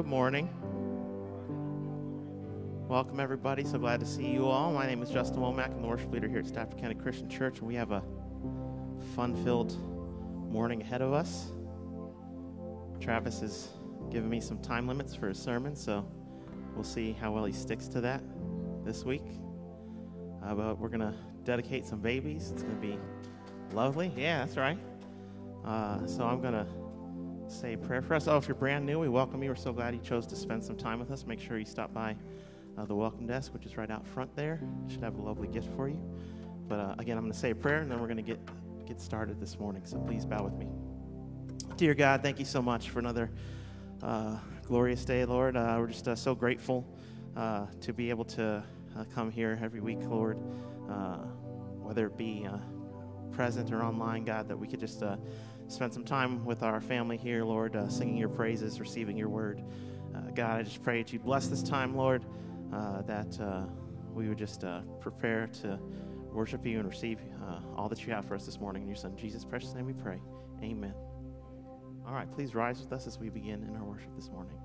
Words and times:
Good 0.00 0.06
morning. 0.06 0.48
Welcome, 2.88 3.20
everybody. 3.20 3.64
So 3.64 3.76
glad 3.76 4.00
to 4.00 4.06
see 4.06 4.28
you 4.28 4.46
all. 4.46 4.72
My 4.72 4.86
name 4.86 5.02
is 5.02 5.10
Justin 5.10 5.40
Womack. 5.40 5.74
I'm 5.74 5.82
the 5.82 5.88
worship 5.88 6.10
leader 6.10 6.26
here 6.26 6.38
at 6.38 6.46
Stafford 6.46 6.80
County 6.80 6.94
Christian 6.94 7.28
Church, 7.28 7.58
and 7.58 7.68
we 7.68 7.74
have 7.74 7.90
a 7.90 8.02
fun 9.14 9.44
filled 9.44 9.76
morning 10.50 10.80
ahead 10.80 11.02
of 11.02 11.12
us. 11.12 11.52
Travis 12.98 13.40
has 13.40 13.68
given 14.10 14.30
me 14.30 14.40
some 14.40 14.58
time 14.62 14.88
limits 14.88 15.14
for 15.14 15.28
his 15.28 15.38
sermon, 15.38 15.76
so 15.76 16.02
we'll 16.74 16.82
see 16.82 17.12
how 17.12 17.32
well 17.32 17.44
he 17.44 17.52
sticks 17.52 17.86
to 17.88 18.00
that 18.00 18.22
this 18.86 19.04
week. 19.04 19.26
Uh, 20.42 20.54
but 20.54 20.78
we're 20.78 20.88
going 20.88 21.00
to 21.00 21.14
dedicate 21.44 21.84
some 21.84 22.00
babies. 22.00 22.52
It's 22.52 22.62
going 22.62 22.74
to 22.74 22.80
be 22.80 22.98
lovely. 23.74 24.10
Yeah, 24.16 24.46
that's 24.46 24.56
right. 24.56 24.78
Uh, 25.62 26.06
so 26.06 26.24
I'm 26.24 26.40
going 26.40 26.54
to 26.54 26.66
say 27.50 27.72
a 27.72 27.78
prayer 27.78 28.00
for 28.00 28.14
us. 28.14 28.28
Oh, 28.28 28.36
if 28.36 28.46
you're 28.46 28.54
brand 28.54 28.86
new, 28.86 29.00
we 29.00 29.08
welcome 29.08 29.42
you. 29.42 29.50
We're 29.50 29.56
so 29.56 29.72
glad 29.72 29.92
you 29.92 30.00
chose 30.00 30.24
to 30.28 30.36
spend 30.36 30.62
some 30.62 30.76
time 30.76 31.00
with 31.00 31.10
us. 31.10 31.26
Make 31.26 31.40
sure 31.40 31.58
you 31.58 31.64
stop 31.64 31.92
by 31.92 32.14
uh, 32.78 32.84
the 32.84 32.94
welcome 32.94 33.26
desk, 33.26 33.52
which 33.52 33.66
is 33.66 33.76
right 33.76 33.90
out 33.90 34.06
front 34.06 34.34
there. 34.36 34.60
Should 34.88 35.02
have 35.02 35.16
a 35.18 35.20
lovely 35.20 35.48
gift 35.48 35.68
for 35.74 35.88
you. 35.88 36.00
But 36.68 36.78
uh, 36.78 36.94
again, 36.98 37.16
I'm 37.16 37.24
going 37.24 37.32
to 37.32 37.38
say 37.38 37.50
a 37.50 37.54
prayer, 37.54 37.78
and 37.78 37.90
then 37.90 38.00
we're 38.00 38.06
going 38.06 38.18
to 38.18 38.22
get 38.22 38.38
get 38.86 39.00
started 39.00 39.40
this 39.40 39.58
morning. 39.58 39.82
So 39.84 39.98
please 39.98 40.24
bow 40.24 40.44
with 40.44 40.54
me. 40.54 40.68
Dear 41.76 41.94
God, 41.94 42.22
thank 42.22 42.38
you 42.38 42.44
so 42.44 42.62
much 42.62 42.90
for 42.90 43.00
another 43.00 43.30
uh, 44.02 44.36
glorious 44.66 45.04
day, 45.04 45.24
Lord. 45.24 45.56
Uh, 45.56 45.76
we're 45.78 45.88
just 45.88 46.06
uh, 46.06 46.14
so 46.14 46.36
grateful 46.36 46.86
uh, 47.36 47.66
to 47.80 47.92
be 47.92 48.10
able 48.10 48.24
to 48.26 48.62
come 49.14 49.30
here 49.30 49.58
every 49.60 49.80
week, 49.80 50.00
Lord, 50.02 50.38
whether 51.82 52.06
it 52.06 52.16
be 52.16 52.46
present 53.32 53.72
or 53.72 53.82
online, 53.82 54.24
God, 54.24 54.48
that 54.48 54.56
we 54.56 54.68
could 54.68 54.80
just 54.80 55.02
spend 55.70 55.94
some 55.94 56.04
time 56.04 56.44
with 56.44 56.62
our 56.62 56.80
family 56.80 57.16
here, 57.16 57.44
Lord, 57.44 57.76
uh, 57.76 57.88
singing 57.88 58.16
your 58.16 58.28
praises, 58.28 58.80
receiving 58.80 59.16
your 59.16 59.28
word. 59.28 59.62
Uh, 60.14 60.30
God, 60.34 60.58
I 60.58 60.62
just 60.62 60.82
pray 60.82 61.02
that 61.02 61.12
you 61.12 61.20
bless 61.20 61.46
this 61.46 61.62
time, 61.62 61.94
Lord, 61.94 62.24
uh, 62.72 63.02
that 63.02 63.38
we 64.12 64.28
would 64.28 64.38
just 64.38 64.64
prepare 65.00 65.46
to 65.62 65.78
worship 66.32 66.66
you 66.66 66.78
and 66.78 66.88
receive 66.88 67.18
uh, 67.46 67.60
all 67.76 67.88
that 67.88 68.04
you 68.06 68.12
have 68.12 68.24
for 68.24 68.34
us 68.34 68.46
this 68.46 68.60
morning. 68.60 68.82
In 68.82 68.88
your 68.88 68.96
Son, 68.96 69.16
Jesus' 69.16 69.44
precious 69.44 69.74
name 69.74 69.86
we 69.86 69.92
pray. 69.92 70.20
Amen. 70.62 70.94
All 72.06 72.14
right, 72.14 72.30
please 72.32 72.54
rise 72.54 72.80
with 72.80 72.92
us 72.92 73.06
as 73.06 73.18
we 73.18 73.28
begin 73.28 73.62
in 73.62 73.76
our 73.76 73.84
worship 73.84 74.14
this 74.16 74.28
morning. 74.30 74.56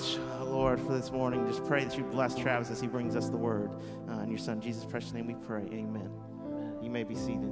Much, 0.00 0.18
uh, 0.38 0.44
Lord, 0.44 0.80
for 0.80 0.94
this 0.94 1.10
morning. 1.10 1.46
Just 1.46 1.64
pray 1.64 1.84
that 1.84 1.96
you 1.96 2.04
bless 2.04 2.34
Travis 2.34 2.70
as 2.70 2.80
he 2.80 2.86
brings 2.86 3.16
us 3.16 3.28
the 3.28 3.36
word. 3.36 3.70
Uh, 4.08 4.20
in 4.20 4.30
your 4.30 4.38
son, 4.38 4.60
Jesus' 4.60 4.86
precious 4.86 5.12
name, 5.12 5.26
we 5.26 5.34
pray. 5.34 5.62
Amen. 5.72 6.10
Amen. 6.46 6.74
You 6.82 6.88
may 6.88 7.04
be 7.04 7.14
seated. 7.14 7.50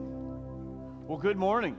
Well, 1.06 1.18
good 1.18 1.36
morning. 1.36 1.76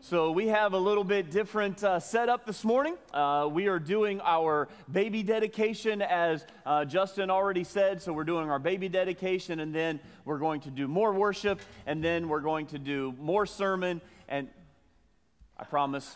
So, 0.00 0.30
we 0.30 0.46
have 0.48 0.72
a 0.72 0.78
little 0.78 1.02
bit 1.02 1.32
different 1.32 1.82
uh, 1.82 1.98
setup 1.98 2.46
this 2.46 2.62
morning. 2.64 2.96
Uh, 3.12 3.48
we 3.50 3.66
are 3.66 3.80
doing 3.80 4.20
our 4.20 4.68
baby 4.92 5.24
dedication, 5.24 6.00
as 6.00 6.46
uh, 6.64 6.84
Justin 6.84 7.28
already 7.28 7.64
said. 7.64 8.00
So, 8.00 8.12
we're 8.12 8.24
doing 8.24 8.48
our 8.48 8.60
baby 8.60 8.88
dedication, 8.88 9.58
and 9.58 9.74
then 9.74 9.98
we're 10.24 10.38
going 10.38 10.60
to 10.60 10.70
do 10.70 10.86
more 10.86 11.12
worship, 11.12 11.60
and 11.86 12.04
then 12.04 12.28
we're 12.28 12.40
going 12.40 12.66
to 12.66 12.78
do 12.78 13.14
more 13.18 13.46
sermon. 13.46 14.00
And 14.28 14.48
I 15.58 15.64
promise, 15.64 16.14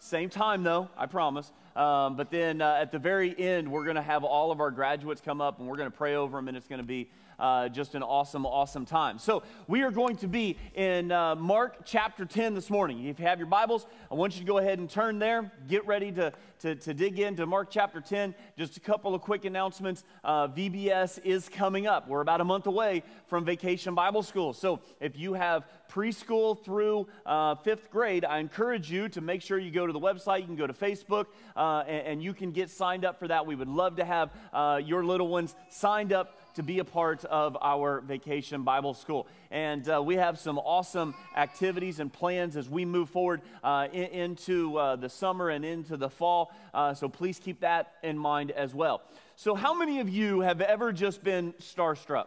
same 0.00 0.28
time 0.28 0.64
though, 0.64 0.90
I 0.98 1.06
promise. 1.06 1.50
Um, 1.74 2.16
but 2.16 2.30
then 2.30 2.60
uh, 2.60 2.78
at 2.80 2.92
the 2.92 2.98
very 2.98 3.38
end, 3.38 3.70
we're 3.70 3.84
going 3.84 3.96
to 3.96 4.02
have 4.02 4.24
all 4.24 4.50
of 4.50 4.60
our 4.60 4.70
graduates 4.70 5.20
come 5.20 5.40
up 5.40 5.58
and 5.58 5.68
we're 5.68 5.76
going 5.76 5.90
to 5.90 5.96
pray 5.96 6.16
over 6.16 6.36
them, 6.36 6.48
and 6.48 6.56
it's 6.56 6.68
going 6.68 6.80
to 6.80 6.86
be 6.86 7.08
uh, 7.38 7.68
just 7.68 7.94
an 7.94 8.02
awesome, 8.02 8.46
awesome 8.46 8.86
time. 8.86 9.18
So, 9.18 9.42
we 9.66 9.82
are 9.82 9.90
going 9.90 10.16
to 10.16 10.28
be 10.28 10.56
in 10.74 11.10
uh, 11.10 11.34
Mark 11.34 11.78
chapter 11.84 12.24
10 12.24 12.54
this 12.54 12.70
morning. 12.70 13.06
If 13.06 13.18
you 13.18 13.26
have 13.26 13.38
your 13.38 13.48
Bibles, 13.48 13.86
I 14.10 14.14
want 14.14 14.34
you 14.34 14.40
to 14.40 14.46
go 14.46 14.58
ahead 14.58 14.78
and 14.78 14.88
turn 14.88 15.18
there. 15.18 15.50
Get 15.68 15.84
ready 15.86 16.12
to, 16.12 16.32
to, 16.60 16.76
to 16.76 16.94
dig 16.94 17.18
into 17.18 17.44
Mark 17.46 17.68
chapter 17.70 18.00
10. 18.00 18.34
Just 18.56 18.76
a 18.76 18.80
couple 18.80 19.14
of 19.14 19.22
quick 19.22 19.44
announcements. 19.44 20.04
Uh, 20.22 20.48
VBS 20.48 21.24
is 21.24 21.48
coming 21.48 21.86
up. 21.86 22.08
We're 22.08 22.20
about 22.20 22.40
a 22.40 22.44
month 22.44 22.66
away 22.66 23.02
from 23.26 23.44
Vacation 23.44 23.94
Bible 23.94 24.22
School. 24.22 24.52
So, 24.52 24.80
if 25.00 25.18
you 25.18 25.34
have 25.34 25.64
preschool 25.92 26.62
through 26.64 27.06
uh, 27.26 27.54
fifth 27.56 27.90
grade, 27.90 28.24
I 28.24 28.38
encourage 28.38 28.90
you 28.90 29.08
to 29.10 29.20
make 29.20 29.42
sure 29.42 29.58
you 29.58 29.70
go 29.70 29.86
to 29.86 29.92
the 29.92 30.00
website. 30.00 30.40
You 30.40 30.46
can 30.46 30.56
go 30.56 30.66
to 30.66 30.72
Facebook 30.72 31.26
uh, 31.54 31.84
and, 31.86 32.06
and, 32.06 32.22
you 32.22 32.32
can 32.32 32.52
get 32.52 32.70
signed 32.70 33.04
up 33.04 33.18
for 33.18 33.28
that. 33.28 33.46
We 33.46 33.54
would 33.54 33.68
love 33.68 33.96
to 33.96 34.04
have 34.04 34.30
uh, 34.52 34.80
your 34.82 35.04
little 35.04 35.28
ones 35.28 35.54
signed 35.68 36.12
up 36.12 36.38
to 36.54 36.62
be 36.62 36.78
a 36.78 36.84
part 36.84 37.24
of 37.24 37.56
our 37.60 38.00
vacation 38.00 38.62
Bible 38.62 38.94
school. 38.94 39.26
And 39.50 39.86
uh, 39.88 40.02
we 40.02 40.14
have 40.16 40.38
some 40.38 40.58
awesome 40.58 41.14
activities 41.36 42.00
and 42.00 42.12
plans 42.12 42.56
as 42.56 42.68
we 42.68 42.84
move 42.84 43.10
forward 43.10 43.42
uh, 43.62 43.88
in, 43.92 44.04
into 44.04 44.76
uh, 44.78 44.96
the 44.96 45.08
summer 45.08 45.50
and 45.50 45.64
into 45.64 45.96
the 45.96 46.08
fall. 46.08 46.54
Uh, 46.72 46.94
so 46.94 47.08
please 47.08 47.38
keep 47.38 47.60
that 47.60 47.94
in 48.02 48.16
mind 48.16 48.50
as 48.50 48.74
well. 48.74 49.02
So, 49.36 49.54
how 49.54 49.74
many 49.74 49.98
of 50.00 50.08
you 50.08 50.40
have 50.40 50.60
ever 50.60 50.92
just 50.92 51.24
been 51.24 51.52
starstruck? 51.54 52.26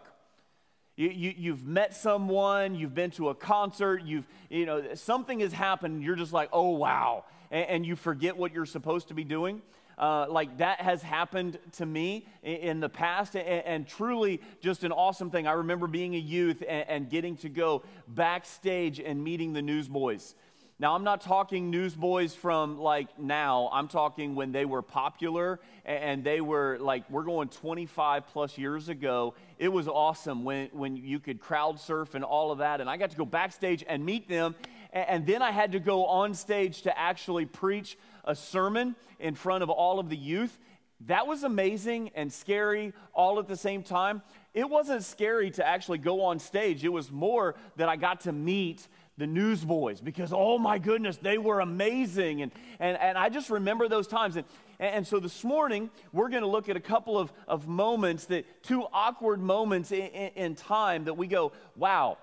You, 0.96 1.10
you, 1.10 1.34
you've 1.36 1.66
met 1.66 1.94
someone, 1.94 2.76
you've 2.76 2.96
been 2.96 3.12
to 3.12 3.30
a 3.30 3.36
concert, 3.36 4.04
you've, 4.04 4.26
you 4.50 4.66
know, 4.66 4.94
something 4.96 5.42
has 5.42 5.52
happened, 5.52 6.04
you're 6.04 6.16
just 6.16 6.32
like, 6.32 6.50
oh, 6.54 6.70
wow. 6.70 7.26
And, 7.52 7.66
and 7.68 7.86
you 7.86 7.98
forget 7.98 8.38
what 8.38 8.54
you're 8.54 8.66
supposed 8.66 9.10
to 9.10 9.14
be 9.14 9.26
doing. 9.26 9.62
Uh, 9.98 10.26
like 10.30 10.58
that 10.58 10.82
has 10.82 11.02
happened 11.02 11.58
to 11.72 11.86
me 11.86 12.28
in, 12.44 12.56
in 12.56 12.80
the 12.82 12.90
past, 12.90 13.36
and, 13.36 13.48
and, 13.48 13.88
truly 13.88 14.42
just 14.60 14.84
an 14.84 14.92
awesome 14.92 15.30
thing. 15.32 15.48
I 15.48 15.54
remember 15.54 15.88
being 15.88 16.16
a 16.16 16.20
youth 16.20 16.62
and, 16.68 16.90
and 16.90 17.10
getting 17.10 17.38
to 17.38 17.50
go 17.50 17.84
backstage 18.08 19.00
and 19.00 19.24
meeting 19.24 19.54
the 19.54 19.62
newsboys. 19.62 20.36
Now, 20.78 20.94
I'm 20.94 21.06
not 21.06 21.22
talking 21.22 21.72
newsboys 21.72 22.36
from 22.36 22.78
like 22.78 23.18
now. 23.18 23.70
I'm 23.72 23.88
talking 23.88 24.36
when 24.36 24.52
they 24.52 24.66
were 24.66 24.82
popular 24.82 25.62
and 25.86 26.22
they 26.22 26.42
were 26.42 26.78
like, 26.82 27.10
we're 27.10 27.24
going 27.24 27.48
25 27.48 28.28
plus 28.28 28.58
years 28.58 28.90
ago. 28.90 29.36
It 29.58 29.70
was 29.70 29.88
awesome 29.88 30.44
when, 30.44 30.68
when 30.74 30.98
you 30.98 31.22
could 31.22 31.40
crowd 31.40 31.80
surf 31.80 32.14
and 32.14 32.26
all 32.26 32.52
of 32.52 32.58
that. 32.58 32.82
And 32.82 32.90
I 32.90 32.98
got 32.98 33.12
to 33.12 33.18
go 33.18 33.24
backstage 33.24 33.86
and 33.88 34.06
meet 34.06 34.28
them. 34.28 34.54
And 34.92 35.26
then 35.26 35.42
I 35.42 35.52
had 35.52 35.72
to 35.72 35.80
go 35.80 36.08
on 36.08 36.34
stage 36.34 36.82
to 36.82 36.98
actually 36.98 37.46
preach 37.46 37.98
a 38.26 38.36
sermon 38.36 38.98
in 39.18 39.34
front 39.34 39.64
of 39.64 39.70
all 39.70 39.98
of 39.98 40.10
the 40.10 40.18
youth. 40.18 40.60
That 41.08 41.26
was 41.26 41.44
amazing 41.44 42.12
and 42.16 42.32
scary 42.32 42.92
all 43.14 43.40
at 43.40 43.48
the 43.48 43.56
same 43.56 43.82
time. 43.82 44.22
It 44.54 44.70
wasn't 44.70 45.04
scary 45.04 45.52
to 45.52 45.66
actually 45.66 45.98
go 46.00 46.22
on 46.22 46.40
stage, 46.40 46.84
it 46.84 46.90
was 46.90 47.12
more 47.12 47.56
that 47.78 47.88
I 47.88 47.96
got 47.96 48.22
to 48.22 48.34
meet 48.34 48.88
the 49.18 49.28
newsboys 49.28 50.02
because 50.02 50.34
oh 50.34 50.58
my 50.58 50.78
goodness 50.78 51.18
they 51.18 51.38
were 51.38 51.62
amazing. 51.62 52.42
And, 52.42 52.52
and, 52.80 52.98
and 52.98 53.18
i 53.18 53.30
just 53.30 53.50
remember 53.50 53.88
those 53.88 54.08
times. 54.08 54.36
And, 54.36 54.46
and 54.80 55.08
so 55.08 55.20
this 55.20 55.44
morning 55.44 55.90
we're 56.12 56.30
going 56.30 56.44
to 56.44 56.50
look 56.50 56.70
at 56.70 56.76
a 56.76 56.82
couple 56.82 57.18
of, 57.18 57.32
of 57.48 57.68
moments 57.68 58.26
that 58.26 58.46
two 58.64 58.86
awkward 58.92 59.40
moments 59.40 59.92
in, 59.92 60.08
in, 60.08 60.32
in 60.36 60.56
time 60.56 61.06
that 61.06 61.16
we 61.16 61.28
go 61.28 61.54
wow. 61.76 62.18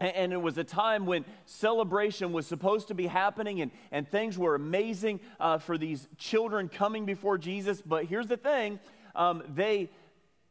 And 0.00 0.32
it 0.32 0.40
was 0.40 0.58
a 0.58 0.64
time 0.64 1.06
when 1.06 1.24
celebration 1.46 2.32
was 2.32 2.46
supposed 2.46 2.88
to 2.88 2.94
be 2.94 3.06
happening 3.06 3.60
and, 3.60 3.70
and 3.92 4.08
things 4.08 4.36
were 4.36 4.56
amazing 4.56 5.20
uh, 5.38 5.58
for 5.58 5.78
these 5.78 6.08
children 6.18 6.68
coming 6.68 7.04
before 7.04 7.38
jesus. 7.38 7.80
But 7.80 8.06
here's 8.06 8.26
the 8.26 8.36
thing 8.36 8.80
um, 9.14 9.42
they 9.54 9.90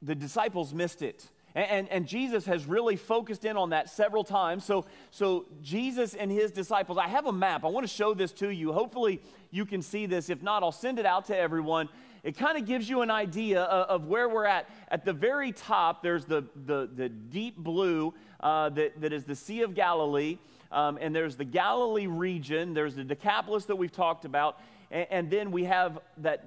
the 0.01 0.15
disciples 0.15 0.73
missed 0.73 1.01
it 1.01 1.29
and, 1.55 1.89
and, 1.89 2.07
jesus 2.07 2.45
has 2.45 2.65
really 2.65 2.95
focused 2.95 3.45
in 3.45 3.57
on 3.57 3.71
that 3.71 3.89
several 3.89 4.23
times. 4.23 4.63
So 4.65 4.85
so 5.09 5.45
jesus 5.61 6.13
and 6.13 6.31
his 6.31 6.51
disciples 6.51 6.97
i 6.97 7.07
have 7.07 7.25
a 7.25 7.33
map. 7.33 7.65
I 7.65 7.67
want 7.67 7.87
to 7.87 7.93
show 7.93 8.13
this 8.13 8.31
to 8.33 8.49
you. 8.49 8.71
Hopefully 8.71 9.21
you 9.51 9.65
can 9.65 9.81
see 9.81 10.05
this. 10.05 10.29
If 10.29 10.41
not 10.41 10.63
i'll 10.63 10.71
send 10.71 10.99
it 10.99 11.05
out 11.05 11.25
to 11.25 11.37
everyone. 11.37 11.89
It 12.23 12.37
kind 12.37 12.57
of 12.57 12.65
gives 12.65 12.87
you 12.87 13.01
an 13.01 13.09
idea 13.09 13.63
of, 13.63 14.01
of, 14.01 14.07
where 14.07 14.29
we're 14.29 14.45
at. 14.45 14.69
At 14.89 15.05
the 15.05 15.13
very 15.13 15.51
top, 15.51 16.03
there's 16.03 16.23
the, 16.25 16.43
the, 16.67 16.87
the 16.95 17.09
deep 17.09 17.57
blue 17.57 18.13
uh, 18.39 18.69
that, 18.69 19.01
that 19.01 19.11
is 19.11 19.23
the 19.23 19.35
Sea 19.35 19.63
of 19.63 19.73
Galilee. 19.73 20.37
Um, 20.71 20.99
and 21.01 21.15
there's 21.15 21.35
the 21.35 21.45
Galilee 21.45 22.05
region, 22.05 22.73
there's 22.73 22.95
the 22.95 23.03
Decapolis 23.03 23.65
that 23.65 23.75
we've 23.75 23.91
talked 23.91 24.23
about, 24.23 24.59
and, 24.89 25.07
and 25.09 25.29
then 25.29 25.51
we 25.51 25.65
have 25.65 25.99
that 26.17 26.45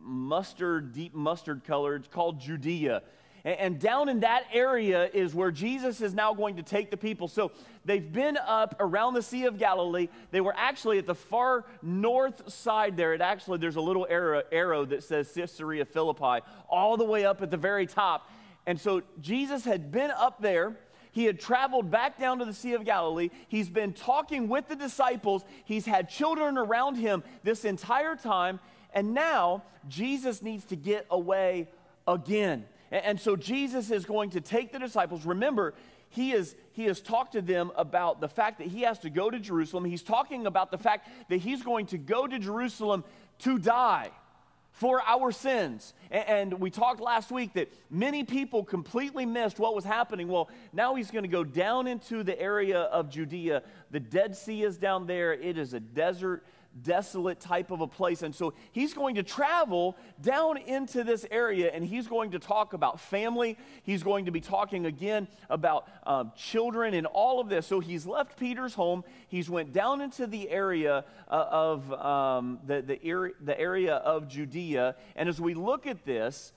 mustard, 0.00 0.92
deep 0.92 1.14
mustard 1.14 1.62
colored 1.64 2.10
called 2.10 2.40
Judea. 2.40 3.02
And 3.44 3.80
down 3.80 4.08
in 4.08 4.20
that 4.20 4.44
area 4.52 5.10
is 5.12 5.34
where 5.34 5.50
Jesus 5.50 6.00
is 6.00 6.14
now 6.14 6.32
going 6.32 6.56
to 6.56 6.62
take 6.62 6.92
the 6.92 6.96
people. 6.96 7.26
So 7.26 7.50
they've 7.84 8.12
been 8.12 8.36
up 8.36 8.76
around 8.78 9.14
the 9.14 9.22
Sea 9.22 9.46
of 9.46 9.58
Galilee. 9.58 10.08
They 10.30 10.40
were 10.40 10.54
actually 10.56 10.98
at 10.98 11.06
the 11.06 11.14
far 11.16 11.64
north 11.82 12.52
side 12.52 12.96
there. 12.96 13.14
It 13.14 13.20
actually, 13.20 13.58
there's 13.58 13.76
a 13.76 13.80
little 13.80 14.06
arrow, 14.08 14.42
arrow 14.52 14.84
that 14.84 15.02
says 15.02 15.32
Caesarea 15.34 15.84
Philippi, 15.84 16.44
all 16.68 16.96
the 16.96 17.04
way 17.04 17.24
up 17.24 17.42
at 17.42 17.50
the 17.50 17.56
very 17.56 17.86
top. 17.86 18.30
And 18.64 18.80
so 18.80 19.02
Jesus 19.20 19.64
had 19.64 19.90
been 19.90 20.12
up 20.12 20.40
there. 20.40 20.76
He 21.10 21.24
had 21.24 21.40
traveled 21.40 21.90
back 21.90 22.18
down 22.18 22.38
to 22.38 22.44
the 22.44 22.54
Sea 22.54 22.74
of 22.74 22.84
Galilee. 22.84 23.30
He's 23.48 23.68
been 23.68 23.92
talking 23.92 24.48
with 24.48 24.68
the 24.68 24.76
disciples. 24.76 25.44
He's 25.64 25.84
had 25.84 26.08
children 26.08 26.56
around 26.56 26.94
him 26.94 27.24
this 27.42 27.64
entire 27.64 28.14
time. 28.14 28.60
And 28.94 29.14
now 29.14 29.64
Jesus 29.88 30.42
needs 30.42 30.64
to 30.66 30.76
get 30.76 31.06
away 31.10 31.68
again. 32.06 32.64
And 32.92 33.18
so 33.18 33.36
Jesus 33.36 33.90
is 33.90 34.04
going 34.04 34.30
to 34.30 34.40
take 34.40 34.70
the 34.70 34.78
disciples. 34.78 35.24
Remember, 35.24 35.74
he, 36.10 36.32
is, 36.32 36.54
he 36.72 36.84
has 36.84 37.00
talked 37.00 37.32
to 37.32 37.40
them 37.42 37.72
about 37.74 38.20
the 38.20 38.28
fact 38.28 38.58
that 38.58 38.66
he 38.66 38.82
has 38.82 38.98
to 39.00 39.10
go 39.10 39.30
to 39.30 39.40
Jerusalem. 39.40 39.86
He's 39.86 40.02
talking 40.02 40.46
about 40.46 40.70
the 40.70 40.76
fact 40.76 41.08
that 41.30 41.38
he's 41.38 41.62
going 41.62 41.86
to 41.86 41.98
go 41.98 42.26
to 42.26 42.38
Jerusalem 42.38 43.02
to 43.40 43.58
die 43.58 44.10
for 44.72 45.00
our 45.02 45.32
sins. 45.32 45.94
And 46.10 46.60
we 46.60 46.70
talked 46.70 47.00
last 47.00 47.30
week 47.30 47.54
that 47.54 47.72
many 47.90 48.24
people 48.24 48.62
completely 48.62 49.24
missed 49.24 49.58
what 49.58 49.74
was 49.74 49.84
happening. 49.84 50.28
Well, 50.28 50.50
now 50.72 50.94
he's 50.94 51.10
going 51.10 51.24
to 51.24 51.28
go 51.28 51.44
down 51.44 51.86
into 51.86 52.22
the 52.22 52.38
area 52.38 52.80
of 52.80 53.08
Judea. 53.08 53.62
The 53.90 54.00
Dead 54.00 54.36
Sea 54.36 54.64
is 54.64 54.76
down 54.76 55.06
there, 55.06 55.32
it 55.32 55.56
is 55.56 55.72
a 55.72 55.80
desert 55.80 56.44
desolate 56.80 57.40
type 57.40 57.70
of 57.70 57.80
a 57.80 57.86
place. 57.86 58.22
And 58.22 58.34
so 58.34 58.54
he's 58.72 58.94
going 58.94 59.16
to 59.16 59.22
travel 59.22 59.96
down 60.20 60.56
into 60.56 61.04
this 61.04 61.26
area 61.30 61.70
and 61.72 61.84
he's 61.84 62.06
going 62.06 62.30
to 62.30 62.38
talk 62.38 62.72
about 62.72 63.00
family. 63.00 63.58
He's 63.82 64.02
going 64.02 64.24
to 64.24 64.30
be 64.30 64.40
talking 64.40 64.86
again 64.86 65.28
about 65.50 65.88
um, 66.06 66.32
children 66.36 66.94
and 66.94 67.06
all 67.06 67.40
of 67.40 67.48
this. 67.48 67.66
So 67.66 67.80
he's 67.80 68.06
left 68.06 68.38
Peter's 68.38 68.74
home. 68.74 69.04
He's 69.28 69.50
went 69.50 69.72
down 69.72 70.00
into 70.00 70.26
the 70.26 70.48
area 70.48 71.04
uh, 71.28 71.46
of 71.50 71.92
um, 71.92 72.60
the, 72.66 72.82
the, 72.82 73.04
area, 73.04 73.34
the 73.40 73.58
area 73.58 73.96
of 73.96 74.28
Judea. 74.28 74.96
And 75.16 75.28
as 75.28 75.40
we 75.40 75.54
look 75.54 75.86
at 75.86 76.04
this, 76.04 76.52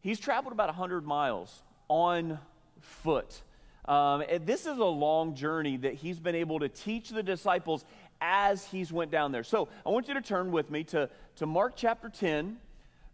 he's 0.00 0.20
traveled 0.20 0.52
about 0.52 0.68
100 0.68 1.06
miles 1.06 1.62
on 1.88 2.38
foot. 2.80 3.42
Um, 3.86 4.22
this 4.42 4.66
is 4.66 4.78
a 4.78 4.84
long 4.84 5.34
journey 5.34 5.76
that 5.78 5.94
he's 5.94 6.20
been 6.20 6.34
able 6.34 6.60
to 6.60 6.68
teach 6.68 7.08
the 7.08 7.22
disciples 7.22 7.84
as 8.20 8.66
he's 8.66 8.92
went 8.92 9.10
down 9.10 9.32
there. 9.32 9.44
So 9.44 9.68
I 9.84 9.90
want 9.90 10.08
you 10.08 10.14
to 10.14 10.20
turn 10.20 10.50
with 10.50 10.70
me 10.70 10.84
to, 10.84 11.08
to 11.36 11.46
Mark 11.46 11.74
chapter 11.76 12.08
10, 12.08 12.58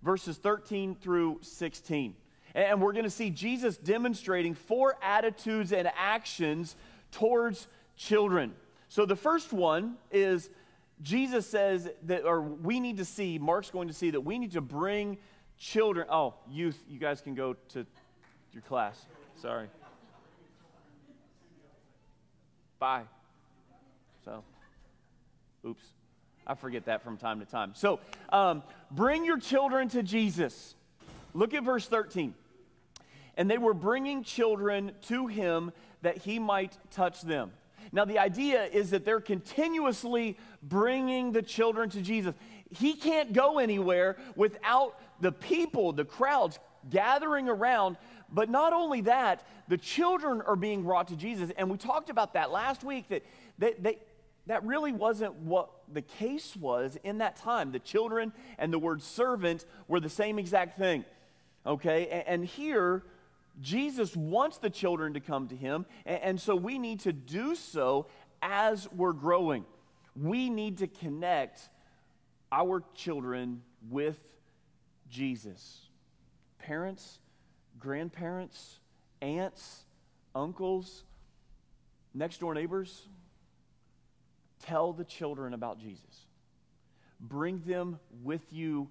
verses 0.03 0.37
13 0.37 0.95
through 0.95 1.39
16. 1.43 2.15
And 2.55 2.81
we're 2.81 2.93
going 2.93 3.05
to 3.05 3.11
see 3.11 3.31
Jesus 3.31 3.77
demonstrating 3.77 4.55
four 4.55 4.97
attitudes 5.03 5.73
and 5.73 5.91
actions 5.97 6.75
towards 7.13 7.69
children. 7.97 8.55
So 8.89 9.05
the 9.05 9.17
first 9.17 9.53
one 9.53 9.97
is 10.11 10.49
Jesus 11.03 11.47
says 11.47 11.89
that, 12.05 12.25
or 12.25 12.41
we 12.41 12.81
need 12.81 12.97
to 12.97 13.05
see, 13.05 13.39
Mark's 13.39 13.71
going 13.71 13.89
to 13.89 13.95
see 13.95 14.11
that 14.11 14.21
we 14.21 14.39
need 14.39 14.53
to 14.53 14.63
bring 14.63 15.19
children. 15.59 16.07
Oh, 16.11 16.35
youth, 16.51 16.83
you 16.89 16.99
guys 16.99 17.21
can 17.21 17.35
go 17.35 17.57
to 17.71 17.87
your 18.53 18.63
class. 18.63 19.05
Sorry. 19.37 19.69
Bye. 22.79 23.03
So. 24.25 24.43
Oops. 25.67 25.83
I 26.47 26.55
forget 26.55 26.85
that 26.85 27.03
from 27.03 27.17
time 27.17 27.41
to 27.41 27.47
time. 27.47 27.73
So, 27.75 27.99
um, 28.31 28.63
bring 28.91 29.25
your 29.25 29.39
children 29.39 29.89
to 29.89 30.03
Jesus. 30.03 30.77
Look 31.35 31.55
at 31.55 31.65
verse 31.65 31.87
13. 31.89 32.35
And 33.37 33.51
they 33.51 33.59
were 33.59 33.75
bringing 33.75 34.23
children 34.23 34.93
to 35.09 35.27
him 35.27 35.73
that 36.03 36.19
he 36.19 36.39
might 36.39 36.79
touch 36.91 37.23
them. 37.23 37.51
Now, 37.93 38.05
the 38.05 38.19
idea 38.19 38.65
is 38.65 38.91
that 38.91 39.05
they're 39.05 39.21
continuously 39.21 40.39
bringing 40.63 41.33
the 41.33 41.43
children 41.43 41.91
to 41.91 42.01
Jesus. 42.01 42.35
He 42.71 42.95
can't 42.95 43.33
go 43.33 43.59
anywhere 43.59 44.17
without 44.37 44.99
the 45.21 45.33
people, 45.33 45.93
the 45.93 46.05
crowds 46.05 46.59
gathering 46.91 47.49
around. 47.49 47.97
But 48.31 48.51
not 48.51 48.73
only 48.73 49.03
that, 49.03 49.45
the 49.69 49.77
children 49.79 50.43
are 50.43 50.57
being 50.57 50.83
brought 50.83 51.09
to 51.09 51.17
Jesus. 51.17 51.51
And 51.57 51.71
we 51.71 51.77
talked 51.77 52.11
about 52.11 52.35
that 52.35 52.51
last 52.51 52.85
week 52.85 53.09
that 53.09 53.25
they, 53.59 53.75
they, 53.79 53.99
that 54.47 54.65
really 54.65 54.93
wasn't 54.93 55.35
what 55.35 55.71
the 55.93 56.03
case 56.03 56.57
was 56.57 56.97
in 57.03 57.19
that 57.19 57.37
time. 57.37 57.73
The 57.73 57.79
children 57.79 58.33
and 58.59 58.73
the 58.73 58.79
word 58.79 59.03
servant 59.03 59.65
were 59.89 60.01
the 60.01 60.09
same 60.09 60.39
exact 60.39 60.79
thing. 60.79 61.05
Okay? 61.67 62.25
And, 62.27 62.45
here, 62.45 63.03
Jesus 63.61 64.15
wants 64.15 64.59
the 64.59 64.71
children 64.71 65.15
to 65.15 65.21
come 65.21 65.49
to 65.49 65.57
him. 65.57 65.85
And 66.05 66.41
so 66.41 66.55
we 66.55 66.79
need 66.79 67.01
to 67.01 67.13
do 67.13 67.57
so 67.57 68.07
as 68.41 68.89
we're 68.93 69.13
growing. 69.13 69.65
We 70.15 70.49
need 70.49 70.79
to 70.79 70.87
connect 70.87 71.69
our 72.53 72.83
children 72.95 73.63
with 73.91 74.19
Jesus. 75.11 75.81
Parents, 76.59 77.19
grandparents, 77.79 78.79
aunts, 79.21 79.85
uncles, 80.35 81.05
next 82.15 82.39
door 82.39 82.55
neighbors, 82.55 83.09
tell 84.67 84.93
the 84.93 85.05
children 85.05 85.55
about 85.55 85.79
Jesus. 85.79 86.27
Bring 87.21 87.63
them 87.67 87.99
with 88.23 88.53
you 88.53 88.89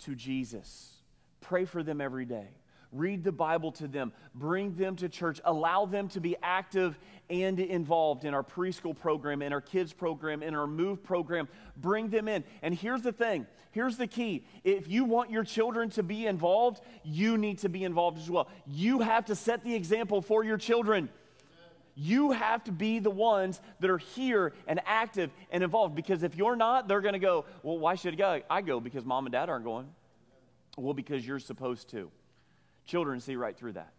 to 0.00 0.14
Jesus. 0.14 0.92
Pray 1.40 1.64
for 1.64 1.82
them 1.82 2.00
every 2.00 2.24
day. 2.24 2.48
Read 2.94 3.24
the 3.24 3.32
Bible 3.32 3.72
to 3.72 3.88
them. 3.88 4.12
Bring 4.34 4.76
them 4.76 4.94
to 4.96 5.08
church. 5.08 5.40
Allow 5.44 5.86
them 5.86 6.08
to 6.10 6.20
be 6.20 6.36
active 6.42 6.96
and 7.28 7.58
involved 7.58 8.24
in 8.24 8.34
our 8.34 8.44
preschool 8.44 8.96
program, 8.96 9.42
in 9.42 9.52
our 9.52 9.60
kids 9.60 9.92
program, 9.92 10.42
in 10.44 10.54
our 10.54 10.66
move 10.66 11.02
program. 11.02 11.48
Bring 11.76 12.08
them 12.08 12.28
in. 12.28 12.44
And 12.62 12.72
here's 12.72 13.02
the 13.02 13.12
thing 13.12 13.46
here's 13.72 13.96
the 13.96 14.06
key. 14.06 14.44
If 14.62 14.86
you 14.86 15.04
want 15.04 15.30
your 15.30 15.42
children 15.42 15.90
to 15.90 16.04
be 16.04 16.26
involved, 16.26 16.80
you 17.02 17.36
need 17.36 17.58
to 17.58 17.68
be 17.68 17.82
involved 17.82 18.18
as 18.18 18.30
well. 18.30 18.48
You 18.66 19.00
have 19.00 19.24
to 19.26 19.34
set 19.34 19.64
the 19.64 19.74
example 19.74 20.22
for 20.22 20.44
your 20.44 20.56
children. 20.56 21.08
You 21.96 22.32
have 22.32 22.64
to 22.64 22.72
be 22.72 22.98
the 22.98 23.10
ones 23.10 23.60
that 23.80 23.88
are 23.88 23.98
here 23.98 24.52
and 24.66 24.80
active 24.84 25.30
and 25.50 25.62
involved 25.62 25.94
because 25.94 26.22
if 26.22 26.34
you're 26.34 26.56
not, 26.56 26.88
they're 26.88 27.00
going 27.00 27.12
to 27.12 27.20
go, 27.20 27.44
Well, 27.62 27.78
why 27.78 27.94
should 27.94 28.20
I 28.20 28.60
go? 28.62 28.80
Because 28.80 29.04
mom 29.04 29.26
and 29.26 29.32
dad 29.32 29.48
aren't 29.48 29.64
going. 29.64 29.86
Well, 30.76 30.94
because 30.94 31.26
you're 31.26 31.38
supposed 31.38 31.90
to. 31.90 32.10
Children 32.84 33.20
see 33.20 33.36
right 33.36 33.56
through 33.56 33.72
that. 33.72 33.92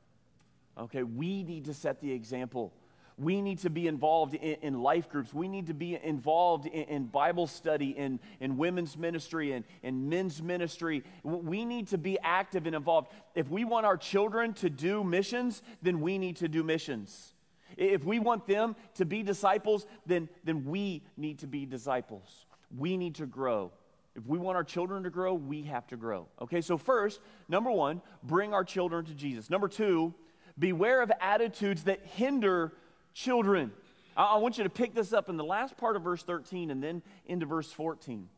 Okay, 0.77 1.03
we 1.03 1.43
need 1.43 1.65
to 1.65 1.73
set 1.73 2.01
the 2.01 2.11
example. 2.11 2.73
We 3.17 3.41
need 3.41 3.59
to 3.59 3.69
be 3.69 3.87
involved 3.87 4.33
in, 4.33 4.57
in 4.61 4.81
life 4.81 5.09
groups. 5.09 5.33
We 5.33 5.47
need 5.47 5.67
to 5.67 5.73
be 5.73 5.97
involved 6.01 6.65
in, 6.65 6.83
in 6.83 7.05
Bible 7.05 7.47
study, 7.47 7.91
in, 7.91 8.19
in 8.41 8.57
women's 8.57 8.97
ministry, 8.97 9.53
and 9.53 9.63
in, 9.81 9.89
in 9.89 10.09
men's 10.09 10.43
ministry. 10.43 11.03
We 11.23 11.63
need 11.63 11.87
to 11.87 11.97
be 11.97 12.19
active 12.21 12.65
and 12.65 12.75
involved. 12.75 13.09
If 13.33 13.49
we 13.49 13.63
want 13.63 13.85
our 13.85 13.95
children 13.95 14.53
to 14.55 14.69
do 14.69 15.01
missions, 15.01 15.63
then 15.81 16.01
we 16.01 16.17
need 16.17 16.35
to 16.37 16.49
do 16.49 16.61
missions. 16.61 17.34
If 17.77 18.03
we 18.03 18.19
want 18.19 18.45
them 18.47 18.75
to 18.95 19.05
be 19.05 19.23
disciples, 19.23 19.85
then, 20.05 20.29
then 20.43 20.65
we 20.65 21.03
need 21.17 21.39
to 21.39 21.47
be 21.47 21.65
disciples. 21.65 22.45
We 22.75 22.97
need 22.97 23.15
to 23.15 23.25
grow. 23.25 23.71
If 24.15 24.25
we 24.25 24.37
want 24.37 24.55
our 24.55 24.63
children 24.63 25.03
to 25.03 25.09
grow, 25.09 25.33
we 25.33 25.63
have 25.63 25.87
to 25.87 25.97
grow. 25.97 26.27
Okay, 26.41 26.61
so 26.61 26.77
first, 26.77 27.19
number 27.49 27.69
one, 27.69 28.01
bring 28.23 28.53
our 28.53 28.63
children 28.63 29.05
to 29.05 29.13
Jesus. 29.13 29.49
Number 29.49 29.67
two, 29.67 30.13
beware 30.57 31.01
of 31.01 31.11
attitudes 31.19 31.83
that 31.83 31.99
hinder 32.05 32.71
children. 33.13 33.71
I, 34.15 34.23
I 34.23 34.37
want 34.37 34.57
you 34.57 34.63
to 34.63 34.69
pick 34.69 34.93
this 34.93 35.11
up 35.11 35.27
in 35.27 35.35
the 35.35 35.43
last 35.43 35.75
part 35.75 35.97
of 35.97 36.03
verse 36.03 36.23
13 36.23 36.71
and 36.71 36.81
then 36.81 37.01
into 37.25 37.45
verse 37.45 37.71
14. 37.71 38.29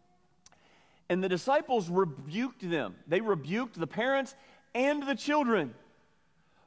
And 1.09 1.23
the 1.23 1.29
disciples 1.29 1.89
rebuked 1.89 2.67
them, 2.67 2.95
they 3.07 3.21
rebuked 3.21 3.79
the 3.79 3.87
parents 3.87 4.35
and 4.73 5.03
the 5.03 5.15
children. 5.15 5.73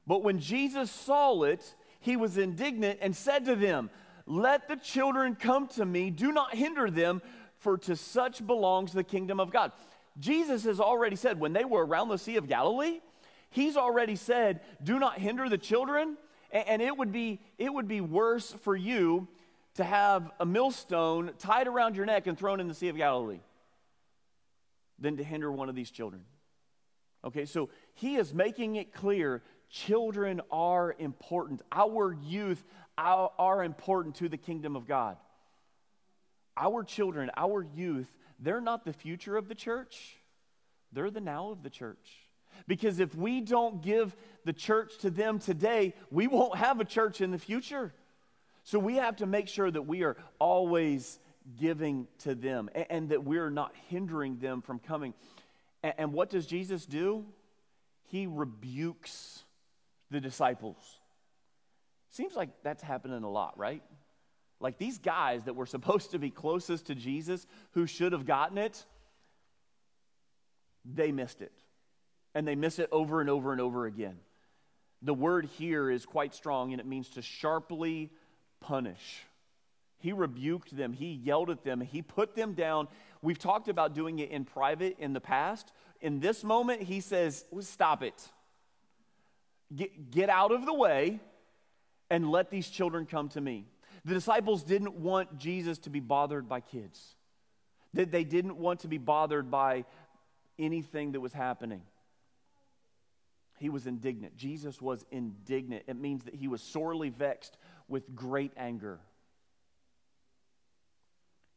But 0.07 0.23
when 0.23 0.41
Jesus 0.41 0.91
saw 0.91 1.43
it, 1.43 1.75
he 2.01 2.17
was 2.17 2.37
indignant 2.37 2.99
and 3.03 3.15
said 3.15 3.45
to 3.47 3.55
them, 3.55 3.91
Let 4.27 4.69
the 4.69 4.77
children 4.77 5.35
come 5.35 5.69
to 5.69 5.85
me, 5.85 6.11
do 6.11 6.33
not 6.33 6.55
hinder 6.55 6.91
them 6.91 7.23
for 7.59 7.79
to 7.79 7.95
such 7.95 8.45
belongs 8.45 8.93
the 8.93 9.05
kingdom 9.05 9.39
of 9.39 9.53
God. 9.53 9.73
Jesus 10.19 10.65
has 10.65 10.81
already 10.81 11.17
said, 11.17 11.39
when 11.39 11.53
they 11.53 11.65
were 11.65 11.85
around 11.85 12.09
the 12.09 12.19
Sea 12.19 12.37
of 12.37 12.49
Galilee, 12.49 13.01
he's 13.51 13.77
already 13.77 14.17
said, 14.17 14.61
do 14.83 14.99
not 14.99 15.19
hinder 15.19 15.49
the 15.49 15.59
children. 15.59 16.17
And 16.51 16.83
it 16.83 16.97
would 16.97 17.13
be, 17.13 17.41
it 17.59 17.73
would 17.73 17.87
be 17.87 18.01
worse 18.01 18.51
for 18.51 18.75
you 18.75 19.29
to 19.75 19.85
have 19.85 20.31
a 20.41 20.47
millstone 20.47 21.31
tied 21.39 21.69
around 21.69 21.97
your 21.97 22.07
neck 22.07 22.27
and 22.27 22.37
thrown 22.37 22.59
in 22.59 22.67
the 22.67 22.75
Sea 22.75 22.89
of 22.89 22.97
Galilee 22.97 23.41
than 24.99 25.17
to 25.17 25.25
hinder 25.25 25.51
one 25.53 25.69
of 25.69 25.75
these 25.75 25.91
children. 25.91 26.23
Okay, 27.25 27.45
so 27.45 27.69
he 27.95 28.17
is 28.17 28.35
making 28.35 28.77
it 28.77 28.93
clear 28.93 29.43
children 29.71 30.41
are 30.51 30.95
important. 30.99 31.63
Our 31.73 32.13
youth 32.13 32.63
are, 32.99 33.31
are 33.39 33.65
important 33.65 34.17
to 34.17 34.29
the 34.29 34.37
kingdom 34.37 34.77
of 34.77 34.87
God 34.87 35.17
our 36.61 36.85
children, 36.85 37.31
our 37.37 37.67
youth, 37.75 38.07
they're 38.39 38.61
not 38.61 38.85
the 38.85 38.93
future 38.93 39.37
of 39.37 39.49
the 39.49 39.55
church, 39.55 40.17
they're 40.93 41.11
the 41.11 41.21
now 41.21 41.51
of 41.51 41.63
the 41.63 41.71
church. 41.71 42.19
Because 42.67 43.01
if 43.01 43.15
we 43.15 43.41
don't 43.41 43.83
give 43.83 44.15
the 44.45 44.53
church 44.53 44.99
to 44.99 45.11
them 45.11 45.39
today, 45.39 45.95
we 46.11 46.29
won't 46.29 46.57
have 46.57 46.79
a 46.79 46.85
church 46.85 47.21
in 47.21 47.31
the 47.31 47.39
future. 47.39 47.95
So 48.65 48.79
we 48.79 48.97
have 48.97 49.17
to 49.17 49.27
make 49.27 49.49
sure 49.49 49.71
that 49.71 49.83
we 49.83 50.03
are 50.03 50.17
always 50.39 51.19
giving 51.59 52.07
to 52.19 52.35
them 52.35 52.69
and, 52.75 52.87
and 52.91 53.09
that 53.09 53.25
we're 53.25 53.51
not 53.51 53.73
hindering 53.89 54.39
them 54.39 54.61
from 54.61 54.79
coming. 54.79 55.15
And, 55.83 55.95
and 55.97 56.13
what 56.13 56.29
does 56.29 56.45
Jesus 56.45 56.85
do? 56.85 57.25
He 58.09 58.27
rebukes 58.27 59.43
the 60.11 60.21
disciples. 60.21 60.77
Seems 62.11 62.35
like 62.35 62.51
that's 62.63 62.83
happening 62.83 63.23
a 63.23 63.31
lot, 63.31 63.59
right? 63.59 63.83
Like 64.61 64.79
these 64.79 64.99
guys 64.99 65.45
that 65.45 65.55
were 65.55 65.67
supposed 65.67 66.11
to 66.11 66.19
be 66.19 66.31
closest 66.31 66.87
to 66.87 66.95
Jesus, 66.95 67.47
who 67.73 67.87
should 67.87 68.13
have 68.13 68.27
gotten 68.27 68.59
it, 68.59 68.85
they 70.85 71.13
missed 71.13 71.41
it. 71.41 71.53
And 72.35 72.47
they 72.47 72.55
miss 72.55 72.79
it 72.79 72.89
over 72.93 73.21
and 73.21 73.29
over 73.29 73.53
and 73.53 73.61
over 73.61 73.87
again. 73.87 74.19
The 75.03 75.15
word 75.15 75.47
here 75.59 75.91
is 75.91 76.05
quite 76.05 76.35
strong 76.35 76.73
and 76.73 76.81
it 76.81 76.87
means 76.87 77.09
to 77.11 77.23
sharply 77.23 78.11
punish. 78.61 79.25
He 79.99 80.13
rebuked 80.13 80.75
them, 80.77 80.93
he 80.93 81.13
yelled 81.13 81.51
at 81.51 81.65
them, 81.65 81.81
he 81.81 82.03
put 82.03 82.35
them 82.35 82.55
down. 82.55 82.89
We've 83.23 83.39
talked 83.39 83.69
about 83.69 83.95
doing 83.95 84.19
it 84.19 84.31
in 84.31 84.45
private 84.45 84.97
in 84.99 85.13
the 85.13 85.21
past. 85.21 85.73
In 86.01 86.21
this 86.21 86.43
moment, 86.43 86.83
he 86.83 87.01
says, 87.01 87.45
Stop 87.61 88.03
it. 88.03 88.29
Get, 89.75 90.11
get 90.11 90.29
out 90.29 90.53
of 90.53 90.67
the 90.67 90.75
way 90.75 91.21
and 92.11 92.31
let 92.31 92.51
these 92.51 92.69
children 92.69 93.07
come 93.07 93.29
to 93.31 93.41
me. 93.41 93.67
The 94.05 94.15
disciples 94.15 94.63
didn't 94.63 94.95
want 94.95 95.39
Jesus 95.39 95.79
to 95.81 95.91
be 95.91 96.01
bothered 96.01 96.49
by 96.49 96.61
kids, 96.61 97.15
they 97.93 98.25
didn't 98.25 98.57
want 98.57 98.81
to 98.81 98.89
be 98.89 98.99
bothered 98.99 99.51
by 99.51 99.85
anything 100.59 101.13
that 101.13 101.21
was 101.21 101.33
happening. 101.33 101.83
He 103.59 103.69
was 103.69 103.87
indignant. 103.87 104.37
Jesus 104.37 104.81
was 104.81 105.05
indignant. 105.11 105.85
It 105.87 105.97
means 105.97 106.25
that 106.25 106.35
he 106.35 106.49
was 106.49 106.63
sorely 106.63 107.11
vexed 107.11 107.59
with 107.89 108.15
great 108.15 108.53
anger. 108.57 109.01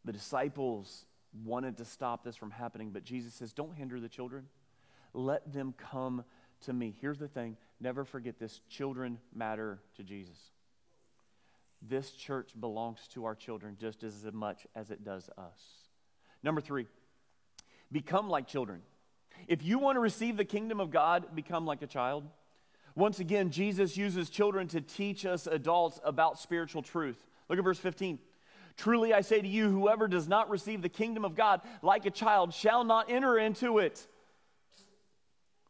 The 0.03 0.12
disciples 0.12 1.05
wanted 1.46 1.77
to 1.77 1.86
stop 1.86 2.25
this 2.25 2.36
from 2.36 2.51
happening, 2.51 2.89
but 2.91 3.05
Jesus 3.05 3.34
says, 3.34 3.53
Don't 3.53 3.74
hinder 3.74 4.01
the 4.01 4.10
children. 4.10 4.48
Let 5.13 5.53
them 5.53 5.74
come 5.77 6.25
to 6.65 6.74
me. 6.74 6.93
Here's 7.00 7.20
the 7.20 7.27
thing 7.27 7.55
never 7.84 8.04
forget 8.04 8.40
this 8.40 8.62
children 8.70 9.20
matter 9.36 9.80
to 9.98 10.04
Jesus 10.04 10.54
this 11.88 12.12
church 12.12 12.52
belongs 12.60 13.08
to 13.10 13.25
our 13.25 13.36
children 13.36 13.78
just 13.80 14.04
as 14.04 14.25
much 14.32 14.66
as 14.75 14.92
it 14.92 15.04
does 15.04 15.30
us. 15.38 15.60
Number 16.42 16.62
three, 16.62 16.88
become 17.92 18.30
like 18.30 18.48
children. 18.48 18.82
If 19.48 19.63
you 19.63 19.80
want 19.80 19.96
to 19.98 20.00
receive 20.00 20.38
the 20.38 20.46
kingdom 20.46 20.80
of 20.80 20.92
God, 20.92 21.36
become 21.36 21.66
like 21.66 21.82
a 21.82 21.88
child. 21.88 22.24
Once 22.96 23.20
again, 23.20 23.50
Jesus 23.50 23.98
uses 23.98 24.30
children 24.30 24.68
to 24.70 24.82
teach 24.82 25.25
us 25.25 25.48
adults 25.48 26.00
about 26.04 26.40
spiritual 26.40 26.82
truth. 26.84 27.25
Look 27.50 27.58
at 27.58 27.63
verse 27.63 27.80
15. 27.80 28.20
Truly 28.78 29.13
I 29.13 29.22
say 29.22 29.42
to 29.42 29.48
you, 29.48 29.70
whoever 29.70 30.08
does 30.08 30.28
not 30.28 30.50
receive 30.50 30.82
the 30.82 30.90
kingdom 30.90 31.25
of 31.25 31.36
God 31.36 31.62
like 31.82 32.06
a 32.06 32.12
child 32.12 32.54
shall 32.54 32.84
not 32.84 33.10
enter 33.10 33.38
into 33.38 33.80
it. 33.80 34.08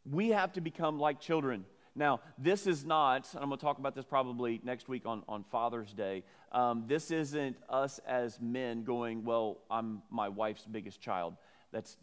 We 0.10 0.30
have 0.30 0.54
to 0.54 0.62
become 0.62 1.00
like 1.00 1.20
children. 1.20 1.66
Now, 1.96 2.22
this 2.40 2.66
is 2.66 2.84
not, 2.84 3.32
and 3.34 3.44
I'm 3.44 3.50
going 3.50 3.60
to 3.60 3.64
talk 3.64 3.78
about 3.78 3.94
this 3.94 4.06
probably 4.06 4.60
next 4.64 4.90
week 4.90 5.06
on, 5.06 5.24
on 5.28 5.44
Father's 5.44 5.94
Day. 5.94 6.24
Um, 6.52 6.86
this 6.88 7.12
isn't 7.12 7.56
us 7.70 8.00
as 8.08 8.40
men 8.42 8.84
going, 8.84 9.24
well, 9.24 9.60
I'm 9.70 10.02
my 10.10 10.30
wife's 10.30 10.66
biggest 10.66 11.02
child. 11.02 11.36
That's 11.72 11.98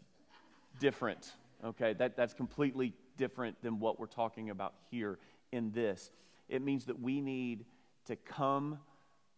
different, 0.79 1.33
okay? 1.65 1.93
That, 1.93 2.15
that's 2.15 2.33
completely 2.33 2.93
different 3.17 3.61
than 3.61 3.79
what 3.79 3.99
we're 3.99 4.07
talking 4.07 4.49
about 4.49 4.75
here 4.89 5.19
in 5.51 5.71
this. 5.71 6.09
It 6.47 6.61
means 6.61 6.85
that 6.85 7.01
we 7.01 7.19
need 7.19 7.65
to 8.05 8.15
come 8.15 8.79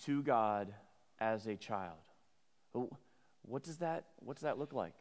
to 0.06 0.22
God 0.22 0.72
as 1.20 1.48
a 1.48 1.56
child. 1.56 1.98
What 3.42 3.64
does 3.64 3.78
that, 3.78 4.06
what 4.20 4.36
does 4.36 4.44
that 4.44 4.60
look 4.60 4.74
like? 4.74 4.94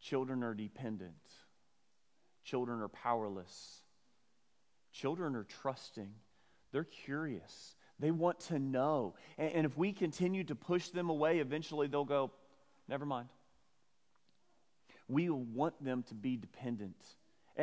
Children 0.00 0.44
are 0.44 0.54
dependent. 0.54 1.14
Children 2.44 2.80
are 2.80 2.88
powerless. 2.88 3.82
Children 4.92 5.36
are 5.36 5.44
trusting. 5.44 6.10
They're 6.72 6.84
curious. 6.84 7.76
They 7.98 8.10
want 8.10 8.40
to 8.40 8.58
know. 8.58 9.14
And, 9.36 9.52
and 9.52 9.66
if 9.66 9.76
we 9.76 9.92
continue 9.92 10.44
to 10.44 10.54
push 10.54 10.88
them 10.88 11.10
away, 11.10 11.38
eventually 11.38 11.88
they'll 11.88 12.04
go, 12.04 12.30
never 12.88 13.04
mind. 13.04 13.28
We 15.08 15.30
want 15.30 15.82
them 15.82 16.02
to 16.04 16.14
be 16.14 16.36
dependent. 16.36 16.96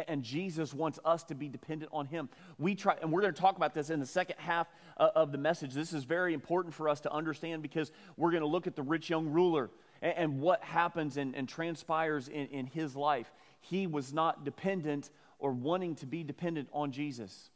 And, 0.07 0.23
Jesus 0.23 0.73
wants 0.73 0.99
us 1.05 1.23
to 1.25 1.35
be 1.35 1.47
dependent 1.47 1.89
on 1.93 2.05
Him. 2.05 2.27
We 2.57 2.75
try, 2.75 2.97
and 3.01 3.13
we're 3.13 3.21
going 3.21 3.33
to 3.33 3.39
talk 3.39 3.55
about 3.55 3.73
this 3.73 3.89
in 3.89 4.01
the 4.01 4.05
second 4.05 4.35
half 4.39 4.67
uh, 4.97 5.09
of 5.15 5.31
the 5.31 5.37
message. 5.37 5.73
This 5.73 5.93
is 5.93 6.03
very 6.03 6.33
important 6.33 6.73
for 6.73 6.89
us 6.89 6.99
to 7.01 7.11
understand 7.13 7.61
because 7.61 7.93
we're 8.17 8.31
going 8.31 8.41
to 8.41 8.47
look 8.47 8.67
at 8.67 8.75
the 8.75 8.83
rich 8.83 9.09
young 9.09 9.27
ruler 9.27 9.69
and, 10.01 10.17
and 10.17 10.41
what 10.41 10.61
happens 10.65 11.15
and, 11.15 11.33
and 11.33 11.47
transpires 11.47 12.27
in, 12.27 12.47
in 12.47 12.65
his 12.65 12.93
life. 12.97 13.31
He 13.61 13.87
was 13.87 14.11
not 14.11 14.43
dependent 14.43 15.11
or 15.39 15.51
wanting 15.51 15.95
to 15.95 16.05
be 16.05 16.23
dependent 16.23 16.69
on 16.73 16.91
Jesus. 16.91 17.49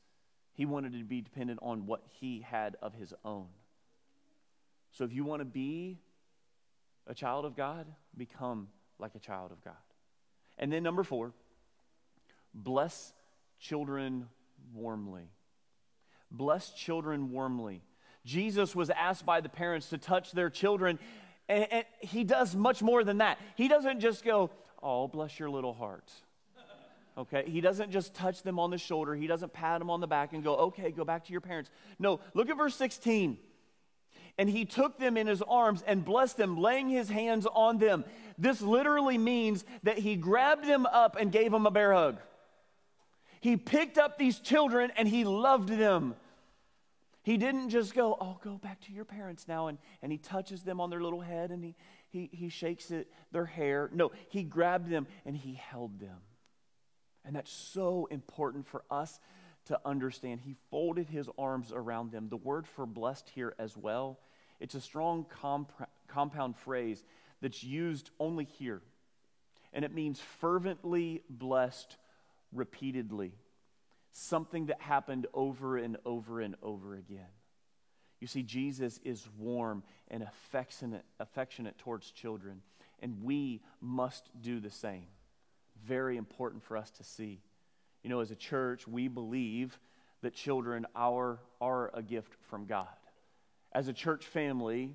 He 0.54 0.65
wanted 0.65 0.94
to 0.94 1.04
be 1.04 1.22
dependent 1.22 1.60
on 1.62 1.86
what 1.86 2.02
he 2.20 2.42
had 2.42 2.76
of 2.82 2.94
his 2.94 3.13
own. 3.24 3.48
So 4.92 5.04
if 5.04 5.13
you 5.13 5.24
want 5.24 5.42
to 5.42 5.46
be 5.46 6.00
a 7.08 7.13
child 7.13 7.46
of 7.46 7.56
God, 7.56 7.88
become 8.18 8.68
like 9.00 9.15
a 9.15 9.20
child 9.20 9.52
of 9.52 9.63
God. 9.63 9.74
And 10.58 10.72
then 10.72 10.84
number 10.84 11.04
four, 11.04 11.32
bless 12.54 13.13
children 13.60 14.28
warmly. 14.74 15.30
Bless 16.32 16.72
children 16.72 17.32
warmly. 17.32 17.82
Jesus 18.26 18.76
was 18.76 18.89
asked 18.89 19.26
by 19.26 19.42
the 19.42 19.50
parents 19.50 19.89
to 19.89 19.98
touch 19.98 20.32
their 20.32 20.50
children, 20.50 21.00
and, 21.48 21.72
and 21.72 21.86
he 22.00 22.24
does 22.24 22.56
much 22.56 22.82
more 22.82 23.04
than 23.04 23.20
that. 23.20 23.39
He 23.56 23.68
doesn't 23.68 24.00
just 24.02 24.24
go, 24.24 24.52
Oh, 24.82 25.08
bless 25.08 25.39
your 25.39 25.50
little 25.50 25.74
heart. 25.74 26.10
Okay, 27.17 27.43
he 27.48 27.60
doesn't 27.60 27.91
just 27.91 28.13
touch 28.13 28.43
them 28.43 28.60
on 28.60 28.69
the 28.69 28.78
shoulder, 28.78 29.13
he 29.15 29.28
doesn't 29.28 29.52
pat 29.54 29.80
them 29.80 29.89
on 29.89 30.00
the 30.00 30.08
back 30.08 30.34
and 30.34 30.43
go, 30.43 30.56
Okay, 30.56 30.91
go 30.91 31.04
back 31.04 31.26
to 31.26 31.32
your 31.32 31.41
parents. 31.41 31.69
No, 31.98 32.19
look 32.34 32.50
at 32.50 32.58
verse 32.58 32.76
16. 32.76 33.38
And 34.38 34.50
he 34.50 34.63
took 34.63 34.98
them 34.98 35.17
in 35.17 35.28
his 35.28 35.41
arms 35.41 35.84
and 35.86 36.06
blessed 36.06 36.38
them, 36.38 36.58
laying 36.58 36.88
his 36.88 37.10
hands 37.10 37.45
on 37.45 37.78
them. 37.78 38.06
This 38.38 38.62
literally 38.62 39.17
means 39.17 39.65
that 39.84 39.98
he 39.98 40.15
grabbed 40.15 40.65
them 40.65 40.86
up 40.86 41.17
and 41.19 41.30
gave 41.30 41.52
them 41.52 41.65
a 41.65 41.72
bear 41.72 41.93
hug. 41.93 42.19
He 43.41 43.58
picked 43.58 43.98
up 43.98 44.17
these 44.17 44.39
children 44.39 44.91
and 44.98 45.08
he 45.08 45.26
loved 45.26 45.69
them. 45.69 46.15
He 47.24 47.38
didn't 47.38 47.69
just 47.69 47.93
go, 47.93 48.17
oh, 48.19 48.39
go 48.43 48.58
back 48.58 48.80
to 48.82 48.93
your 48.93 49.06
parents 49.06 49.48
now, 49.48 49.67
and, 49.67 49.78
and 50.02 50.12
he 50.12 50.17
touches 50.17 50.63
them 50.63 50.80
on 50.80 50.89
their 50.89 51.02
little 51.02 51.22
head 51.22 51.52
and 51.52 51.63
he, 51.63 51.76
he, 52.10 52.30
he 52.32 52.50
shakes 52.50 52.91
it, 52.91 53.12
their 53.32 53.45
hair. 53.45 53.89
No, 53.93 54.12
he 54.30 54.43
grabbed 54.43 54.89
them 54.89 55.06
and 55.26 55.36
he 55.36 55.54
held 55.54 56.00
them. 56.00 56.17
And 57.30 57.36
that's 57.36 57.52
so 57.52 58.08
important 58.10 58.65
for 58.65 58.84
us 58.89 59.20
to 59.65 59.80
understand. 59.86 60.42
He 60.44 60.56
folded 60.72 61.10
his 61.10 61.30
arms 61.38 61.72
around 61.72 62.12
them. 62.12 62.28
The 62.28 62.38
word 62.38 62.65
for 62.65 62.88
blessed 62.88 63.30
here 63.30 63.54
as 63.60 63.78
well, 63.78 64.18
it's 64.60 64.74
a 64.74 64.82
strong 64.82 65.28
comp- 65.30 65.72
compound 66.08 66.58
phrase 66.58 67.04
that's 67.39 67.63
used 67.63 68.10
only 68.20 68.46
here. 68.46 68.82
And 69.74 69.86
it 69.86 69.94
means 69.94 70.20
fervently 70.20 71.22
blessed 71.30 71.98
repeatedly 72.52 73.34
something 74.12 74.65
that 74.65 74.82
happened 74.82 75.28
over 75.32 75.78
and 75.78 75.98
over 76.08 76.42
and 76.42 76.56
over 76.63 76.96
again. 76.96 77.30
You 78.20 78.26
see, 78.26 78.42
Jesus 78.42 79.00
is 79.04 79.30
warm 79.38 79.84
and 80.08 80.24
affectionate, 80.24 81.06
affectionate 81.20 81.78
towards 81.78 82.10
children, 82.10 82.63
and 83.04 83.22
we 83.22 83.62
must 83.82 84.32
do 84.42 84.60
the 84.60 84.72
same. 84.72 85.06
Very 85.86 86.18
important 86.18 86.63
for 86.63 86.78
us 86.78 86.89
to 86.92 87.04
see. 87.04 87.42
You 88.04 88.10
know, 88.10 88.20
as 88.20 88.32
a 88.32 88.36
church, 88.36 88.88
we 88.88 89.08
believe 89.08 89.78
that 90.22 90.34
children 90.34 90.86
are, 90.96 91.39
are 91.62 91.92
a 91.94 92.02
gift 92.02 92.34
from 92.50 92.65
God. 92.65 92.88
As 93.72 93.88
a 93.88 93.94
church 93.94 94.26
family, 94.26 94.94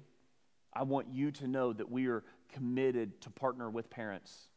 I 0.73 0.83
want 0.83 1.09
you 1.13 1.31
to 1.33 1.47
know 1.47 1.73
that 1.73 1.91
we 1.91 2.07
are 2.09 2.25
committed 2.53 3.21
to 3.23 3.31
partner 3.31 3.71
with 3.71 3.91
parents, 3.91 4.49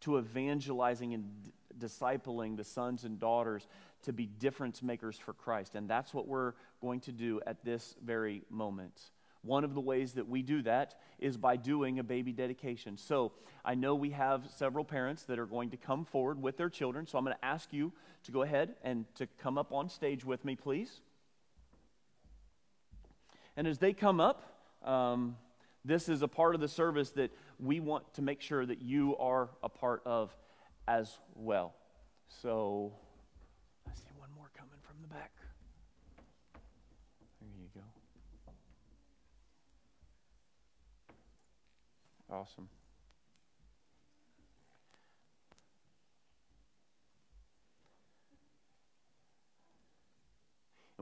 to 0.00 0.18
evangelizing 0.18 1.14
and 1.14 1.42
d- 1.42 1.52
discipling 1.78 2.56
the 2.56 2.64
sons 2.64 3.04
and 3.04 3.18
daughters 3.18 3.66
to 4.02 4.12
be 4.12 4.26
difference 4.26 4.82
makers 4.82 5.16
for 5.16 5.32
Christ. 5.32 5.74
And 5.74 5.88
that's 5.88 6.12
what 6.12 6.26
we're 6.26 6.54
going 6.80 7.00
to 7.00 7.12
do 7.12 7.40
at 7.46 7.64
this 7.64 7.94
very 8.04 8.42
moment. 8.50 9.00
One 9.42 9.64
of 9.64 9.74
the 9.74 9.80
ways 9.80 10.12
that 10.12 10.28
we 10.28 10.42
do 10.42 10.62
that 10.62 10.94
is 11.18 11.36
by 11.36 11.56
doing 11.56 11.98
a 11.98 12.04
baby 12.04 12.32
dedication. 12.32 12.96
So 12.96 13.32
I 13.64 13.74
know 13.74 13.94
we 13.94 14.10
have 14.10 14.48
several 14.56 14.84
parents 14.84 15.22
that 15.24 15.38
are 15.38 15.46
going 15.46 15.70
to 15.70 15.76
come 15.76 16.04
forward 16.04 16.40
with 16.40 16.56
their 16.56 16.68
children. 16.68 17.06
So 17.06 17.16
I'm 17.16 17.24
going 17.24 17.36
to 17.36 17.44
ask 17.44 17.72
you 17.72 17.92
to 18.24 18.32
go 18.32 18.42
ahead 18.42 18.74
and 18.82 19.06
to 19.16 19.26
come 19.38 19.56
up 19.56 19.72
on 19.72 19.88
stage 19.88 20.24
with 20.24 20.44
me, 20.44 20.56
please. 20.56 21.00
And 23.56 23.66
as 23.66 23.78
they 23.78 23.92
come 23.92 24.20
up, 24.20 24.42
um, 24.84 25.36
this 25.84 26.08
is 26.08 26.22
a 26.22 26.28
part 26.28 26.54
of 26.54 26.60
the 26.60 26.68
service 26.68 27.10
that 27.10 27.30
we 27.58 27.80
want 27.80 28.12
to 28.14 28.22
make 28.22 28.42
sure 28.42 28.64
that 28.64 28.82
you 28.82 29.16
are 29.16 29.48
a 29.62 29.68
part 29.68 30.02
of 30.04 30.34
as 30.86 31.18
well. 31.34 31.74
So 32.42 32.92
back. 35.10 35.32
There 37.40 37.50
you 37.58 37.68
go. 37.74 37.80
Awesome. 42.30 42.68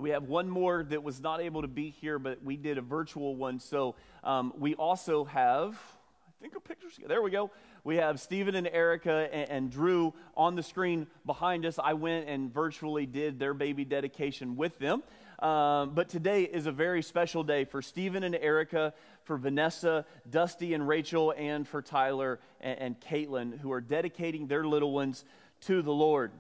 we 0.00 0.10
have 0.10 0.24
one 0.24 0.48
more 0.48 0.84
that 0.84 1.02
was 1.02 1.20
not 1.20 1.40
able 1.40 1.62
to 1.62 1.68
be 1.68 1.90
here, 1.90 2.18
but 2.18 2.42
we 2.42 2.56
did 2.56 2.78
a 2.78 2.80
virtual 2.80 3.36
one. 3.36 3.60
So 3.60 3.96
um, 4.24 4.52
we 4.56 4.74
also 4.74 5.24
have, 5.24 5.74
I 5.74 6.32
think 6.40 6.54
a 6.56 6.60
picture. 6.60 6.88
There 7.06 7.22
we 7.22 7.30
go. 7.30 7.50
We 7.84 7.96
have 7.96 8.20
Stephen 8.20 8.54
and 8.54 8.66
Erica 8.66 9.28
and, 9.32 9.50
and, 9.50 9.70
Drew 9.70 10.14
on 10.36 10.54
the 10.56 10.62
screen 10.62 11.06
behind 11.24 11.64
us. 11.64 11.78
I 11.82 11.94
went 11.94 12.28
and 12.28 12.52
virtually 12.52 13.06
did 13.06 13.38
their 13.38 13.54
baby 13.54 13.84
dedication 13.84 14.56
with 14.56 14.78
them. 14.78 15.02
Um, 15.38 15.90
but 15.94 16.08
today 16.08 16.42
is 16.42 16.66
a 16.66 16.72
very 16.72 17.02
special 17.02 17.44
day 17.44 17.64
for 17.64 17.80
Stephen 17.80 18.24
and 18.24 18.34
Erica, 18.34 18.92
for 19.24 19.36
Vanessa, 19.36 20.04
Dusty 20.28 20.74
and 20.74 20.86
Rachel, 20.86 21.32
and 21.36 21.66
for 21.66 21.80
Tyler 21.80 22.40
and, 22.60 22.78
and 22.78 23.00
Caitlin, 23.00 23.58
who 23.58 23.70
are 23.72 23.80
dedicating 23.80 24.46
their 24.46 24.66
little 24.66 24.92
ones 24.92 25.24
to 25.62 25.82
the 25.82 25.92
Lord. 25.92 26.32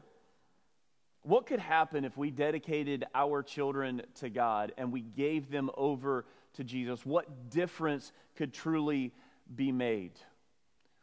What 1.22 1.46
could 1.46 1.60
happen 1.60 2.04
if 2.04 2.16
we 2.16 2.30
dedicated 2.30 3.04
our 3.14 3.42
children 3.42 4.02
to 4.16 4.30
God 4.30 4.72
and 4.78 4.92
we 4.92 5.02
gave 5.02 5.50
them 5.50 5.70
over 5.76 6.24
to 6.54 6.64
Jesus? 6.64 7.04
What 7.06 7.50
difference 7.50 8.12
could 8.36 8.52
truly 8.52 9.12
be 9.54 9.70
made? 9.70 10.12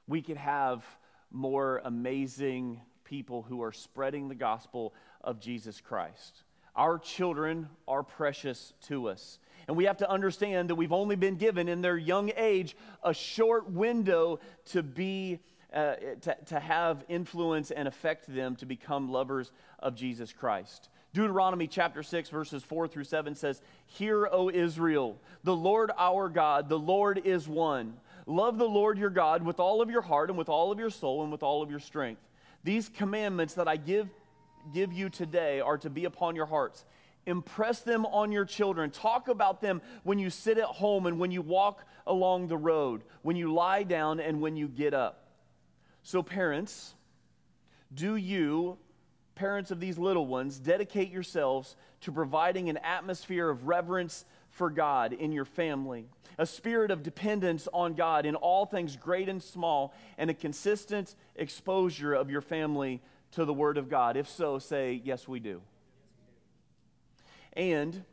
we 0.08 0.22
could 0.22 0.38
have 0.38 0.86
more 1.32 1.82
amazing 1.84 2.82
people 3.04 3.44
who 3.44 3.62
are 3.64 3.72
spreading 3.72 4.28
the 4.28 4.36
gospel 4.36 4.94
of 5.22 5.40
Jesus 5.40 5.82
Christ. 5.82 6.44
Our 6.76 7.00
children 7.00 7.70
are 7.88 8.04
precious 8.04 8.74
to 8.88 9.10
us. 9.10 9.40
And 9.68 9.76
we 9.76 9.86
have 9.86 9.98
to 9.98 10.10
understand 10.10 10.70
that 10.70 10.76
we've 10.76 10.94
only 10.94 11.16
been 11.16 11.36
given 11.36 11.68
in 11.68 11.82
their 11.82 11.98
young 11.98 12.32
age 12.36 12.76
a 13.04 13.14
short 13.14 13.70
window 13.72 14.40
to 14.72 14.84
be. 14.84 15.40
Uh, 15.74 15.96
to, 16.22 16.38
to 16.46 16.58
have 16.58 17.04
influence 17.10 17.70
and 17.70 17.86
affect 17.86 18.34
them 18.34 18.56
to 18.56 18.66
become 18.66 19.12
lovers 19.12 19.52
of 19.80 19.94
Jesus 19.94 20.32
Christ. 20.32 20.88
Deuteronomy 21.16 21.68
chapter 21.68 22.02
6, 22.02 22.30
verses 22.30 22.64
4 22.64 22.88
through 22.88 23.04
7 23.04 23.36
says, 23.36 23.62
Hear, 23.86 24.28
O 24.32 24.50
Israel, 24.50 25.18
the 25.44 25.56
Lord 25.56 25.92
our 25.98 26.30
God, 26.30 26.70
the 26.70 26.80
Lord 26.80 27.22
is 27.26 27.46
one. 27.46 27.96
Love 28.26 28.58
the 28.58 28.70
Lord 28.70 28.98
your 28.98 29.10
God 29.10 29.44
with 29.44 29.60
all 29.60 29.82
of 29.82 29.90
your 29.90 30.02
heart 30.02 30.30
and 30.30 30.38
with 30.38 30.50
all 30.50 30.72
of 30.72 30.80
your 30.80 30.90
soul 30.90 31.24
and 31.24 31.32
with 31.32 31.44
all 31.44 31.62
of 31.62 31.70
your 31.70 31.80
strength. 31.80 32.22
These 32.64 32.90
commandments 32.90 33.54
that 33.54 33.68
I 33.68 33.78
give, 33.78 34.10
give 34.74 34.94
you 34.94 35.10
today 35.10 35.60
are 35.60 35.78
to 35.80 35.90
be 35.90 36.06
upon 36.06 36.36
your 36.36 36.46
hearts. 36.46 36.86
Impress 37.26 37.80
them 37.82 38.06
on 38.06 38.32
your 38.32 38.46
children. 38.46 38.92
Talk 38.92 39.28
about 39.28 39.62
them 39.62 39.82
when 40.04 40.20
you 40.20 40.30
sit 40.30 40.58
at 40.58 40.66
home 40.66 41.06
and 41.06 41.20
when 41.20 41.32
you 41.32 41.42
walk 41.42 41.84
along 42.06 42.48
the 42.48 42.58
road, 42.58 43.04
when 43.24 43.36
you 43.36 43.52
lie 43.54 43.84
down 43.84 44.20
and 44.20 44.42
when 44.42 44.56
you 44.56 44.68
get 44.68 44.94
up. 44.94 45.32
So, 46.04 46.22
parents, 46.22 46.94
do 47.94 48.16
you 48.16 48.78
parents 49.36 49.70
of 49.70 49.80
these 49.80 49.98
little 49.98 50.26
ones, 50.26 50.58
dedicate 50.58 51.12
yourselves 51.12 51.76
to 52.02 52.12
providing 52.12 52.70
an 52.70 52.78
atmosphere 52.78 53.50
of 53.50 53.68
reverence 53.68 54.26
for 54.50 54.70
God 54.70 55.14
in 55.14 55.32
your 55.32 55.46
family, 55.46 56.08
a 56.38 56.46
spirit 56.46 56.90
of 56.90 57.04
dependence 57.04 57.68
on 57.74 57.94
God 57.94 58.26
in 58.26 58.36
all 58.36 58.66
things 58.66 58.96
great 58.96 59.30
and 59.30 59.44
small, 59.44 59.94
and 60.18 60.30
a 60.30 60.34
consistent 60.34 61.16
exposure 61.36 62.14
of 62.14 62.30
your 62.30 62.42
family 62.42 63.02
to 63.36 63.46
the 63.46 63.54
Word 63.54 63.78
of 63.78 63.90
God? 63.90 64.18
If 64.18 64.28
so, 64.30 64.60
say, 64.60 65.02
Yes, 65.04 65.28
we 65.28 65.40
do. 65.40 65.62
And 67.54 68.04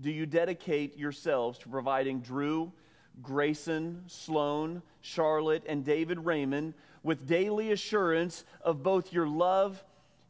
do 0.00 0.10
you 0.10 0.26
dedicate 0.26 0.96
yourselves 0.96 1.58
to 1.58 1.68
providing 1.68 2.20
Drew, 2.20 2.72
Grayson, 3.20 4.04
Sloan, 4.06 4.82
Charlotte, 5.00 5.64
and 5.68 5.84
David 5.84 6.24
Raymond 6.24 6.74
with 7.02 7.26
daily 7.26 7.72
assurance 7.72 8.44
of 8.62 8.82
both 8.82 9.12
your 9.12 9.28
love 9.28 9.84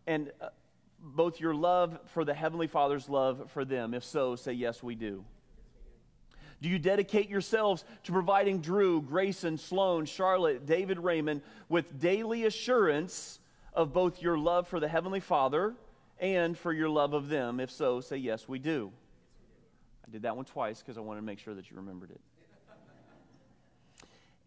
and 0.06 0.32
uh, 0.40 0.48
both 0.98 1.40
your 1.40 1.54
love 1.54 1.98
for 2.06 2.24
the 2.24 2.34
Heavenly 2.34 2.66
Father's 2.66 3.08
love 3.08 3.50
for 3.52 3.64
them? 3.64 3.94
If 3.94 4.04
so, 4.04 4.36
say, 4.36 4.52
Yes, 4.52 4.82
we 4.82 4.94
do. 4.94 5.24
Do 6.62 6.68
you 6.68 6.78
dedicate 6.78 7.28
yourselves 7.28 7.84
to 8.04 8.12
providing 8.12 8.60
Drew, 8.60 9.02
Grayson, 9.02 9.58
Sloan, 9.58 10.06
Charlotte, 10.06 10.64
David 10.64 10.98
Raymond 10.98 11.42
with 11.68 11.98
daily 12.00 12.44
assurance 12.44 13.40
of 13.74 13.92
both 13.92 14.20
your 14.20 14.38
love 14.38 14.68
for 14.68 14.80
the 14.80 14.88
Heavenly 14.88 15.20
Father 15.20 15.74
and 16.18 16.56
for 16.56 16.72
your 16.72 16.88
love 16.88 17.14
of 17.14 17.28
them? 17.28 17.60
If 17.60 17.70
so, 17.70 18.00
say, 18.00 18.16
Yes, 18.16 18.48
we 18.48 18.58
do. 18.58 18.92
I 20.06 20.10
did 20.10 20.22
that 20.22 20.36
one 20.36 20.44
twice 20.44 20.80
because 20.80 20.98
I 20.98 21.00
wanted 21.00 21.20
to 21.20 21.26
make 21.26 21.38
sure 21.38 21.54
that 21.54 21.70
you 21.70 21.76
remembered 21.76 22.10
it. 22.10 22.20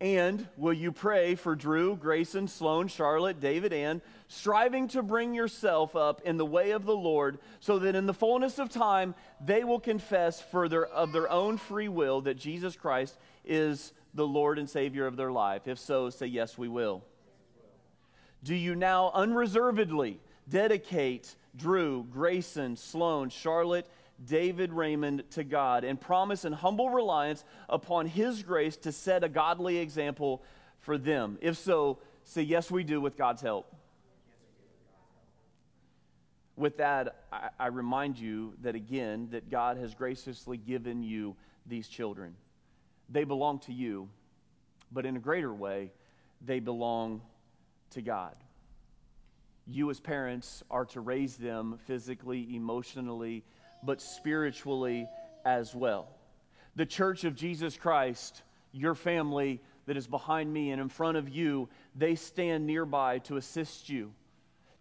And 0.02 0.46
will 0.58 0.74
you 0.74 0.92
pray 0.92 1.36
for 1.36 1.56
Drew, 1.56 1.96
Grayson, 1.96 2.50
Sloan, 2.50 2.90
Charlotte, 2.90 3.40
David, 3.40 3.72
and 3.72 4.02
striving 4.28 4.90
to 4.90 5.02
bring 5.02 5.34
yourself 5.34 5.96
up 5.96 6.22
in 6.26 6.36
the 6.36 6.46
way 6.46 6.72
of 6.72 6.86
the 6.86 6.96
Lord, 6.96 7.40
so 7.62 7.80
that 7.80 7.96
in 7.96 8.06
the 8.06 8.14
fullness 8.14 8.60
of 8.60 8.70
time 8.70 9.16
they 9.44 9.64
will 9.64 9.80
confess 9.80 10.42
further 10.42 10.86
of 10.86 11.14
their 11.14 11.32
own 11.32 11.58
free 11.58 11.88
will 11.88 12.22
that 12.22 12.38
Jesus 12.38 12.76
Christ 12.76 13.18
is 13.46 13.94
the 14.14 14.28
Lord 14.28 14.60
and 14.60 14.70
Savior 14.70 15.08
of 15.08 15.16
their 15.16 15.32
life? 15.32 15.66
If 15.66 15.80
so, 15.80 16.10
say, 16.10 16.28
Yes, 16.28 16.58
we 16.58 16.68
will. 16.68 17.04
Do 18.46 18.54
you 18.54 18.76
now 18.76 19.10
unreservedly 19.16 20.20
dedicate 20.48 21.36
Drew, 21.56 22.04
Grayson, 22.04 22.78
Sloan, 22.78 23.30
Charlotte, 23.30 23.88
David 24.24 24.72
Raymond 24.72 25.24
to 25.32 25.44
God 25.44 25.84
and 25.84 26.00
promise 26.00 26.46
in 26.46 26.54
humble 26.54 26.92
reliance 26.92 27.44
upon 27.68 28.06
His 28.06 28.44
grace 28.44 28.78
to 28.78 28.92
set 28.92 29.24
a 29.24 29.30
godly 29.30 29.80
example 29.80 30.44
for 30.80 30.96
them? 31.00 31.40
If 31.42 31.58
so, 31.58 31.98
say, 32.24 32.44
Yes, 32.44 32.70
we 32.70 32.84
do 32.84 33.02
with 33.02 33.18
God's 33.18 33.42
help. 33.42 33.74
With 36.56 36.78
that, 36.78 37.26
I, 37.34 37.50
I 37.60 37.68
remind 37.68 38.20
you 38.20 38.54
that 38.62 38.76
again, 38.76 39.30
that 39.32 39.50
God 39.50 39.78
has 39.78 39.96
graciously 39.96 40.58
given 40.58 41.02
you 41.02 41.36
these 41.66 41.88
children. 41.88 42.36
They 43.10 43.24
belong 43.24 43.58
to 43.62 43.74
you, 43.74 44.08
but 44.92 45.08
in 45.08 45.16
a 45.16 45.20
greater 45.20 45.52
way, 45.52 45.92
they 46.46 46.60
belong 46.60 47.22
to 47.96 48.02
God. 48.02 48.36
You, 49.68 49.90
as 49.90 50.00
parents, 50.00 50.64
are 50.70 50.86
to 50.86 51.02
raise 51.02 51.38
them 51.38 51.80
physically, 51.86 52.56
emotionally, 52.56 53.44
but 53.84 54.00
spiritually 54.00 55.08
as 55.44 55.74
well. 55.74 56.08
The 56.76 56.86
church 56.86 57.24
of 57.24 57.36
Jesus 57.36 57.76
Christ, 57.76 58.44
your 58.72 58.96
family 58.96 59.62
that 59.88 59.98
is 59.98 60.08
behind 60.08 60.54
me 60.54 60.72
and 60.72 60.82
in 60.82 60.90
front 60.90 61.18
of 61.18 61.30
you, 61.30 61.70
they 61.96 62.16
stand 62.16 62.68
nearby 62.68 63.20
to 63.20 63.38
assist 63.38 63.90
you, 63.90 64.14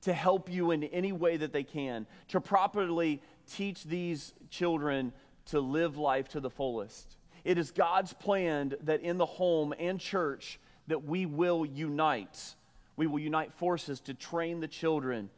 to 0.02 0.12
help 0.12 0.50
you 0.50 0.70
in 0.70 0.84
any 0.84 1.12
way 1.12 1.36
that 1.36 1.52
they 1.52 1.62
can, 1.62 2.06
to 2.28 2.40
properly 2.40 3.22
teach 3.50 3.84
these 3.84 4.34
children 4.50 5.12
to 5.46 5.60
live 5.60 5.96
life 5.96 6.28
to 6.28 6.40
the 6.40 6.50
fullest. 6.50 7.16
It 7.44 7.58
is 7.58 7.70
God's 7.70 8.12
plan 8.12 8.74
that 8.82 9.02
in 9.02 9.18
the 9.18 9.26
home 9.26 9.74
and 9.78 10.00
church 10.00 10.58
that 10.88 11.04
we 11.04 11.26
will 11.26 11.64
unite. 11.64 12.54
We 12.96 13.06
will 13.06 13.18
unite 13.18 13.52
forces 13.54 14.00
to 14.02 14.14
train 14.14 14.60
the 14.60 14.68
children 14.68 15.30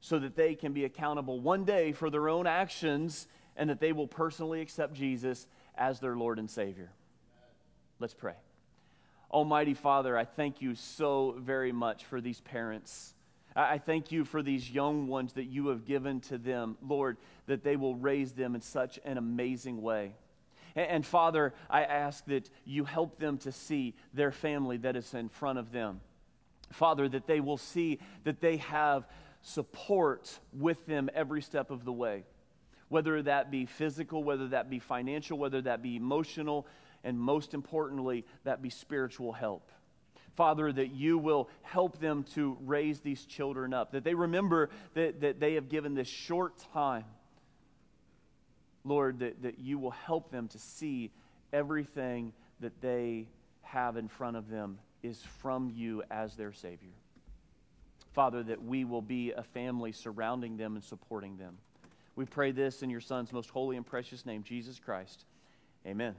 so 0.00 0.18
that 0.18 0.36
they 0.36 0.54
can 0.54 0.72
be 0.72 0.84
accountable 0.84 1.40
one 1.40 1.64
day 1.64 1.92
for 1.92 2.10
their 2.10 2.28
own 2.28 2.46
actions 2.46 3.26
and 3.56 3.70
that 3.70 3.80
they 3.80 3.92
will 3.92 4.06
personally 4.06 4.60
accept 4.60 4.94
Jesus 4.94 5.46
as 5.76 6.00
their 6.00 6.16
Lord 6.16 6.38
and 6.38 6.50
Savior. 6.50 6.90
Let's 7.98 8.14
pray. 8.14 8.34
Almighty 9.30 9.74
Father, 9.74 10.16
I 10.16 10.24
thank 10.24 10.60
you 10.60 10.74
so 10.74 11.36
very 11.38 11.70
much 11.70 12.04
for 12.04 12.20
these 12.20 12.40
parents. 12.40 13.14
I 13.54 13.78
thank 13.78 14.12
you 14.12 14.24
for 14.24 14.42
these 14.42 14.70
young 14.70 15.08
ones 15.08 15.32
that 15.34 15.44
you 15.44 15.68
have 15.68 15.84
given 15.84 16.20
to 16.22 16.38
them, 16.38 16.76
Lord, 16.86 17.16
that 17.46 17.64
they 17.64 17.76
will 17.76 17.96
raise 17.96 18.32
them 18.32 18.54
in 18.54 18.60
such 18.60 18.98
an 19.04 19.18
amazing 19.18 19.82
way. 19.82 20.14
And, 20.76 21.04
Father, 21.04 21.52
I 21.68 21.82
ask 21.82 22.24
that 22.26 22.48
you 22.64 22.84
help 22.84 23.18
them 23.18 23.38
to 23.38 23.50
see 23.50 23.94
their 24.14 24.30
family 24.30 24.76
that 24.78 24.94
is 24.94 25.12
in 25.14 25.28
front 25.28 25.58
of 25.58 25.72
them. 25.72 26.00
Father, 26.72 27.08
that 27.08 27.26
they 27.26 27.40
will 27.40 27.56
see 27.56 27.98
that 28.24 28.40
they 28.40 28.58
have 28.58 29.06
support 29.42 30.38
with 30.52 30.84
them 30.86 31.10
every 31.14 31.42
step 31.42 31.70
of 31.70 31.84
the 31.84 31.92
way, 31.92 32.24
whether 32.88 33.22
that 33.22 33.50
be 33.50 33.66
physical, 33.66 34.22
whether 34.22 34.48
that 34.48 34.70
be 34.70 34.78
financial, 34.78 35.38
whether 35.38 35.62
that 35.62 35.82
be 35.82 35.96
emotional, 35.96 36.66
and 37.02 37.18
most 37.18 37.54
importantly, 37.54 38.24
that 38.44 38.62
be 38.62 38.70
spiritual 38.70 39.32
help. 39.32 39.70
Father, 40.36 40.72
that 40.72 40.92
you 40.92 41.18
will 41.18 41.48
help 41.62 41.98
them 41.98 42.24
to 42.34 42.56
raise 42.64 43.00
these 43.00 43.24
children 43.24 43.74
up, 43.74 43.92
that 43.92 44.04
they 44.04 44.14
remember 44.14 44.70
that, 44.94 45.20
that 45.20 45.40
they 45.40 45.54
have 45.54 45.68
given 45.68 45.94
this 45.94 46.08
short 46.08 46.54
time. 46.72 47.04
Lord, 48.84 49.18
that, 49.18 49.42
that 49.42 49.58
you 49.58 49.78
will 49.78 49.90
help 49.90 50.30
them 50.30 50.48
to 50.48 50.58
see 50.58 51.10
everything 51.52 52.32
that 52.60 52.80
they 52.80 53.26
have 53.62 53.96
in 53.96 54.08
front 54.08 54.36
of 54.36 54.48
them 54.48 54.78
is 55.02 55.22
from 55.22 55.70
you 55.74 56.02
as 56.10 56.36
their 56.36 56.52
Savior. 56.52 56.92
Father, 58.12 58.42
that 58.42 58.62
we 58.62 58.84
will 58.84 59.02
be 59.02 59.32
a 59.32 59.42
family 59.42 59.92
surrounding 59.92 60.56
them 60.56 60.74
and 60.74 60.84
supporting 60.84 61.36
them. 61.36 61.56
We 62.16 62.24
pray 62.24 62.50
this 62.50 62.82
in 62.82 62.90
your 62.90 63.00
Son's 63.00 63.32
most 63.32 63.50
holy 63.50 63.76
and 63.76 63.86
precious 63.86 64.26
name, 64.26 64.42
Jesus 64.42 64.78
Christ. 64.78 65.24
Amen. 65.86 66.14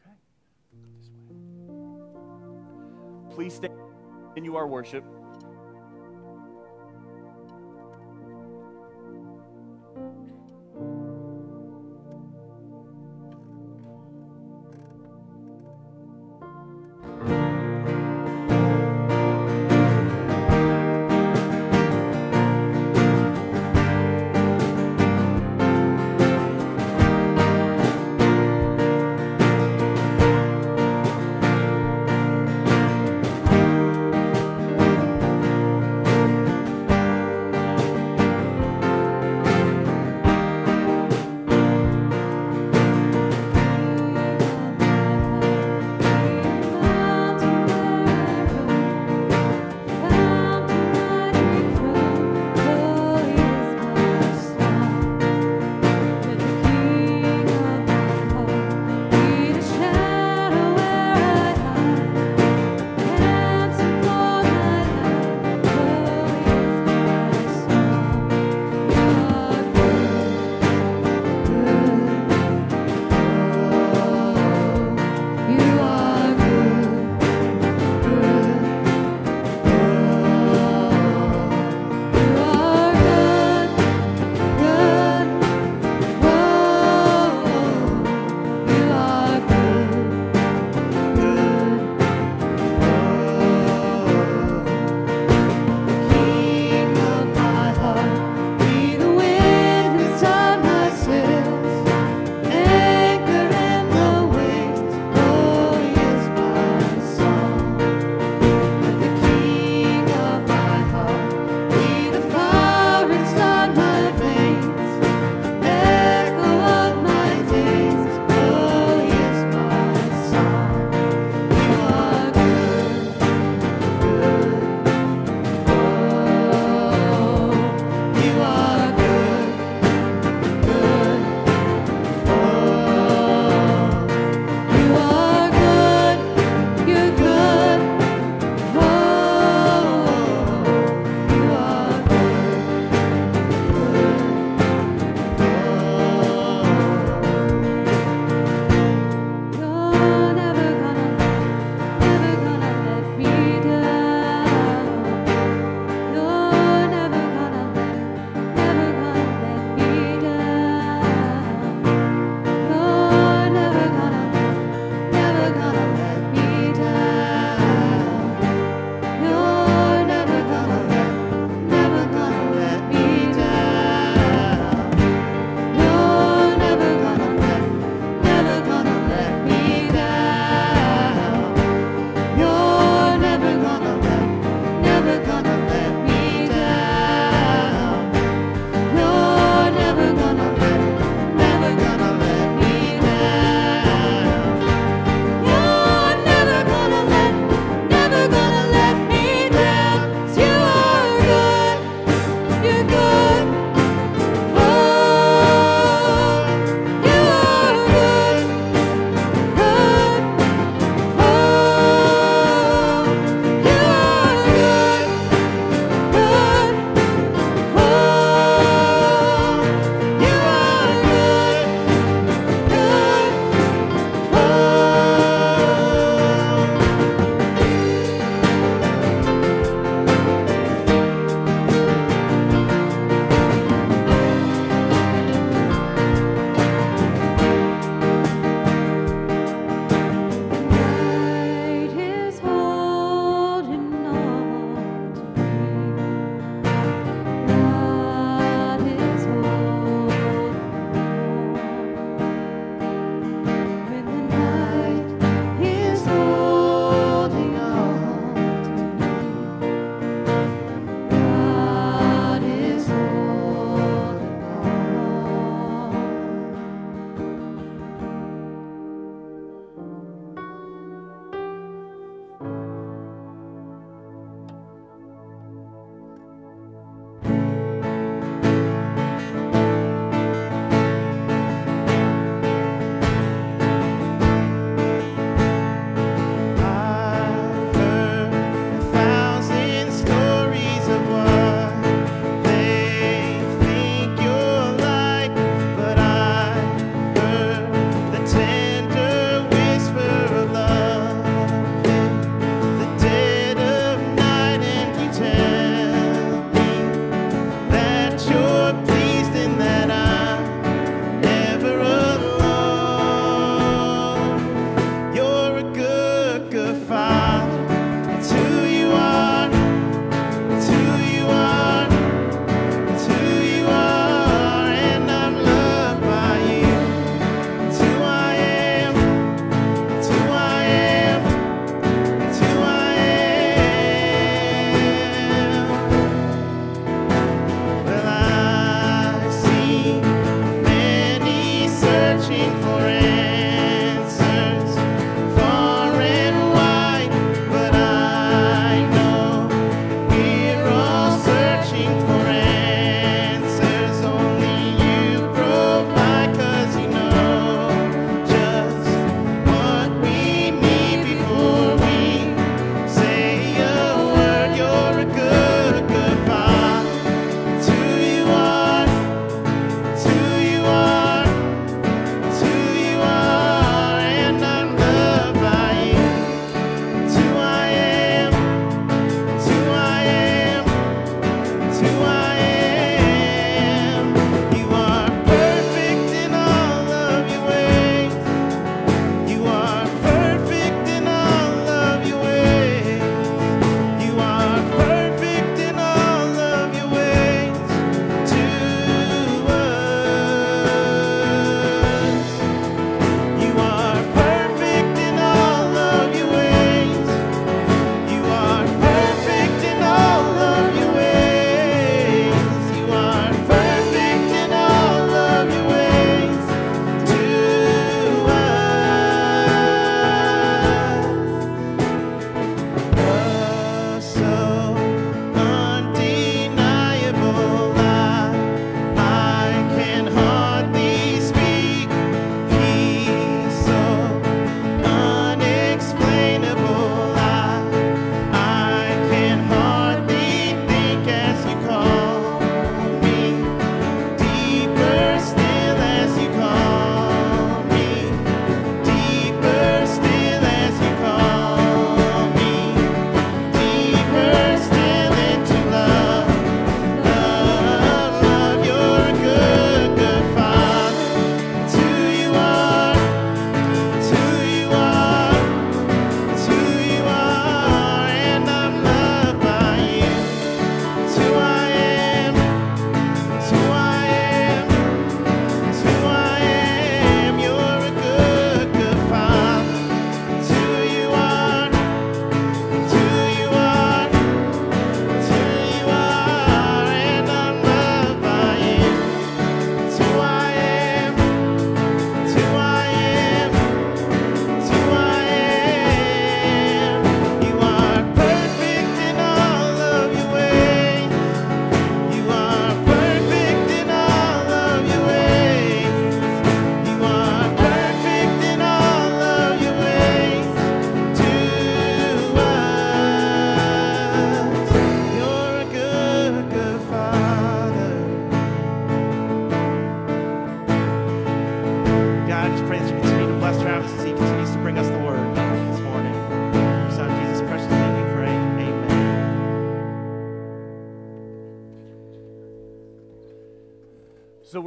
Okay. 0.00 0.14
Please 3.34 3.54
stay 3.54 3.68
in 4.36 4.44
you 4.44 4.56
our 4.56 4.66
worship. 4.66 5.04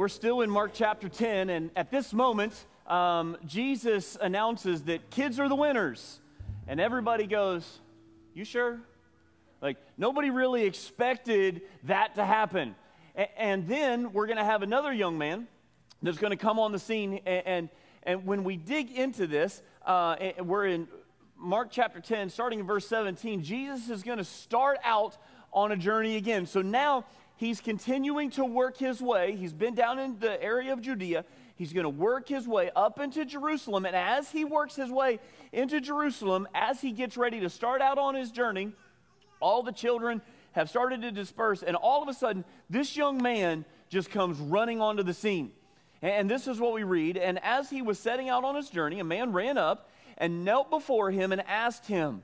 We're 0.08 0.12
still 0.12 0.40
in 0.40 0.48
Mark 0.48 0.70
chapter 0.72 1.06
10, 1.06 1.50
and 1.50 1.70
at 1.76 1.90
this 1.90 2.14
moment, 2.14 2.54
um, 2.86 3.36
Jesus 3.44 4.16
announces 4.18 4.84
that 4.84 5.10
kids 5.10 5.38
are 5.38 5.50
the 5.50 5.54
winners. 5.54 6.20
And 6.66 6.80
everybody 6.80 7.26
goes, 7.26 7.80
You 8.32 8.46
sure? 8.46 8.80
Like, 9.60 9.76
nobody 9.98 10.30
really 10.30 10.62
expected 10.62 11.60
that 11.82 12.14
to 12.14 12.24
happen. 12.24 12.74
A- 13.16 13.38
and 13.38 13.68
then 13.68 14.14
we're 14.14 14.24
going 14.24 14.38
to 14.38 14.46
have 14.46 14.62
another 14.62 14.94
young 14.94 15.18
man 15.18 15.46
that's 16.00 16.16
going 16.16 16.30
to 16.30 16.38
come 16.38 16.58
on 16.58 16.72
the 16.72 16.78
scene. 16.78 17.20
And, 17.26 17.46
and, 17.46 17.68
and 18.02 18.24
when 18.24 18.44
we 18.44 18.56
dig 18.56 18.90
into 18.90 19.26
this, 19.26 19.60
uh, 19.84 20.16
we're 20.40 20.68
in 20.68 20.88
Mark 21.36 21.68
chapter 21.70 22.00
10, 22.00 22.30
starting 22.30 22.60
in 22.60 22.66
verse 22.66 22.88
17. 22.88 23.42
Jesus 23.42 23.90
is 23.90 24.02
going 24.02 24.16
to 24.16 24.24
start 24.24 24.78
out 24.84 25.18
on 25.52 25.70
a 25.70 25.76
journey 25.76 26.16
again. 26.16 26.46
So 26.46 26.62
now 26.62 27.04
he's 27.38 27.60
continuing 27.60 28.30
to 28.32 28.44
work 28.44 28.76
his 28.76 29.00
way. 29.00 29.34
He's 29.34 29.54
been 29.54 29.74
down 29.74 29.98
in 29.98 30.18
the 30.18 30.40
area 30.42 30.72
of 30.72 30.82
Judea. 30.82 31.24
He's 31.56 31.72
going 31.72 31.84
to 31.84 31.90
work 31.90 32.28
his 32.28 32.46
way 32.46 32.70
up 32.76 33.00
into 33.00 33.24
Jerusalem. 33.24 33.86
And 33.86 33.96
as 33.96 34.30
he 34.30 34.44
works 34.44 34.76
his 34.76 34.90
way 34.90 35.18
into 35.52 35.80
Jerusalem, 35.80 36.46
as 36.54 36.80
he 36.80 36.92
gets 36.92 37.16
ready 37.16 37.40
to 37.40 37.48
start 37.48 37.80
out 37.80 37.98
on 37.98 38.14
his 38.14 38.30
journey, 38.30 38.72
all 39.40 39.62
the 39.62 39.72
children 39.72 40.20
have 40.52 40.68
started 40.68 41.02
to 41.02 41.10
disperse. 41.10 41.62
And 41.62 41.74
all 41.74 42.02
of 42.02 42.08
a 42.08 42.14
sudden, 42.14 42.44
this 42.68 42.96
young 42.96 43.22
man 43.22 43.64
just 43.88 44.10
comes 44.10 44.38
running 44.38 44.80
onto 44.80 45.02
the 45.02 45.14
scene. 45.14 45.52
And 46.02 46.30
this 46.30 46.46
is 46.46 46.60
what 46.60 46.74
we 46.74 46.84
read. 46.84 47.16
And 47.16 47.42
as 47.42 47.70
he 47.70 47.82
was 47.82 47.98
setting 47.98 48.28
out 48.28 48.44
on 48.44 48.54
his 48.54 48.70
journey, 48.70 49.00
a 49.00 49.04
man 49.04 49.32
ran 49.32 49.58
up 49.58 49.88
and 50.16 50.44
knelt 50.44 50.70
before 50.70 51.10
him 51.10 51.32
and 51.32 51.40
asked 51.46 51.86
him, 51.86 52.22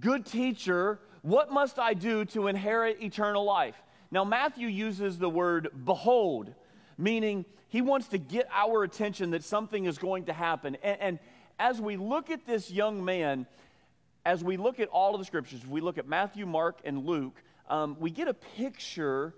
Good 0.00 0.24
teacher, 0.24 0.98
what 1.22 1.52
must 1.52 1.78
I 1.78 1.94
do 1.94 2.24
to 2.26 2.48
inherit 2.48 3.02
eternal 3.02 3.44
life? 3.44 3.76
Now, 4.12 4.24
Matthew 4.24 4.68
uses 4.68 5.18
the 5.18 5.30
word 5.30 5.70
behold, 5.86 6.52
meaning 6.98 7.46
he 7.68 7.80
wants 7.80 8.08
to 8.08 8.18
get 8.18 8.46
our 8.52 8.84
attention 8.84 9.30
that 9.30 9.42
something 9.42 9.86
is 9.86 9.96
going 9.96 10.26
to 10.26 10.34
happen. 10.34 10.76
And, 10.82 11.00
and 11.00 11.18
as 11.58 11.80
we 11.80 11.96
look 11.96 12.28
at 12.28 12.46
this 12.46 12.70
young 12.70 13.02
man, 13.02 13.46
as 14.26 14.44
we 14.44 14.58
look 14.58 14.80
at 14.80 14.88
all 14.88 15.14
of 15.14 15.20
the 15.20 15.24
scriptures, 15.24 15.66
we 15.66 15.80
look 15.80 15.96
at 15.96 16.06
Matthew, 16.06 16.44
Mark, 16.44 16.80
and 16.84 17.06
Luke, 17.06 17.42
um, 17.70 17.96
we 17.98 18.10
get 18.10 18.28
a 18.28 18.34
picture 18.34 19.32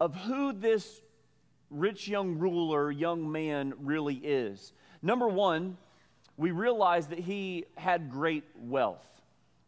of 0.00 0.14
who 0.14 0.54
this 0.54 1.02
rich 1.68 2.08
young 2.08 2.38
ruler, 2.38 2.90
young 2.90 3.30
man 3.30 3.74
really 3.78 4.16
is. 4.16 4.72
Number 5.02 5.28
one, 5.28 5.76
we 6.38 6.50
realize 6.50 7.08
that 7.08 7.18
he 7.18 7.66
had 7.76 8.10
great 8.10 8.44
wealth. 8.56 9.06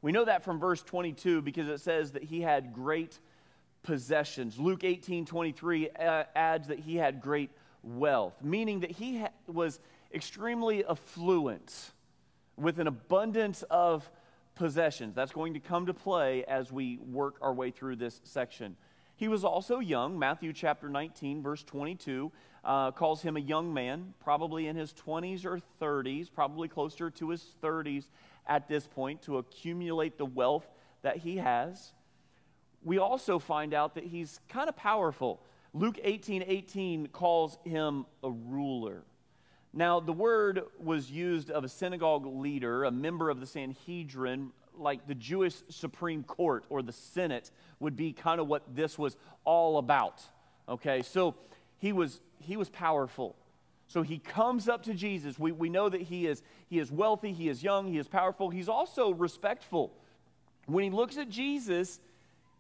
We 0.01 0.13
know 0.13 0.25
that 0.25 0.45
from 0.45 0.59
verse 0.59 0.83
22 0.83 1.43
because 1.43 1.69
it 1.69 1.81
says 1.81 2.13
that 2.13 2.25
he 2.25 2.41
had 2.41 2.73
great 2.73 3.19
possessions. 3.87 4.59
Luke 4.59 4.83
18 4.85 5.25
23 5.25 5.91
uh, 5.91 6.25
adds 6.35 6.69
that 6.69 6.81
he 6.81 6.97
had 6.97 7.23
great 7.23 7.51
wealth, 7.83 8.35
meaning 8.43 8.81
that 8.81 8.91
he 8.91 9.25
was 9.47 9.81
extremely 10.13 10.85
affluent 10.85 11.93
with 12.57 12.81
an 12.81 12.89
abundance 12.89 13.63
of 13.71 14.11
possessions. 14.57 15.15
That's 15.15 15.33
going 15.33 15.55
to 15.55 15.61
come 15.61 15.87
to 15.87 15.95
play 15.95 16.45
as 16.45 16.73
we 16.73 16.99
work 16.99 17.37
our 17.41 17.55
way 17.55 17.71
through 17.71 17.97
this 17.97 18.21
section. 18.25 18.77
He 19.15 19.29
was 19.29 19.45
also 19.45 19.79
young. 19.79 20.19
Matthew 20.19 20.53
chapter 20.53 20.89
19, 20.89 21.43
verse 21.43 21.63
22, 21.63 22.33
uh, 22.65 22.91
calls 22.91 23.23
him 23.23 23.37
a 23.37 23.41
young 23.41 23.73
man, 23.73 24.15
probably 24.21 24.67
in 24.67 24.75
his 24.75 24.93
20s 24.93 25.47
or 25.47 25.61
30s, 25.81 26.29
probably 26.35 26.69
closer 26.69 27.09
to 27.11 27.31
his 27.31 27.55
30s 27.63 28.05
at 28.49 28.69
this 28.69 28.87
point, 28.87 29.23
to 29.23 29.39
accumulate 29.39 30.19
the 30.19 30.27
wealth 30.27 30.67
that 31.03 31.19
he 31.19 31.37
has. 31.37 31.93
We 32.87 32.99
also 32.99 33.41
find 33.41 33.75
out 33.75 33.97
that 33.97 34.05
he's 34.05 34.39
kind 34.49 34.69
of 34.69 34.77
powerful. 34.77 35.43
Luke 35.75 35.99
18 36.05 36.45
18 36.47 37.09
calls 37.09 37.59
him 37.65 38.07
a 38.23 38.31
ruler. 38.31 39.03
Now, 39.73 39.99
the 39.99 40.13
word 40.13 40.63
was 40.79 41.11
used 41.11 41.51
of 41.51 41.65
a 41.65 41.69
synagogue 41.69 42.25
leader, 42.25 42.85
a 42.85 42.93
member 42.93 43.29
of 43.29 43.41
the 43.41 43.47
Sanhedrin, 43.47 44.53
like 44.79 45.09
the 45.09 45.17
Jewish 45.17 45.57
Supreme 45.69 46.23
Court 46.23 46.65
or 46.69 46.81
the 46.81 46.93
Senate 46.93 47.51
would 47.81 47.97
be 47.97 48.13
kind 48.13 48.41
of 48.41 48.47
what 48.47 48.63
this 48.77 48.97
was 48.97 49.17
all 49.45 49.79
about. 49.79 50.23
Okay, 50.69 51.03
so 51.03 51.35
he 51.79 51.93
was, 51.93 52.21
he 52.39 52.57
was 52.57 52.69
powerful. 52.69 53.35
So 53.89 54.03
he 54.03 54.19
comes 54.19 54.69
up 54.69 54.85
to 54.85 54.95
Jesus. 54.95 55.41
We, 55.41 55.51
we 55.51 55.71
know 55.71 55.89
that 55.89 56.03
he 56.03 56.29
is, 56.29 56.41
he 56.69 56.79
is 56.79 56.93
wealthy, 56.93 57.33
he 57.33 57.49
is 57.49 57.65
young, 57.65 57.89
he 57.89 57.99
is 57.99 58.07
powerful. 58.07 58.49
He's 58.49 58.69
also 58.69 59.11
respectful. 59.11 59.93
When 60.67 60.85
he 60.85 60.91
looks 60.91 61.17
at 61.17 61.29
Jesus, 61.29 62.01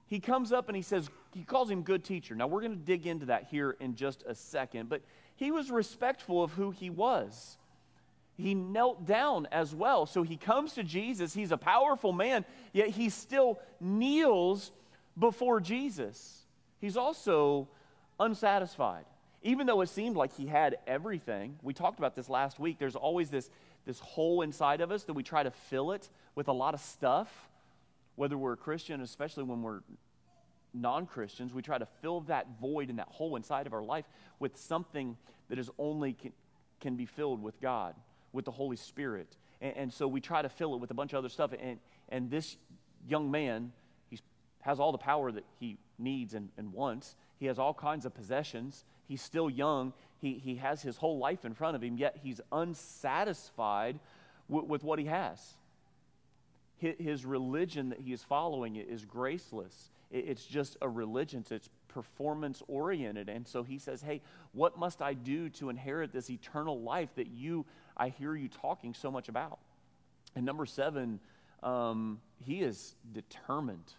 he 0.06 0.20
comes 0.20 0.52
up 0.52 0.68
and 0.68 0.76
he 0.76 0.82
says, 0.82 1.10
he 1.34 1.42
calls 1.42 1.70
him 1.70 1.82
good 1.82 2.04
teacher. 2.04 2.34
Now, 2.34 2.46
we're 2.46 2.60
going 2.60 2.78
to 2.78 2.84
dig 2.84 3.06
into 3.06 3.26
that 3.26 3.48
here 3.50 3.76
in 3.80 3.96
just 3.96 4.22
a 4.26 4.34
second, 4.34 4.88
but 4.88 5.02
he 5.34 5.50
was 5.50 5.70
respectful 5.70 6.42
of 6.42 6.52
who 6.52 6.70
he 6.70 6.90
was. 6.90 7.58
He 8.36 8.54
knelt 8.54 9.06
down 9.06 9.48
as 9.50 9.74
well. 9.74 10.06
So 10.06 10.22
he 10.22 10.36
comes 10.36 10.74
to 10.74 10.82
Jesus. 10.82 11.34
He's 11.34 11.52
a 11.52 11.56
powerful 11.56 12.12
man, 12.12 12.44
yet 12.72 12.90
he 12.90 13.08
still 13.08 13.58
kneels 13.80 14.72
before 15.18 15.60
Jesus. 15.60 16.42
He's 16.80 16.96
also 16.96 17.68
unsatisfied. 18.20 19.06
Even 19.42 19.66
though 19.66 19.80
it 19.80 19.88
seemed 19.88 20.16
like 20.16 20.36
he 20.36 20.46
had 20.46 20.76
everything, 20.86 21.58
we 21.62 21.72
talked 21.72 21.98
about 21.98 22.14
this 22.14 22.28
last 22.28 22.58
week. 22.58 22.78
There's 22.78 22.96
always 22.96 23.30
this, 23.30 23.50
this 23.86 23.98
hole 24.00 24.42
inside 24.42 24.80
of 24.80 24.90
us 24.90 25.04
that 25.04 25.14
we 25.14 25.22
try 25.22 25.42
to 25.42 25.50
fill 25.50 25.92
it 25.92 26.08
with 26.34 26.48
a 26.48 26.52
lot 26.52 26.74
of 26.74 26.80
stuff, 26.80 27.48
whether 28.16 28.36
we're 28.36 28.54
a 28.54 28.56
Christian, 28.56 29.00
especially 29.00 29.44
when 29.44 29.62
we're 29.62 29.80
non 30.74 31.06
Christians, 31.06 31.54
we 31.54 31.62
try 31.62 31.78
to 31.78 31.86
fill 32.02 32.22
that 32.22 32.46
void 32.60 32.90
and 32.90 32.98
that 32.98 33.08
hole 33.08 33.36
inside 33.36 33.66
of 33.66 33.72
our 33.72 33.82
life 33.82 34.04
with 34.38 34.56
something 34.56 35.16
that 35.48 35.58
is 35.58 35.70
only 35.78 36.14
can, 36.14 36.32
can 36.80 36.96
be 36.96 37.06
filled 37.06 37.42
with 37.42 37.60
God, 37.60 37.94
with 38.32 38.44
the 38.44 38.50
Holy 38.50 38.76
Spirit. 38.76 39.36
And, 39.60 39.76
and, 39.76 39.92
so 39.92 40.06
we 40.08 40.20
try 40.20 40.42
to 40.42 40.48
fill 40.48 40.74
it 40.74 40.78
with 40.78 40.90
a 40.90 40.94
bunch 40.94 41.12
of 41.12 41.18
other 41.18 41.28
stuff. 41.28 41.52
And, 41.58 41.78
and 42.08 42.30
this 42.30 42.56
young 43.08 43.30
man, 43.30 43.72
he 44.10 44.18
has 44.60 44.80
all 44.80 44.92
the 44.92 44.98
power 44.98 45.30
that 45.32 45.44
he 45.58 45.78
needs 45.98 46.34
and, 46.34 46.50
and 46.58 46.72
wants. 46.72 47.14
He 47.38 47.46
has 47.46 47.58
all 47.58 47.74
kinds 47.74 48.04
of 48.04 48.14
possessions. 48.14 48.84
He's 49.06 49.22
still 49.22 49.48
young. 49.48 49.92
He, 50.18 50.34
he 50.34 50.56
has 50.56 50.82
his 50.82 50.96
whole 50.96 51.18
life 51.18 51.44
in 51.44 51.54
front 51.54 51.76
of 51.76 51.82
him, 51.82 51.96
yet 51.96 52.18
he's 52.22 52.40
unsatisfied 52.50 53.98
with, 54.48 54.64
with 54.64 54.84
what 54.84 54.98
he 54.98 55.06
has. 55.06 55.56
His 56.78 57.24
religion 57.24 57.88
that 57.88 58.00
he 58.00 58.12
is 58.12 58.22
following 58.22 58.76
is 58.76 59.04
graceless 59.04 59.90
it's 60.10 60.44
just 60.44 60.76
a 60.82 60.88
religion, 60.88 61.44
it's 61.50 61.68
performance 61.88 62.62
oriented. 62.68 63.28
And 63.28 63.46
so 63.46 63.62
he 63.62 63.78
says, 63.78 64.02
Hey, 64.02 64.20
what 64.52 64.78
must 64.78 65.02
I 65.02 65.14
do 65.14 65.48
to 65.50 65.68
inherit 65.68 66.12
this 66.12 66.30
eternal 66.30 66.80
life 66.80 67.08
that 67.16 67.28
you, 67.28 67.64
I 67.96 68.10
hear 68.10 68.34
you 68.34 68.48
talking 68.48 68.94
so 68.94 69.10
much 69.10 69.28
about? 69.28 69.58
And 70.34 70.44
number 70.44 70.66
seven, 70.66 71.20
um, 71.62 72.20
he 72.38 72.60
is 72.60 72.94
determined. 73.12 73.92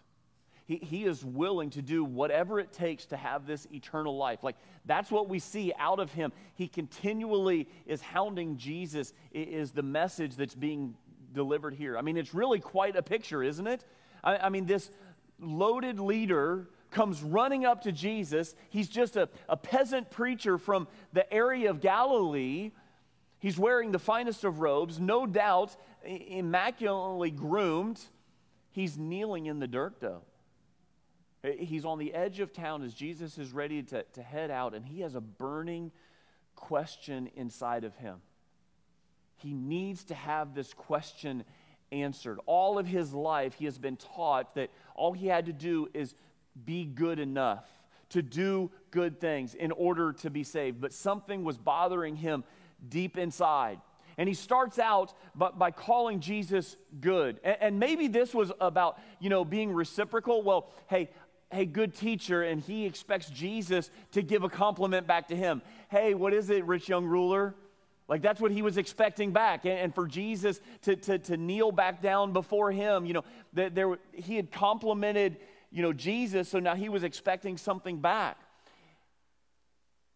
He, 0.65 0.78
he 0.78 1.05
is 1.05 1.23
willing 1.25 1.71
to 1.71 1.82
do 1.82 2.03
whatever 2.03 2.59
it 2.59 2.71
takes 2.71 3.05
to 3.07 3.17
have 3.17 3.47
this 3.47 3.67
eternal 3.73 4.17
life. 4.17 4.43
Like, 4.43 4.57
that's 4.86 5.09
what 5.09 5.28
we 5.28 5.39
see 5.39 5.73
out 5.80 5.99
of 5.99 6.11
him. 6.11 6.32
He 6.55 6.67
continually 6.67 7.67
is 7.86 8.01
hounding 8.01 8.57
Jesus, 8.57 9.13
is 9.34 9.71
the 9.71 9.82
message 9.82 10.36
that's 10.36 10.55
being 10.55 10.95
delivered 11.34 11.73
here. 11.73 11.97
I 11.97 12.01
mean, 12.01 12.17
it's 12.17 12.34
really 12.34 12.59
quite 12.59 12.95
a 12.95 13.03
picture, 13.03 13.43
isn't 13.43 13.67
it? 13.67 13.84
I, 14.23 14.38
I 14.38 14.49
mean, 14.49 14.65
this 14.65 14.89
loaded 15.39 15.99
leader 15.99 16.69
comes 16.91 17.21
running 17.21 17.65
up 17.65 17.84
to 17.84 17.91
Jesus. 17.91 18.55
He's 18.69 18.88
just 18.88 19.15
a, 19.15 19.30
a 19.49 19.57
peasant 19.57 20.09
preacher 20.09 20.57
from 20.57 20.88
the 21.13 21.32
area 21.34 21.69
of 21.69 21.82
Galilee. 21.82 22.71
He's 23.39 23.59
wearing 23.59 23.91
the 23.91 23.99
finest 23.99 24.43
of 24.43 24.59
robes, 24.59 24.99
no 24.99 25.25
doubt 25.25 25.75
immaculately 26.03 27.32
groomed. 27.32 27.99
He's 28.71 28.97
kneeling 28.97 29.47
in 29.47 29.59
the 29.59 29.67
dirt, 29.67 29.99
though. 29.99 30.21
He's 31.43 31.86
on 31.86 31.99
the 31.99 32.13
edge 32.13 32.39
of 32.39 32.51
town 32.51 32.84
as 32.84 32.93
Jesus 32.93 33.38
is 33.38 33.51
ready 33.51 33.84
to, 33.84 34.03
to 34.03 34.21
head 34.21 34.49
out, 34.49 34.73
and 34.73 34.86
he 34.86 35.01
has 35.01 35.15
a 35.15 35.21
burning 35.21 35.91
question 36.55 37.30
inside 37.36 37.84
of 37.84 37.95
him. 37.95 38.21
He 39.38 39.53
needs 39.53 40.03
to 40.05 40.15
have 40.15 40.53
this 40.53 40.73
question 40.73 41.43
answered. 41.91 42.39
All 42.45 42.77
of 42.77 42.85
his 42.85 43.13
life, 43.13 43.53
he 43.53 43.65
has 43.65 43.77
been 43.77 43.97
taught 43.97 44.55
that 44.55 44.69
all 44.95 45.13
he 45.13 45.27
had 45.27 45.45
to 45.45 45.53
do 45.53 45.88
is 45.93 46.13
be 46.65 46.85
good 46.85 47.19
enough, 47.19 47.65
to 48.09 48.21
do 48.21 48.71
good 48.91 49.19
things 49.19 49.53
in 49.53 49.71
order 49.71 50.11
to 50.13 50.29
be 50.29 50.43
saved. 50.43 50.81
But 50.81 50.91
something 50.91 51.43
was 51.43 51.57
bothering 51.57 52.15
him 52.15 52.43
deep 52.89 53.17
inside. 53.17 53.79
And 54.17 54.27
he 54.27 54.33
starts 54.33 54.79
out 54.79 55.13
by, 55.35 55.51
by 55.51 55.71
calling 55.71 56.19
Jesus 56.19 56.75
good. 56.99 57.39
And, 57.43 57.57
and 57.61 57.79
maybe 57.79 58.07
this 58.07 58.33
was 58.33 58.51
about, 58.59 58.99
you 59.19 59.29
know, 59.29 59.45
being 59.45 59.71
reciprocal. 59.71 60.41
Well, 60.41 60.71
hey, 60.88 61.09
hey, 61.51 61.65
good 61.65 61.95
teacher, 61.95 62.43
and 62.43 62.59
he 62.59 62.85
expects 62.85 63.29
Jesus 63.29 63.91
to 64.13 64.21
give 64.21 64.43
a 64.43 64.49
compliment 64.49 65.07
back 65.07 65.27
to 65.27 65.35
him. 65.35 65.61
Hey, 65.89 66.13
what 66.13 66.33
is 66.33 66.49
it, 66.49 66.65
rich 66.65 66.89
young 66.89 67.05
ruler? 67.05 67.55
Like 68.07 68.21
that's 68.21 68.39
what 68.39 68.51
he 68.51 68.61
was 68.61 68.77
expecting 68.77 69.31
back. 69.31 69.65
And, 69.65 69.77
and 69.77 69.95
for 69.95 70.07
Jesus 70.07 70.61
to, 70.83 70.95
to, 70.95 71.19
to, 71.19 71.37
kneel 71.37 71.71
back 71.71 72.01
down 72.01 72.31
before 72.31 72.71
him, 72.71 73.05
you 73.05 73.13
know, 73.13 73.23
that 73.53 73.75
there, 73.75 73.97
he 74.13 74.35
had 74.35 74.51
complimented, 74.51 75.37
you 75.71 75.81
know, 75.81 75.93
Jesus, 75.93 76.49
so 76.49 76.59
now 76.59 76.75
he 76.75 76.89
was 76.89 77.03
expecting 77.03 77.57
something 77.57 77.99
back. 77.99 78.37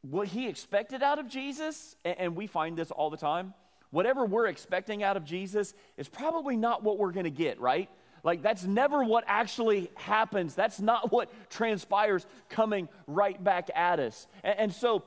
What 0.02 0.28
he 0.28 0.48
expected 0.48 1.04
out 1.04 1.20
of 1.20 1.28
Jesus, 1.28 1.96
and, 2.06 2.16
and 2.18 2.36
we 2.36 2.48
find 2.48 2.78
this 2.78 2.92
all 2.92 3.10
the 3.10 3.18
time, 3.18 3.54
whatever 3.92 4.26
we're 4.26 4.48
expecting 4.48 5.04
out 5.04 5.18
of 5.18 5.26
Jesus 5.26 5.74
is 5.98 6.08
probably 6.08 6.56
not 6.56 6.84
what 6.84 6.98
we're 6.98 7.12
going 7.12 7.26
to 7.26 7.30
get, 7.30 7.60
right? 7.60 7.90
Like, 8.24 8.42
that's 8.42 8.64
never 8.64 9.04
what 9.04 9.24
actually 9.28 9.92
happens. 9.96 10.54
That's 10.56 10.80
not 10.80 11.12
what 11.12 11.30
transpires 11.50 12.26
coming 12.50 12.88
right 13.08 13.42
back 13.44 13.70
at 13.76 14.00
us. 14.00 14.28
And, 14.44 14.60
and 14.60 14.74
so, 14.74 15.04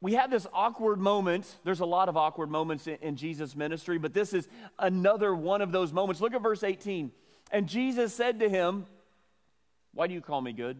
we 0.00 0.14
have 0.14 0.30
this 0.30 0.46
awkward 0.52 1.00
moment. 1.00 1.46
There's 1.64 1.80
a 1.80 1.86
lot 1.86 2.08
of 2.08 2.16
awkward 2.16 2.50
moments 2.50 2.86
in, 2.86 2.96
in 3.02 3.16
Jesus' 3.16 3.56
ministry, 3.56 3.98
but 3.98 4.14
this 4.14 4.32
is 4.32 4.48
another 4.78 5.34
one 5.34 5.60
of 5.60 5.72
those 5.72 5.92
moments. 5.92 6.20
Look 6.20 6.34
at 6.34 6.42
verse 6.42 6.62
18. 6.62 7.10
And 7.50 7.66
Jesus 7.66 8.14
said 8.14 8.40
to 8.40 8.48
him, 8.48 8.86
Why 9.94 10.06
do 10.06 10.14
you 10.14 10.20
call 10.20 10.40
me 10.40 10.52
good? 10.52 10.76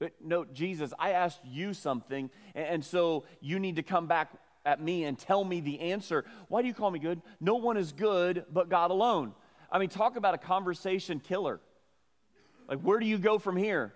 But 0.00 0.12
no, 0.20 0.44
Jesus, 0.44 0.92
I 0.98 1.12
asked 1.12 1.40
you 1.44 1.72
something, 1.72 2.30
and, 2.54 2.66
and 2.66 2.84
so 2.84 3.24
you 3.40 3.60
need 3.60 3.76
to 3.76 3.82
come 3.82 4.06
back 4.06 4.32
at 4.66 4.80
me 4.80 5.04
and 5.04 5.16
tell 5.16 5.44
me 5.44 5.60
the 5.60 5.80
answer. 5.80 6.24
Why 6.48 6.62
do 6.62 6.68
you 6.68 6.74
call 6.74 6.90
me 6.90 6.98
good? 6.98 7.22
No 7.40 7.56
one 7.56 7.76
is 7.76 7.92
good 7.92 8.44
but 8.52 8.68
God 8.68 8.90
alone. 8.90 9.34
I 9.70 9.78
mean, 9.78 9.88
talk 9.88 10.16
about 10.16 10.34
a 10.34 10.38
conversation 10.38 11.20
killer. 11.20 11.60
Like, 12.68 12.80
where 12.80 12.98
do 12.98 13.06
you 13.06 13.18
go 13.18 13.38
from 13.38 13.56
here? 13.56 13.94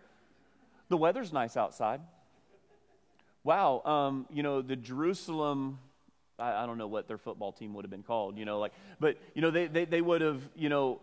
The 0.89 0.97
weather's 0.97 1.33
nice 1.33 1.57
outside. 1.57 2.01
Wow, 3.49 3.80
um, 3.86 4.26
you 4.30 4.42
know, 4.42 4.61
the 4.61 4.76
Jerusalem, 4.76 5.78
I, 6.38 6.53
I, 6.53 6.66
don't 6.66 6.76
know 6.76 6.86
what 6.86 7.09
their 7.09 7.16
football 7.16 7.51
team 7.51 7.72
would 7.72 7.82
have 7.82 7.90
been 7.90 8.03
called, 8.03 8.36
you 8.36 8.44
know, 8.44 8.59
like, 8.59 8.74
but, 9.01 9.16
you 9.34 9.40
know, 9.40 9.51
they, 9.51 9.68
they, 9.68 9.86
they 9.86 10.03
would 10.03 10.20
have, 10.20 10.42
you 10.55 10.68
know, 10.68 11.01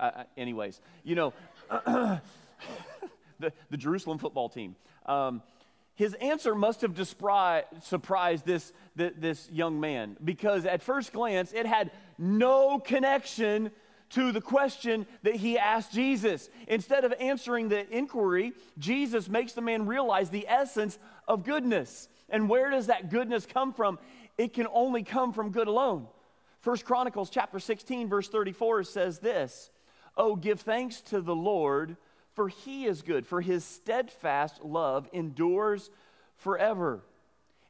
uh, 0.00 0.24
anyways, 0.38 0.80
you 1.04 1.16
know, 1.16 1.34
the, 1.68 2.22
the 3.68 3.76
Jerusalem 3.76 4.16
football 4.16 4.48
team. 4.48 4.74
Um, 5.04 5.42
his 5.96 6.14
answer 6.14 6.54
must 6.54 6.80
have 6.80 6.96
surprised 6.96 8.46
this, 8.46 8.72
this 8.94 9.46
young 9.52 9.78
man 9.78 10.16
because 10.24 10.64
at 10.64 10.82
first 10.82 11.12
glance 11.12 11.52
it 11.52 11.66
had 11.66 11.90
no 12.16 12.78
connection 12.78 13.70
to 14.10 14.32
the 14.32 14.40
question 14.40 15.06
that 15.22 15.36
he 15.36 15.58
asked 15.58 15.92
Jesus. 15.92 16.48
Instead 16.68 17.04
of 17.04 17.14
answering 17.18 17.68
the 17.68 17.88
inquiry, 17.94 18.52
Jesus 18.78 19.28
makes 19.28 19.52
the 19.52 19.60
man 19.60 19.86
realize 19.86 20.30
the 20.30 20.46
essence 20.48 20.98
of 21.26 21.44
goodness. 21.44 22.08
And 22.28 22.48
where 22.48 22.70
does 22.70 22.86
that 22.86 23.10
goodness 23.10 23.46
come 23.46 23.72
from? 23.72 23.98
It 24.38 24.54
can 24.54 24.66
only 24.72 25.02
come 25.02 25.32
from 25.32 25.50
good 25.50 25.68
alone. 25.68 26.06
First 26.60 26.84
Chronicles 26.84 27.30
chapter 27.30 27.60
16 27.60 28.08
verse 28.08 28.28
34 28.28 28.84
says 28.84 29.18
this, 29.20 29.70
"Oh 30.16 30.36
give 30.36 30.60
thanks 30.60 31.00
to 31.02 31.20
the 31.20 31.34
Lord 31.34 31.96
for 32.36 32.48
he 32.48 32.84
is 32.84 33.00
good, 33.00 33.26
for 33.26 33.40
his 33.40 33.64
steadfast 33.64 34.62
love 34.62 35.08
endures 35.14 35.90
forever. 36.36 37.02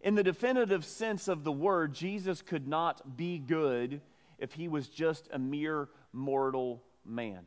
In 0.01 0.17
the 0.17 0.25
definitive 0.25 0.85
sense 0.85 1.29
of 1.29 1.45
the 1.45 1.53
word, 1.53 1.95
Jesus 1.95 2.43
could 2.43 2.67
not 2.67 3.17
be 3.17 3.39
good 3.39 4.01
if 4.41 4.55
he 4.55 4.67
was 4.67 4.89
just 4.89 5.29
a 5.33 5.39
mere 5.39 5.89
mortal 6.13 6.83
man. 7.05 7.45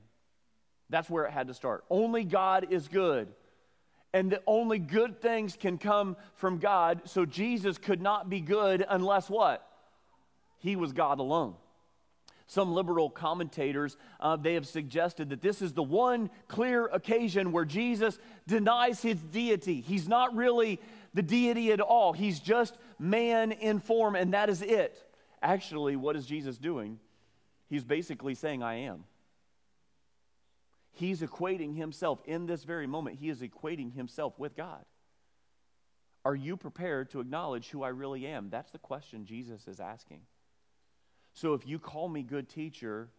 That's 0.90 1.10
where 1.10 1.26
it 1.26 1.32
had 1.32 1.48
to 1.48 1.54
start. 1.54 1.84
Only 1.90 2.24
God 2.24 2.68
is 2.72 2.88
good. 2.88 3.30
And 4.12 4.32
the 4.32 4.42
only 4.48 4.80
good 4.80 5.22
things 5.22 5.56
can 5.56 5.78
come 5.78 6.18
from 6.34 6.58
God. 6.58 7.02
So 7.06 7.26
Jesus 7.26 7.78
could 7.78 8.02
not 8.02 8.30
be 8.30 8.42
good 8.42 8.84
unless 8.88 9.30
what? 9.30 9.68
He 10.58 10.76
was 10.76 10.94
God 10.94 11.20
alone. 11.20 11.56
Some 12.48 12.74
liberal 12.74 13.12
commentators, 13.12 13.96
uh, 14.20 14.36
they 14.36 14.56
have 14.56 14.66
suggested 14.66 15.30
that 15.30 15.42
this 15.44 15.62
is 15.62 15.74
the 15.74 15.84
one 15.84 16.32
clear 16.48 16.88
occasion 16.88 17.52
where 17.52 17.66
Jesus 17.66 18.18
denies 18.48 19.04
his 19.04 19.20
deity. 19.22 19.82
He's 19.82 20.08
not 20.08 20.36
really 20.36 20.80
the 21.14 21.22
deity 21.22 21.72
at 21.72 21.80
all. 21.80 22.12
He's 22.12 22.40
just 22.40 22.76
man 22.98 23.52
in 23.52 23.80
form, 23.80 24.16
and 24.16 24.34
that 24.34 24.50
is 24.50 24.64
it. 24.64 25.00
Actually, 25.44 25.96
what 25.96 26.16
is 26.16 26.26
Jesus 26.26 26.58
doing? 26.58 27.00
He's 27.70 27.84
basically 27.84 28.36
saying, 28.36 28.64
I 28.64 28.76
am. 28.76 29.04
He's 30.92 31.22
equating 31.22 31.76
himself 31.78 32.22
in 32.26 32.46
this 32.46 32.64
very 32.64 32.88
moment, 32.88 33.18
he 33.20 33.30
is 33.30 33.42
equating 33.42 33.94
himself 33.94 34.38
with 34.38 34.56
God. 34.56 34.84
Are 36.26 36.36
you 36.36 36.58
prepared 36.58 37.12
to 37.12 37.22
acknowledge 37.22 37.70
who 37.70 37.82
I 37.84 37.90
really 37.90 38.28
am? 38.28 38.50
That's 38.50 38.72
the 38.72 38.78
question 38.78 39.26
Jesus 39.26 39.68
is 39.68 39.80
asking. 39.80 40.22
So 41.34 41.54
if 41.54 41.66
you 41.66 41.80
call 41.80 42.10
me 42.10 42.24
good 42.24 42.50
teacher, 42.50 43.10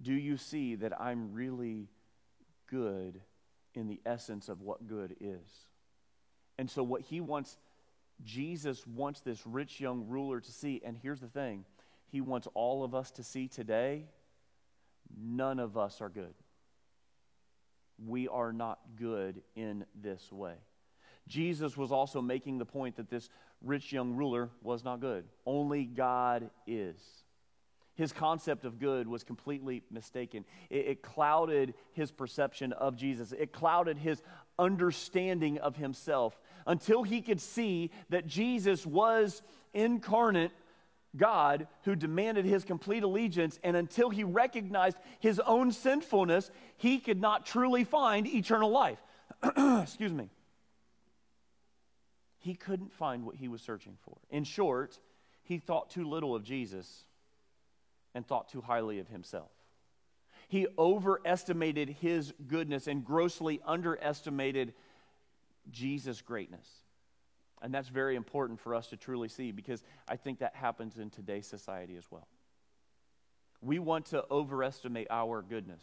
do 0.00 0.12
you 0.12 0.36
see 0.36 0.76
that 0.76 1.00
I'm 1.00 1.32
really 1.32 1.88
good 2.68 3.20
in 3.74 3.88
the 3.88 4.00
essence 4.06 4.48
of 4.48 4.60
what 4.60 4.86
good 4.86 5.16
is? 5.20 5.66
And 6.58 6.70
so, 6.70 6.82
what 6.82 7.02
he 7.02 7.20
wants, 7.20 7.58
Jesus 8.24 8.86
wants 8.86 9.20
this 9.20 9.46
rich 9.46 9.80
young 9.80 10.06
ruler 10.08 10.40
to 10.40 10.52
see. 10.52 10.80
And 10.84 10.96
here's 10.96 11.20
the 11.20 11.28
thing 11.28 11.64
he 12.10 12.20
wants 12.20 12.48
all 12.54 12.84
of 12.84 12.94
us 12.94 13.10
to 13.12 13.22
see 13.22 13.48
today 13.48 14.06
none 15.16 15.58
of 15.58 15.76
us 15.76 16.00
are 16.00 16.08
good. 16.08 16.34
We 18.04 18.28
are 18.28 18.52
not 18.52 18.78
good 18.96 19.42
in 19.54 19.84
this 19.94 20.30
way. 20.30 20.54
Jesus 21.28 21.76
was 21.76 21.90
also 21.90 22.22
making 22.22 22.58
the 22.58 22.64
point 22.64 22.96
that 22.96 23.10
this 23.10 23.28
rich 23.62 23.92
young 23.92 24.14
ruler 24.14 24.50
was 24.62 24.84
not 24.84 25.00
good. 25.00 25.24
Only 25.44 25.84
God 25.84 26.50
is. 26.66 26.96
His 27.96 28.12
concept 28.12 28.64
of 28.64 28.78
good 28.78 29.08
was 29.08 29.24
completely 29.24 29.82
mistaken. 29.90 30.44
It, 30.68 30.86
it, 30.86 31.02
clouded 31.02 31.74
his 31.94 32.12
perception 32.12 32.72
of 32.74 32.94
Jesus, 32.94 33.32
it 33.32 33.52
clouded 33.52 33.96
his 33.96 34.22
understanding 34.58 35.58
of 35.58 35.76
himself 35.76 36.38
until 36.66 37.02
he 37.02 37.22
could 37.22 37.40
see 37.40 37.90
that 38.10 38.26
Jesus 38.26 38.84
was 38.84 39.42
incarnate 39.72 40.52
God 41.16 41.66
who 41.82 41.96
demanded 41.96 42.44
his 42.44 42.64
complete 42.64 43.02
allegiance, 43.02 43.58
and 43.62 43.76
until 43.76 44.10
he 44.10 44.24
recognized 44.24 44.98
his 45.20 45.40
own 45.40 45.72
sinfulness, 45.72 46.50
he 46.76 46.98
could 46.98 47.20
not 47.20 47.46
truly 47.46 47.84
find 47.84 48.26
eternal 48.26 48.70
life. 48.70 48.98
Excuse 49.82 50.12
me 50.12 50.30
he 52.46 52.54
couldn't 52.54 52.92
find 52.92 53.24
what 53.24 53.34
he 53.34 53.48
was 53.48 53.60
searching 53.60 53.98
for. 54.04 54.18
In 54.30 54.44
short, 54.44 55.00
he 55.42 55.58
thought 55.58 55.90
too 55.90 56.08
little 56.08 56.32
of 56.32 56.44
Jesus 56.44 57.04
and 58.14 58.24
thought 58.24 58.48
too 58.48 58.60
highly 58.60 59.00
of 59.00 59.08
himself. 59.08 59.50
He 60.46 60.68
overestimated 60.78 61.96
his 62.00 62.32
goodness 62.46 62.86
and 62.86 63.04
grossly 63.04 63.60
underestimated 63.66 64.74
Jesus' 65.72 66.22
greatness. 66.22 66.68
And 67.62 67.72
that's 67.72 67.88
very 67.88 68.16
important 68.16 68.60
for 68.60 68.74
us 68.74 68.88
to 68.88 68.96
truly 68.96 69.28
see 69.28 69.50
because 69.50 69.82
I 70.06 70.16
think 70.16 70.40
that 70.40 70.54
happens 70.54 70.98
in 70.98 71.10
today's 71.10 71.46
society 71.46 71.96
as 71.96 72.04
well. 72.10 72.28
We 73.62 73.78
want 73.78 74.06
to 74.06 74.24
overestimate 74.30 75.06
our 75.10 75.42
goodness. 75.42 75.82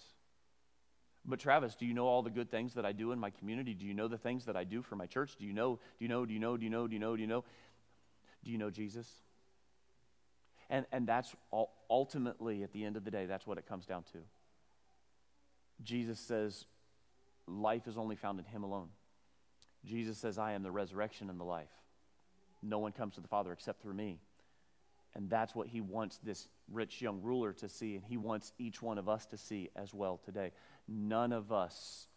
But 1.25 1.39
Travis, 1.39 1.75
do 1.75 1.85
you 1.85 1.93
know 1.93 2.05
all 2.05 2.21
the 2.21 2.29
good 2.29 2.51
things 2.51 2.73
that 2.75 2.85
I 2.85 2.91
do 2.91 3.11
in 3.11 3.19
my 3.19 3.29
community? 3.31 3.73
Do 3.73 3.85
you 3.85 3.93
know 3.93 4.07
the 4.07 4.17
things 4.17 4.45
that 4.45 4.55
I 4.55 4.65
do 4.65 4.81
for 4.81 4.95
my 4.95 5.07
church? 5.07 5.35
Do 5.37 5.45
you 5.45 5.53
know, 5.53 5.79
do 5.97 6.05
you 6.05 6.09
know, 6.09 6.25
do 6.25 6.33
you 6.33 6.39
know, 6.39 6.57
do 6.57 6.63
you 6.63 6.69
know, 6.69 6.87
do 6.87 6.93
you 6.93 6.99
know, 6.99 7.15
do 7.15 7.21
you 7.21 7.27
know? 7.27 7.43
Do 8.43 8.51
you 8.51 8.57
know 8.57 8.69
Jesus? 8.69 9.07
And, 10.69 10.85
and 10.91 11.07
that's 11.07 11.33
ultimately, 11.89 12.63
at 12.63 12.73
the 12.73 12.83
end 12.83 12.97
of 12.97 13.05
the 13.05 13.11
day, 13.11 13.25
that's 13.25 13.47
what 13.47 13.57
it 13.57 13.67
comes 13.67 13.85
down 13.85 14.03
to. 14.13 14.19
Jesus 15.81 16.19
says, 16.19 16.65
life 17.47 17.87
is 17.87 17.97
only 17.97 18.15
found 18.15 18.39
in 18.39 18.45
Him 18.45 18.63
alone. 18.63 18.89
Jesus 19.85 20.17
says, 20.17 20.37
I 20.37 20.53
am 20.53 20.63
the 20.63 20.71
resurrection 20.71 21.29
and 21.29 21.39
the 21.39 21.45
life. 21.45 21.71
No 22.61 22.79
one 22.79 22.91
comes 22.91 23.15
to 23.15 23.21
the 23.21 23.27
Father 23.27 23.51
except 23.51 23.81
through 23.81 23.93
me. 23.93 24.19
And 25.15 25.29
that's 25.29 25.53
what 25.53 25.67
He 25.67 25.81
wants 25.81 26.17
this 26.23 26.47
rich 26.71 27.01
young 27.01 27.21
ruler 27.21 27.53
to 27.53 27.69
see, 27.69 27.95
and 27.95 28.03
He 28.03 28.17
wants 28.17 28.53
each 28.57 28.81
one 28.81 28.97
of 28.97 29.07
us 29.07 29.25
to 29.27 29.37
see 29.37 29.69
as 29.75 29.93
well 29.93 30.19
today 30.23 30.51
none 30.87 31.31
of 31.31 31.51
us 31.51 32.07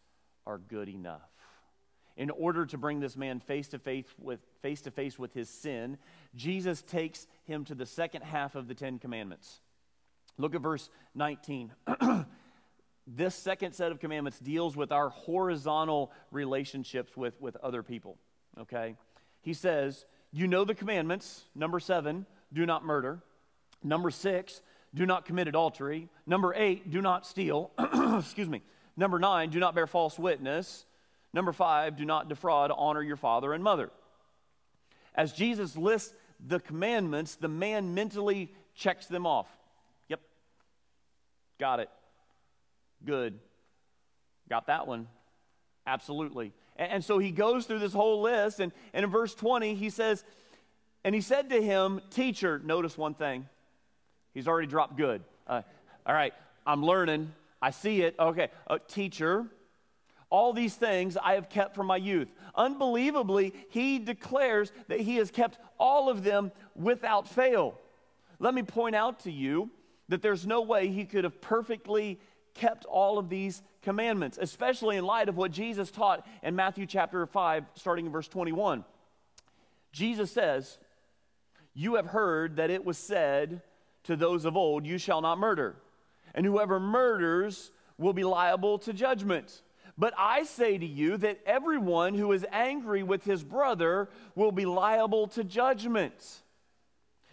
are 0.46 0.58
good 0.58 0.88
enough. 0.88 1.28
In 2.16 2.30
order 2.30 2.64
to 2.66 2.78
bring 2.78 3.00
this 3.00 3.16
man 3.16 3.40
face 3.40 3.68
to 3.68 3.78
face 3.78 4.06
with 4.18 4.40
face 4.62 4.80
to 4.82 4.90
face 4.90 5.18
with 5.18 5.34
his 5.34 5.50
sin, 5.50 5.98
Jesus 6.34 6.80
takes 6.80 7.26
him 7.44 7.64
to 7.66 7.74
the 7.74 7.84
second 7.84 8.22
half 8.22 8.54
of 8.54 8.68
the 8.68 8.74
10 8.74 8.98
commandments. 8.98 9.60
Look 10.38 10.54
at 10.54 10.62
verse 10.62 10.88
19. 11.14 11.72
this 13.06 13.34
second 13.34 13.72
set 13.72 13.92
of 13.92 14.00
commandments 14.00 14.38
deals 14.38 14.76
with 14.76 14.90
our 14.90 15.08
horizontal 15.10 16.10
relationships 16.30 17.16
with, 17.16 17.40
with 17.40 17.56
other 17.56 17.82
people. 17.82 18.16
Okay? 18.58 18.96
He 19.42 19.54
says, 19.54 20.06
You 20.32 20.46
know 20.46 20.64
the 20.64 20.74
commandments. 20.74 21.44
Number 21.54 21.78
seven, 21.78 22.26
do 22.52 22.66
not 22.66 22.84
murder. 22.84 23.20
Number 23.82 24.10
six, 24.10 24.60
do 24.94 25.06
not 25.06 25.24
commit 25.24 25.46
adultery. 25.46 26.08
Number 26.26 26.52
eight, 26.56 26.90
do 26.90 27.00
not 27.00 27.26
steal. 27.26 27.70
Excuse 28.18 28.48
me. 28.48 28.62
Number 28.96 29.18
nine, 29.18 29.50
do 29.50 29.60
not 29.60 29.74
bear 29.74 29.86
false 29.86 30.18
witness. 30.18 30.86
Number 31.32 31.52
five, 31.52 31.96
do 31.96 32.04
not 32.04 32.28
defraud, 32.28 32.72
honor 32.74 33.02
your 33.02 33.16
father 33.16 33.52
and 33.52 33.62
mother. 33.62 33.90
As 35.14 35.32
Jesus 35.32 35.76
lists 35.76 36.14
the 36.44 36.60
commandments, 36.60 37.36
the 37.36 37.48
man 37.48 37.94
mentally 37.94 38.52
checks 38.74 39.06
them 39.06 39.26
off. 39.26 39.48
Yep. 40.08 40.20
Got 41.58 41.80
it. 41.80 41.90
Good. 43.06 43.38
Got 44.50 44.66
that 44.66 44.86
one. 44.86 45.06
Absolutely. 45.86 46.52
And, 46.76 46.92
and 46.92 47.04
so 47.04 47.18
he 47.18 47.30
goes 47.30 47.66
through 47.66 47.78
this 47.78 47.92
whole 47.92 48.20
list, 48.20 48.60
and, 48.60 48.72
and 48.92 49.04
in 49.04 49.10
verse 49.10 49.34
20, 49.34 49.74
he 49.74 49.88
says, 49.88 50.24
And 51.04 51.14
he 51.14 51.20
said 51.20 51.48
to 51.50 51.62
him, 51.62 52.00
Teacher, 52.10 52.60
notice 52.62 52.98
one 52.98 53.14
thing. 53.14 53.48
He's 54.34 54.48
already 54.48 54.66
dropped 54.66 54.96
good. 54.96 55.22
Uh, 55.46 55.62
all 56.04 56.14
right, 56.14 56.34
I'm 56.66 56.84
learning. 56.84 57.32
I 57.62 57.70
see 57.70 58.02
it. 58.02 58.16
Okay, 58.18 58.48
uh, 58.66 58.78
teacher, 58.86 59.46
all 60.28 60.52
these 60.52 60.74
things 60.74 61.16
I 61.16 61.34
have 61.34 61.48
kept 61.48 61.74
from 61.74 61.86
my 61.86 61.96
youth. 61.96 62.28
Unbelievably, 62.54 63.54
he 63.70 63.98
declares 63.98 64.72
that 64.88 65.00
he 65.00 65.16
has 65.16 65.30
kept 65.30 65.58
all 65.78 66.10
of 66.10 66.24
them 66.24 66.52
without 66.74 67.28
fail. 67.28 67.78
Let 68.38 68.52
me 68.52 68.62
point 68.62 68.94
out 68.94 69.20
to 69.20 69.32
you 69.32 69.70
that 70.08 70.22
there's 70.22 70.46
no 70.46 70.60
way 70.62 70.88
he 70.88 71.04
could 71.04 71.24
have 71.24 71.40
perfectly 71.40 72.18
kept 72.56 72.84
all 72.86 73.18
of 73.18 73.28
these 73.28 73.62
commandments, 73.82 74.38
especially 74.40 74.96
in 74.96 75.04
light 75.04 75.28
of 75.28 75.36
what 75.36 75.52
Jesus 75.52 75.90
taught 75.90 76.26
in 76.42 76.56
Matthew 76.56 76.86
chapter 76.86 77.24
5, 77.24 77.64
starting 77.74 78.06
in 78.06 78.12
verse 78.12 78.28
21. 78.28 78.84
Jesus 79.92 80.30
says, 80.30 80.78
You 81.74 81.94
have 81.94 82.06
heard 82.06 82.56
that 82.56 82.70
it 82.70 82.84
was 82.84 82.98
said 82.98 83.62
to 84.04 84.16
those 84.16 84.44
of 84.44 84.56
old, 84.56 84.86
You 84.86 84.98
shall 84.98 85.20
not 85.20 85.38
murder, 85.38 85.76
and 86.34 86.44
whoever 86.44 86.80
murders 86.80 87.70
will 87.98 88.12
be 88.12 88.24
liable 88.24 88.78
to 88.80 88.92
judgment. 88.92 89.62
But 89.98 90.12
I 90.18 90.42
say 90.42 90.76
to 90.76 90.86
you 90.86 91.16
that 91.18 91.40
everyone 91.46 92.14
who 92.14 92.32
is 92.32 92.44
angry 92.52 93.02
with 93.02 93.24
his 93.24 93.42
brother 93.42 94.10
will 94.34 94.52
be 94.52 94.66
liable 94.66 95.28
to 95.28 95.44
judgment. 95.44 96.42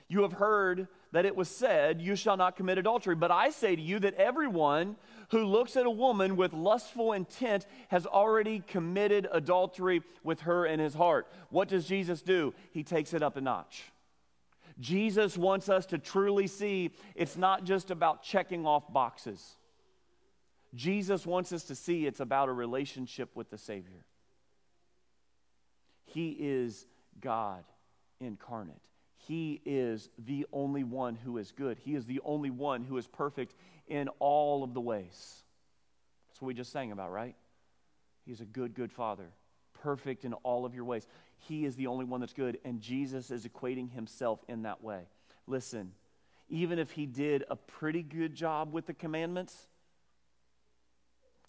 You 0.08 0.22
have 0.22 0.34
heard 0.34 0.88
that 1.12 1.26
it 1.26 1.36
was 1.36 1.50
said, 1.50 2.02
You 2.02 2.16
shall 2.16 2.38
not 2.38 2.56
commit 2.56 2.78
adultery. 2.78 3.16
But 3.16 3.32
I 3.32 3.50
say 3.50 3.76
to 3.76 3.82
you 3.82 4.00
that 4.00 4.16
everyone 4.16 4.96
who 5.30 5.46
looks 5.46 5.76
at 5.76 5.86
a 5.86 5.92
woman 5.92 6.36
with 6.36 6.54
lustful 6.54 7.14
intent 7.14 7.66
has 7.90 8.06
already 8.06 8.64
committed 8.68 9.28
adultery 9.32 10.02
with 10.24 10.42
her 10.42 10.66
in 10.66 10.80
his 10.80 10.94
heart. 10.94 11.28
What 11.50 11.68
does 11.68 11.86
Jesus 11.86 12.22
do? 12.22 12.54
He 12.72 12.84
takes 12.84 13.14
it 13.14 13.24
up 13.24 13.38
a 13.38 13.42
notch. 13.42 13.84
Jesus 14.80 15.38
wants 15.38 15.70
us 15.70 15.86
to 15.88 15.98
truly 15.98 16.48
see 16.48 16.92
it's 17.16 17.38
not 17.38 17.64
just 17.64 17.92
about 17.92 18.24
checking 18.24 18.66
off 18.66 18.92
boxes. 18.92 19.56
Jesus 20.74 21.26
wants 21.26 21.54
us 21.54 21.64
to 21.66 21.76
see 21.76 22.06
it's 22.06 22.20
about 22.20 22.50
a 22.50 22.54
relationship 22.54 23.30
with 23.36 23.50
the 23.50 23.58
Savior. 23.58 24.06
He 26.06 26.32
is 26.40 26.86
God 27.22 27.64
incarnate. 28.20 28.76
He 29.18 29.62
is 29.66 30.10
the 30.18 30.46
only 30.52 30.84
one 30.84 31.16
who 31.16 31.38
is 31.38 31.52
good. 31.52 31.78
He 31.80 31.96
is 31.96 32.06
the 32.06 32.20
only 32.26 32.50
one 32.50 32.84
who 32.84 32.98
is 32.98 33.08
perfect 33.08 33.54
in 33.94 34.08
all 34.18 34.64
of 34.64 34.74
the 34.74 34.82
ways. 34.82 35.44
That's 36.28 36.42
what 36.42 36.48
we 36.48 36.56
just 36.56 36.72
sang 36.72 36.92
about, 36.92 37.12
right? 37.12 37.36
He's 38.26 38.42
a 38.42 38.46
good, 38.46 38.74
good 38.74 38.92
father, 38.92 39.30
perfect 39.84 40.26
in 40.26 40.34
all 40.34 40.66
of 40.66 40.74
your 40.74 40.84
ways. 40.84 41.06
He 41.38 41.64
is 41.64 41.76
the 41.76 41.86
only 41.86 42.04
one 42.04 42.20
that's 42.20 42.34
good, 42.34 42.58
and 42.66 42.82
Jesus 42.82 43.30
is 43.30 43.46
equating 43.46 43.92
himself 43.92 44.40
in 44.48 44.64
that 44.64 44.84
way. 44.84 45.02
Listen, 45.46 45.92
even 46.50 46.80
if 46.80 46.90
he 46.90 47.06
did 47.06 47.44
a 47.52 47.56
pretty 47.56 48.02
good 48.02 48.34
job 48.34 48.74
with 48.74 48.88
the 48.88 48.96
commandments, 48.96 49.68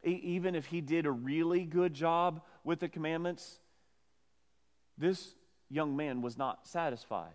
even 0.02 0.54
if 0.54 0.66
he 0.66 0.82
did 0.82 1.06
a 1.06 1.10
really 1.10 1.64
good 1.64 1.94
job 1.94 2.42
with 2.62 2.78
the 2.78 2.90
commandments, 2.90 3.58
this 4.98 5.34
young 5.70 5.96
man 5.96 6.20
was 6.20 6.36
not 6.36 6.68
satisfied. 6.68 7.32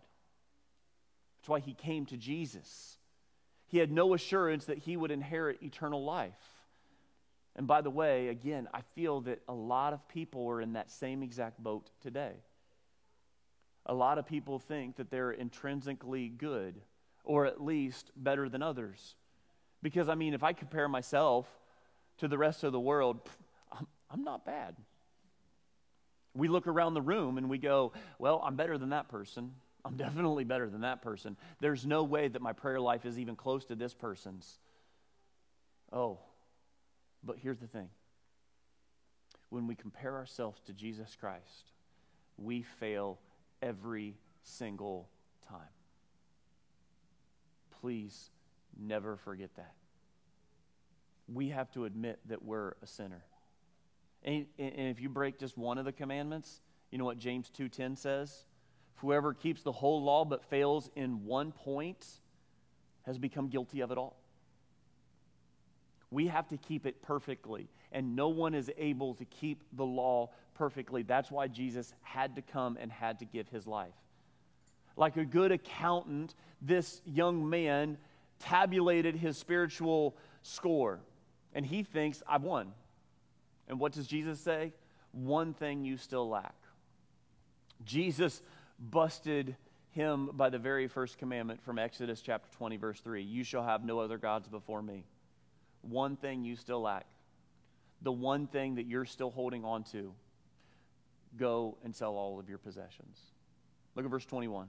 That's 1.41 1.49
why 1.49 1.61
he 1.61 1.73
came 1.73 2.05
to 2.07 2.17
Jesus. 2.17 2.98
He 3.69 3.77
had 3.77 3.91
no 3.91 4.15
assurance 4.15 4.65
that 4.65 4.79
he 4.79 4.97
would 4.97 5.11
inherit 5.11 5.61
eternal 5.61 6.03
life. 6.03 6.33
And 7.55 7.67
by 7.67 7.81
the 7.81 7.91
way, 7.91 8.29
again, 8.29 8.67
I 8.73 8.81
feel 8.95 9.21
that 9.21 9.41
a 9.47 9.53
lot 9.53 9.93
of 9.93 10.07
people 10.07 10.47
are 10.49 10.59
in 10.59 10.73
that 10.73 10.89
same 10.89 11.21
exact 11.21 11.61
boat 11.61 11.89
today. 12.01 12.33
A 13.85 13.93
lot 13.93 14.17
of 14.17 14.25
people 14.25 14.57
think 14.57 14.95
that 14.95 15.11
they're 15.11 15.31
intrinsically 15.31 16.29
good, 16.29 16.81
or 17.23 17.45
at 17.45 17.63
least 17.63 18.11
better 18.15 18.49
than 18.49 18.63
others. 18.63 19.15
Because, 19.83 20.09
I 20.09 20.15
mean, 20.15 20.33
if 20.33 20.43
I 20.43 20.53
compare 20.53 20.87
myself 20.87 21.47
to 22.17 22.27
the 22.27 22.37
rest 22.37 22.63
of 22.63 22.71
the 22.71 22.79
world, 22.79 23.19
I'm, 23.71 23.87
I'm 24.09 24.23
not 24.23 24.45
bad. 24.45 24.75
We 26.33 26.47
look 26.47 26.65
around 26.65 26.95
the 26.95 27.01
room 27.01 27.37
and 27.37 27.49
we 27.49 27.59
go, 27.59 27.93
Well, 28.17 28.41
I'm 28.43 28.55
better 28.55 28.77
than 28.77 28.89
that 28.89 29.09
person. 29.09 29.51
I'm 29.85 29.95
definitely 29.95 30.43
better 30.43 30.69
than 30.69 30.81
that 30.81 31.01
person. 31.01 31.37
There's 31.59 31.85
no 31.85 32.03
way 32.03 32.27
that 32.27 32.41
my 32.41 32.53
prayer 32.53 32.79
life 32.79 33.05
is 33.05 33.17
even 33.17 33.35
close 33.35 33.65
to 33.65 33.75
this 33.75 33.93
person's. 33.93 34.59
Oh, 35.91 36.19
but 37.23 37.37
here's 37.37 37.59
the 37.59 37.67
thing 37.67 37.89
when 39.49 39.67
we 39.67 39.75
compare 39.75 40.15
ourselves 40.15 40.61
to 40.67 40.73
Jesus 40.73 41.15
Christ, 41.19 41.71
we 42.37 42.61
fail 42.61 43.19
every 43.61 44.15
single 44.43 45.09
time. 45.47 45.59
Please 47.81 48.29
never 48.77 49.17
forget 49.17 49.49
that. 49.55 49.73
We 51.27 51.49
have 51.49 51.71
to 51.71 51.85
admit 51.85 52.19
that 52.27 52.43
we're 52.43 52.73
a 52.81 52.87
sinner. 52.87 53.23
And, 54.23 54.45
and 54.57 54.89
if 54.89 54.99
you 54.99 55.09
break 55.09 55.39
just 55.39 55.57
one 55.57 55.77
of 55.77 55.85
the 55.85 55.91
commandments, 55.91 56.61
you 56.91 56.97
know 56.97 57.05
what 57.05 57.17
James 57.17 57.49
2:10 57.57 57.97
says? 57.97 58.45
Whoever 59.01 59.33
keeps 59.33 59.63
the 59.63 59.71
whole 59.71 60.03
law 60.03 60.25
but 60.25 60.43
fails 60.45 60.89
in 60.95 61.25
one 61.25 61.51
point 61.51 62.05
has 63.03 63.17
become 63.17 63.47
guilty 63.47 63.81
of 63.81 63.91
it 63.91 63.97
all. 63.97 64.17
We 66.11 66.27
have 66.27 66.47
to 66.49 66.57
keep 66.57 66.85
it 66.85 67.01
perfectly, 67.01 67.69
and 67.91 68.15
no 68.15 68.29
one 68.29 68.55
is 68.55 68.71
able 68.77 69.13
to 69.15 69.25
keep 69.25 69.63
the 69.73 69.85
law 69.85 70.31
perfectly. 70.55 71.03
That's 71.03 71.31
why 71.31 71.47
Jesus 71.47 71.93
had 72.01 72.35
to 72.35 72.41
come 72.41 72.77
and 72.79 72.91
had 72.91 73.19
to 73.19 73.25
give 73.25 73.47
his 73.47 73.67
life. 73.67 73.93
Like 74.97 75.17
a 75.17 75.25
good 75.25 75.51
accountant, 75.51 76.35
this 76.61 77.01
young 77.05 77.49
man 77.49 77.97
tabulated 78.39 79.15
his 79.15 79.37
spiritual 79.37 80.17
score, 80.41 80.99
and 81.53 81.65
he 81.65 81.83
thinks, 81.83 82.21
I've 82.27 82.43
won. 82.43 82.73
And 83.67 83.79
what 83.79 83.93
does 83.93 84.07
Jesus 84.07 84.39
say? 84.39 84.73
One 85.11 85.53
thing 85.53 85.85
you 85.85 85.95
still 85.95 86.27
lack. 86.27 86.55
Jesus 87.85 88.41
busted 88.79 89.55
him 89.91 90.29
by 90.33 90.49
the 90.49 90.59
very 90.59 90.87
first 90.87 91.17
commandment 91.17 91.61
from 91.61 91.79
Exodus 91.79 92.21
chapter 92.21 92.49
20, 92.57 92.77
verse 92.77 92.99
3 93.01 93.23
You 93.23 93.43
shall 93.43 93.63
have 93.63 93.83
no 93.83 93.99
other 93.99 94.17
gods 94.17 94.47
before 94.47 94.81
me. 94.81 95.05
One 95.81 96.15
thing 96.15 96.43
you 96.43 96.55
still 96.55 96.81
lack, 96.81 97.05
the 98.01 98.11
one 98.11 98.47
thing 98.47 98.75
that 98.75 98.85
you're 98.85 99.05
still 99.05 99.31
holding 99.31 99.63
on 99.63 99.83
to, 99.91 100.13
go 101.37 101.77
and 101.83 101.95
sell 101.95 102.15
all 102.15 102.39
of 102.39 102.49
your 102.49 102.57
possessions. 102.57 103.19
Look 103.95 104.05
at 104.05 104.11
verse 104.11 104.25
21. 104.25 104.67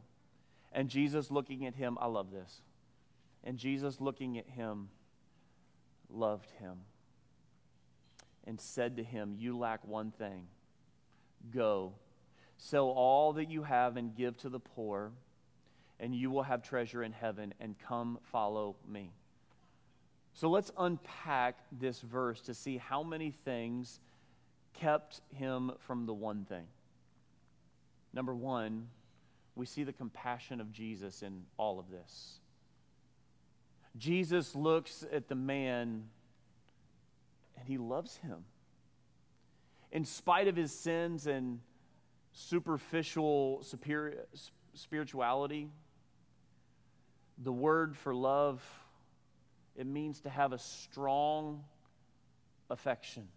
And 0.72 0.88
Jesus 0.88 1.30
looking 1.30 1.66
at 1.66 1.74
him, 1.74 1.98
I 2.00 2.06
love 2.06 2.30
this. 2.30 2.62
And 3.42 3.58
Jesus 3.58 4.00
looking 4.00 4.38
at 4.38 4.46
him, 4.46 4.88
loved 6.08 6.50
him 6.52 6.78
and 8.46 8.60
said 8.60 8.96
to 8.96 9.02
him, 9.02 9.34
You 9.36 9.56
lack 9.58 9.86
one 9.86 10.10
thing. 10.10 10.46
Go 11.52 11.94
Sell 12.62 12.88
all 12.88 13.32
that 13.32 13.50
you 13.50 13.62
have 13.62 13.96
and 13.96 14.14
give 14.14 14.36
to 14.36 14.50
the 14.50 14.60
poor, 14.60 15.12
and 15.98 16.14
you 16.14 16.30
will 16.30 16.42
have 16.42 16.62
treasure 16.62 17.02
in 17.02 17.10
heaven, 17.10 17.54
and 17.58 17.74
come 17.78 18.18
follow 18.30 18.76
me. 18.86 19.12
So 20.34 20.50
let's 20.50 20.70
unpack 20.76 21.56
this 21.72 22.02
verse 22.02 22.42
to 22.42 22.54
see 22.54 22.76
how 22.76 23.02
many 23.02 23.30
things 23.30 23.98
kept 24.74 25.22
him 25.34 25.72
from 25.86 26.04
the 26.04 26.12
one 26.12 26.44
thing. 26.44 26.66
Number 28.12 28.34
one, 28.34 28.88
we 29.56 29.64
see 29.64 29.82
the 29.82 29.92
compassion 29.92 30.60
of 30.60 30.70
Jesus 30.70 31.22
in 31.22 31.44
all 31.56 31.78
of 31.78 31.90
this. 31.90 32.40
Jesus 33.96 34.54
looks 34.54 35.02
at 35.10 35.28
the 35.28 35.34
man 35.34 36.04
and 37.56 37.66
he 37.66 37.78
loves 37.78 38.18
him. 38.18 38.44
In 39.90 40.04
spite 40.04 40.46
of 40.46 40.56
his 40.56 40.72
sins 40.72 41.26
and 41.26 41.60
superficial 42.32 43.62
superior, 43.62 44.26
spirituality. 44.74 45.68
The 47.38 47.52
word 47.52 47.96
for 47.96 48.14
love, 48.14 48.62
it 49.76 49.86
means 49.86 50.20
to 50.20 50.30
have 50.30 50.52
a 50.52 50.58
strong 50.58 51.64
affection. 52.68 53.28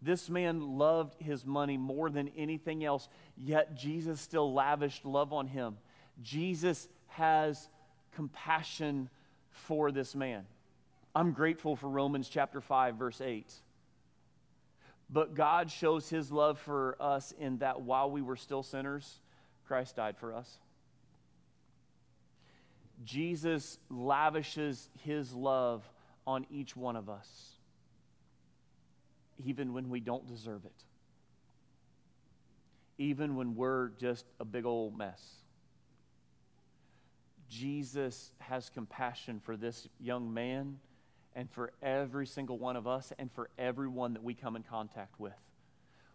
This 0.00 0.30
man 0.30 0.78
loved 0.78 1.20
his 1.20 1.44
money 1.44 1.76
more 1.76 2.08
than 2.08 2.28
anything 2.36 2.84
else, 2.84 3.08
yet 3.36 3.76
Jesus 3.76 4.20
still 4.20 4.52
lavished 4.52 5.04
love 5.04 5.32
on 5.32 5.48
him. 5.48 5.76
Jesus 6.22 6.88
has 7.08 7.68
compassion 8.14 9.10
for 9.50 9.90
this 9.90 10.14
man. 10.14 10.46
I'm 11.14 11.32
grateful 11.32 11.74
for 11.74 11.88
Romans 11.88 12.28
chapter 12.28 12.60
5, 12.60 12.94
verse 12.94 13.20
8. 13.20 13.52
But 15.10 15.34
God 15.34 15.70
shows 15.70 16.08
his 16.08 16.30
love 16.30 16.58
for 16.58 16.96
us 17.00 17.32
in 17.38 17.58
that 17.58 17.80
while 17.80 18.10
we 18.10 18.20
were 18.20 18.36
still 18.36 18.62
sinners, 18.62 19.20
Christ 19.66 19.96
died 19.96 20.16
for 20.18 20.34
us. 20.34 20.58
Jesus 23.04 23.78
lavishes 23.88 24.88
his 25.04 25.32
love 25.32 25.88
on 26.26 26.46
each 26.50 26.76
one 26.76 26.96
of 26.96 27.08
us, 27.08 27.52
even 29.44 29.72
when 29.72 29.88
we 29.88 30.00
don't 30.00 30.26
deserve 30.26 30.64
it, 30.64 30.84
even 32.98 33.36
when 33.36 33.54
we're 33.54 33.90
just 34.00 34.26
a 34.40 34.44
big 34.44 34.66
old 34.66 34.98
mess. 34.98 35.22
Jesus 37.48 38.32
has 38.40 38.68
compassion 38.68 39.40
for 39.42 39.56
this 39.56 39.88
young 40.00 40.34
man 40.34 40.78
and 41.34 41.50
for 41.50 41.72
every 41.82 42.26
single 42.26 42.58
one 42.58 42.76
of 42.76 42.86
us 42.86 43.12
and 43.18 43.30
for 43.32 43.50
everyone 43.58 44.14
that 44.14 44.22
we 44.22 44.34
come 44.34 44.56
in 44.56 44.62
contact 44.62 45.18
with. 45.20 45.32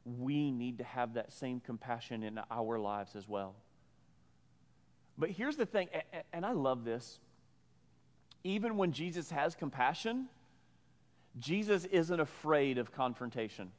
We 0.06 0.52
need 0.52 0.80
to 0.80 0.84
have 0.84 1.14
that 1.14 1.32
same 1.32 1.60
compassion 1.60 2.24
in 2.24 2.40
our 2.52 2.78
lives 2.78 3.16
as 3.16 3.28
well. 3.28 3.56
But 5.18 5.30
here's 5.30 5.56
the 5.56 5.66
thing, 5.66 5.90
and 6.34 6.46
I 6.46 6.52
love 6.52 6.84
this. 6.84 7.20
Even 8.44 8.76
when 8.78 8.92
Jesus 8.92 9.30
has 9.32 9.56
compassion, 9.56 10.28
Jesus 11.40 11.86
isn't 11.86 12.20
afraid 12.20 12.78
of 12.78 12.92
confrontation. 12.92 13.72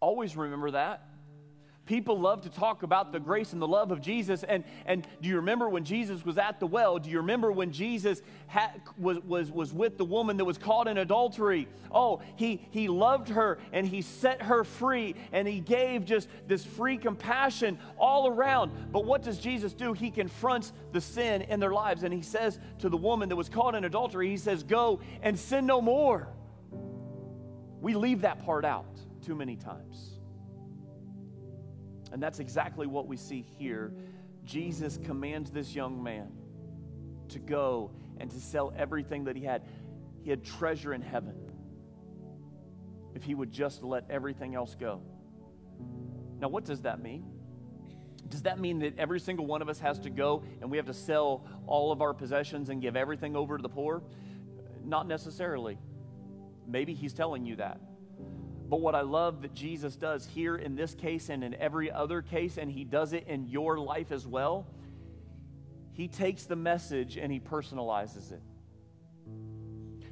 Always 0.00 0.36
remember 0.36 0.72
that 0.72 1.06
people 1.86 2.20
love 2.20 2.42
to 2.42 2.48
talk 2.48 2.82
about 2.82 3.10
the 3.10 3.18
grace 3.18 3.52
and 3.52 3.60
the 3.60 3.66
love 3.66 3.90
of 3.90 4.00
Jesus. 4.00 4.44
And, 4.44 4.64
and 4.86 5.06
do 5.20 5.28
you 5.28 5.36
remember 5.36 5.68
when 5.68 5.84
Jesus 5.84 6.24
was 6.24 6.38
at 6.38 6.60
the 6.60 6.66
well? 6.66 6.98
Do 6.98 7.10
you 7.10 7.18
remember 7.18 7.50
when 7.50 7.72
Jesus 7.72 8.22
had, 8.46 8.80
was, 8.96 9.18
was, 9.20 9.50
was 9.50 9.72
with 9.72 9.98
the 9.98 10.04
woman 10.04 10.36
that 10.36 10.44
was 10.44 10.56
caught 10.56 10.86
in 10.86 10.98
adultery? 10.98 11.66
Oh, 11.90 12.22
he, 12.36 12.66
he 12.70 12.86
loved 12.86 13.28
her 13.30 13.58
and 13.72 13.86
he 13.86 14.02
set 14.02 14.42
her 14.42 14.62
free 14.62 15.16
and 15.32 15.48
he 15.48 15.58
gave 15.58 16.04
just 16.04 16.28
this 16.46 16.64
free 16.64 16.96
compassion 16.96 17.78
all 17.98 18.28
around. 18.28 18.70
But 18.92 19.04
what 19.04 19.22
does 19.22 19.38
Jesus 19.38 19.72
do? 19.72 19.92
He 19.92 20.10
confronts 20.10 20.72
the 20.92 21.00
sin 21.00 21.42
in 21.42 21.58
their 21.58 21.72
lives 21.72 22.04
and 22.04 22.14
he 22.14 22.22
says 22.22 22.60
to 22.78 22.88
the 22.88 22.96
woman 22.96 23.28
that 23.30 23.36
was 23.36 23.48
caught 23.48 23.74
in 23.74 23.84
adultery, 23.84 24.28
He 24.28 24.36
says, 24.36 24.62
Go 24.62 25.00
and 25.22 25.36
sin 25.36 25.66
no 25.66 25.80
more. 25.80 26.28
We 27.80 27.94
leave 27.94 28.20
that 28.20 28.44
part 28.44 28.64
out 28.64 29.00
too 29.24 29.34
many 29.34 29.56
times. 29.56 30.19
And 32.12 32.22
that's 32.22 32.40
exactly 32.40 32.86
what 32.86 33.06
we 33.06 33.16
see 33.16 33.42
here. 33.58 33.92
Jesus 34.44 34.98
commands 35.04 35.50
this 35.50 35.74
young 35.74 36.02
man 36.02 36.32
to 37.28 37.38
go 37.38 37.92
and 38.18 38.30
to 38.30 38.40
sell 38.40 38.72
everything 38.76 39.24
that 39.24 39.36
he 39.36 39.44
had. 39.44 39.62
He 40.22 40.30
had 40.30 40.44
treasure 40.44 40.92
in 40.92 41.02
heaven. 41.02 41.34
If 43.14 43.22
he 43.22 43.34
would 43.34 43.50
just 43.50 43.82
let 43.82 44.10
everything 44.10 44.54
else 44.54 44.74
go. 44.78 45.02
Now, 46.40 46.48
what 46.48 46.64
does 46.64 46.82
that 46.82 47.02
mean? 47.02 47.24
Does 48.28 48.42
that 48.42 48.60
mean 48.60 48.78
that 48.80 48.98
every 48.98 49.18
single 49.18 49.46
one 49.46 49.60
of 49.60 49.68
us 49.68 49.80
has 49.80 49.98
to 50.00 50.10
go 50.10 50.44
and 50.60 50.70
we 50.70 50.76
have 50.76 50.86
to 50.86 50.94
sell 50.94 51.44
all 51.66 51.90
of 51.90 52.00
our 52.00 52.14
possessions 52.14 52.68
and 52.68 52.80
give 52.80 52.96
everything 52.96 53.34
over 53.34 53.56
to 53.56 53.62
the 53.62 53.68
poor? 53.68 54.02
Not 54.84 55.08
necessarily. 55.08 55.78
Maybe 56.66 56.94
he's 56.94 57.12
telling 57.12 57.44
you 57.44 57.56
that. 57.56 57.80
But 58.70 58.80
what 58.80 58.94
I 58.94 59.00
love 59.00 59.42
that 59.42 59.52
Jesus 59.52 59.96
does 59.96 60.24
here 60.24 60.54
in 60.54 60.76
this 60.76 60.94
case 60.94 61.28
and 61.28 61.42
in 61.42 61.54
every 61.54 61.90
other 61.90 62.22
case, 62.22 62.56
and 62.56 62.70
he 62.70 62.84
does 62.84 63.12
it 63.12 63.26
in 63.26 63.48
your 63.48 63.80
life 63.80 64.12
as 64.12 64.28
well, 64.28 64.64
he 65.92 66.06
takes 66.06 66.44
the 66.44 66.54
message 66.54 67.16
and 67.16 67.32
he 67.32 67.40
personalizes 67.40 68.30
it. 68.30 68.40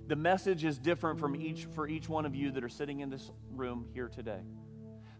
The 0.08 0.16
message 0.16 0.64
is 0.64 0.76
different 0.76 1.20
from 1.20 1.36
each 1.36 1.66
for 1.66 1.86
each 1.86 2.08
one 2.08 2.26
of 2.26 2.34
you 2.34 2.50
that 2.50 2.64
are 2.64 2.68
sitting 2.68 2.98
in 2.98 3.10
this 3.10 3.30
room 3.54 3.86
here 3.94 4.08
today. 4.08 4.40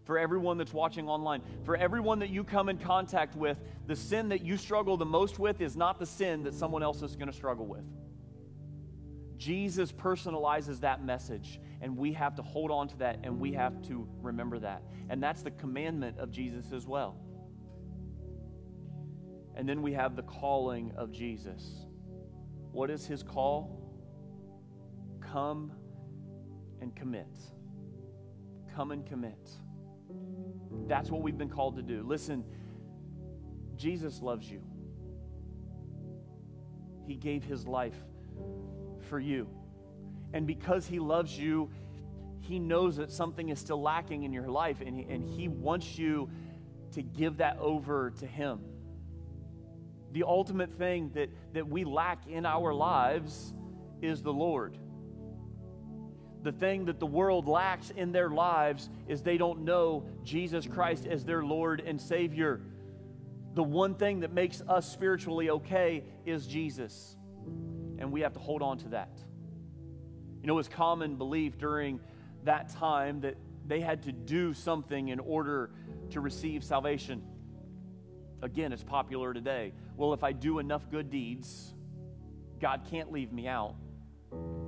For 0.03 0.19
everyone 0.19 0.57
that's 0.57 0.73
watching 0.73 1.07
online, 1.07 1.41
for 1.63 1.77
everyone 1.77 2.19
that 2.19 2.29
you 2.29 2.43
come 2.43 2.67
in 2.67 2.77
contact 2.77 3.37
with, 3.37 3.57
the 3.87 3.95
sin 3.95 4.29
that 4.29 4.43
you 4.43 4.57
struggle 4.57 4.97
the 4.97 5.05
most 5.05 5.39
with 5.39 5.61
is 5.61 5.77
not 5.77 5.97
the 5.97 6.05
sin 6.05 6.43
that 6.43 6.55
someone 6.55 6.83
else 6.83 7.01
is 7.03 7.15
going 7.15 7.29
to 7.29 7.35
struggle 7.35 7.67
with. 7.67 7.85
Jesus 9.39 9.89
personalizes 9.89 10.81
that 10.81 11.03
message, 11.03 11.61
and 11.81 11.95
we 11.95 12.11
have 12.11 12.35
to 12.35 12.41
hold 12.41 12.71
on 12.71 12.89
to 12.89 12.97
that 12.97 13.19
and 13.23 13.39
we 13.39 13.53
have 13.53 13.81
to 13.83 14.05
remember 14.21 14.59
that. 14.59 14.83
And 15.09 15.23
that's 15.23 15.41
the 15.41 15.51
commandment 15.51 16.19
of 16.19 16.29
Jesus 16.29 16.73
as 16.73 16.85
well. 16.85 17.15
And 19.55 19.67
then 19.67 19.81
we 19.81 19.93
have 19.93 20.17
the 20.17 20.23
calling 20.23 20.91
of 20.97 21.11
Jesus. 21.11 21.85
What 22.73 22.89
is 22.89 23.05
his 23.05 23.23
call? 23.23 23.81
Come 25.21 25.71
and 26.81 26.93
commit. 26.93 27.33
Come 28.75 28.91
and 28.91 29.05
commit. 29.05 29.49
That's 30.87 31.09
what 31.09 31.21
we've 31.21 31.37
been 31.37 31.49
called 31.49 31.77
to 31.77 31.81
do. 31.81 32.03
Listen, 32.05 32.43
Jesus 33.77 34.21
loves 34.21 34.51
you. 34.51 34.61
He 37.07 37.15
gave 37.15 37.43
his 37.43 37.65
life 37.65 37.95
for 39.09 39.19
you. 39.19 39.47
And 40.33 40.45
because 40.45 40.87
He 40.87 40.99
loves 40.99 41.37
you, 41.37 41.69
He 42.39 42.59
knows 42.59 42.97
that 42.97 43.11
something 43.11 43.49
is 43.49 43.59
still 43.59 43.81
lacking 43.81 44.23
in 44.23 44.31
your 44.31 44.47
life, 44.47 44.81
and 44.85 44.95
He, 44.95 45.03
and 45.09 45.27
he 45.27 45.47
wants 45.47 45.97
you 45.97 46.29
to 46.93 47.01
give 47.01 47.37
that 47.37 47.57
over 47.59 48.11
to 48.19 48.27
Him. 48.27 48.61
The 50.11 50.23
ultimate 50.23 50.71
thing 50.77 51.11
that, 51.13 51.29
that 51.53 51.67
we 51.67 51.83
lack 51.83 52.27
in 52.27 52.45
our 52.45 52.73
lives 52.73 53.53
is 54.01 54.21
the 54.21 54.33
Lord. 54.33 54.77
The 56.41 56.51
thing 56.51 56.85
that 56.85 56.99
the 56.99 57.05
world 57.05 57.47
lacks 57.47 57.89
in 57.91 58.11
their 58.11 58.29
lives 58.29 58.89
is 59.07 59.21
they 59.21 59.37
don't 59.37 59.65
know 59.65 60.05
Jesus 60.23 60.65
Christ 60.65 61.05
as 61.05 61.25
their 61.25 61.43
Lord 61.43 61.81
and 61.85 61.99
Savior. 61.99 62.61
The 63.55 63.63
one 63.63 63.95
thing 63.95 64.21
that 64.21 64.31
makes 64.31 64.61
us 64.61 64.89
spiritually 64.89 65.49
okay 65.49 66.05
is 66.25 66.47
Jesus 66.47 67.17
and 67.99 68.11
we 68.11 68.21
have 68.21 68.33
to 68.33 68.39
hold 68.39 68.61
on 68.61 68.77
to 68.79 68.89
that. 68.89 69.11
You 70.41 70.47
know, 70.47 70.53
it 70.53 70.57
was 70.57 70.67
common 70.67 71.15
belief 71.15 71.57
during 71.57 71.99
that 72.45 72.69
time 72.69 73.21
that 73.21 73.35
they 73.67 73.81
had 73.81 74.03
to 74.03 74.11
do 74.11 74.53
something 74.53 75.09
in 75.09 75.19
order 75.19 75.69
to 76.11 76.21
receive 76.21 76.63
salvation. 76.63 77.21
Again, 78.41 78.71
it's 78.71 78.83
popular 78.83 79.33
today. 79.33 79.73
Well, 79.97 80.13
if 80.13 80.23
I 80.23 80.31
do 80.31 80.59
enough 80.59 80.89
good 80.89 81.09
deeds, 81.09 81.73
God 82.59 82.87
can't 82.89 83.11
leave 83.11 83.31
me 83.31 83.47
out. 83.47 83.75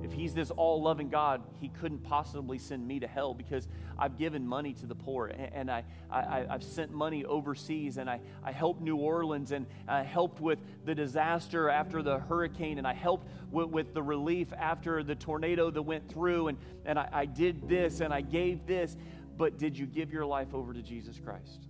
If 0.02 0.12
he's 0.12 0.34
this 0.34 0.50
all 0.50 0.82
loving 0.82 1.08
God, 1.08 1.42
he 1.60 1.68
couldn't 1.68 2.02
possibly 2.02 2.58
send 2.58 2.86
me 2.86 3.00
to 3.00 3.06
hell 3.06 3.34
because 3.34 3.68
I've 3.98 4.18
given 4.18 4.46
money 4.46 4.72
to 4.74 4.86
the 4.86 4.94
poor 4.94 5.26
and 5.26 5.70
I, 5.70 5.84
I, 6.10 6.44
have 6.50 6.64
sent 6.64 6.90
money 6.90 7.24
overseas 7.24 7.98
and 7.98 8.10
I, 8.10 8.20
I 8.42 8.50
helped 8.50 8.80
New 8.80 8.96
Orleans 8.96 9.52
and 9.52 9.66
I 9.86 10.02
helped 10.02 10.40
with 10.40 10.58
the 10.84 10.94
disaster 10.94 11.68
after 11.68 12.02
the 12.02 12.18
hurricane 12.18 12.78
and 12.78 12.86
I 12.86 12.94
helped 12.94 13.28
with, 13.50 13.68
with 13.68 13.94
the 13.94 14.02
relief 14.02 14.52
after 14.52 15.02
the 15.04 15.14
tornado 15.14 15.70
that 15.70 15.82
went 15.82 16.08
through 16.10 16.48
and, 16.48 16.58
and 16.84 16.98
I, 16.98 17.08
I 17.12 17.26
did 17.26 17.68
this 17.68 18.00
and 18.00 18.12
I 18.12 18.22
gave 18.22 18.66
this. 18.66 18.96
But 19.36 19.58
did 19.58 19.78
you 19.78 19.86
give 19.86 20.12
your 20.12 20.26
life 20.26 20.52
over 20.52 20.74
to 20.74 20.82
Jesus 20.82 21.18
Christ? 21.18 21.68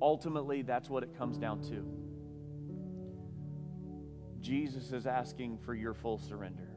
Ultimately, 0.00 0.62
that's 0.62 0.90
what 0.90 1.02
it 1.02 1.16
comes 1.16 1.38
down 1.38 1.62
to. 1.62 2.13
Jesus 4.44 4.92
is 4.92 5.06
asking 5.06 5.56
for 5.56 5.74
your 5.74 5.94
full 5.94 6.18
surrender. 6.18 6.68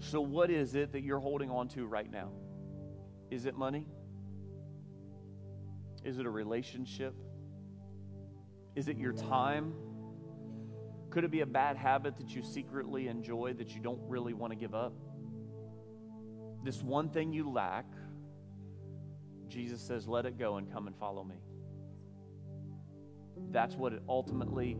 So, 0.00 0.20
what 0.20 0.50
is 0.50 0.74
it 0.74 0.92
that 0.92 1.02
you're 1.02 1.18
holding 1.18 1.50
on 1.50 1.68
to 1.68 1.86
right 1.86 2.10
now? 2.10 2.28
Is 3.30 3.46
it 3.46 3.56
money? 3.56 3.86
Is 6.04 6.18
it 6.18 6.26
a 6.26 6.30
relationship? 6.30 7.14
Is 8.76 8.88
it 8.88 8.98
your 8.98 9.14
time? 9.14 9.72
Could 11.08 11.24
it 11.24 11.30
be 11.30 11.40
a 11.40 11.46
bad 11.46 11.78
habit 11.78 12.18
that 12.18 12.34
you 12.34 12.42
secretly 12.42 13.08
enjoy 13.08 13.54
that 13.54 13.74
you 13.74 13.80
don't 13.80 14.00
really 14.06 14.34
want 14.34 14.52
to 14.52 14.58
give 14.58 14.74
up? 14.74 14.92
This 16.62 16.82
one 16.82 17.08
thing 17.08 17.32
you 17.32 17.50
lack, 17.50 17.86
Jesus 19.48 19.80
says, 19.80 20.06
let 20.06 20.26
it 20.26 20.38
go 20.38 20.58
and 20.58 20.70
come 20.70 20.86
and 20.86 20.94
follow 20.96 21.24
me. 21.24 21.36
That's 23.50 23.74
what 23.74 23.94
it 23.94 24.02
ultimately 24.06 24.76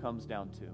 comes 0.00 0.26
down 0.26 0.50
to. 0.50 0.66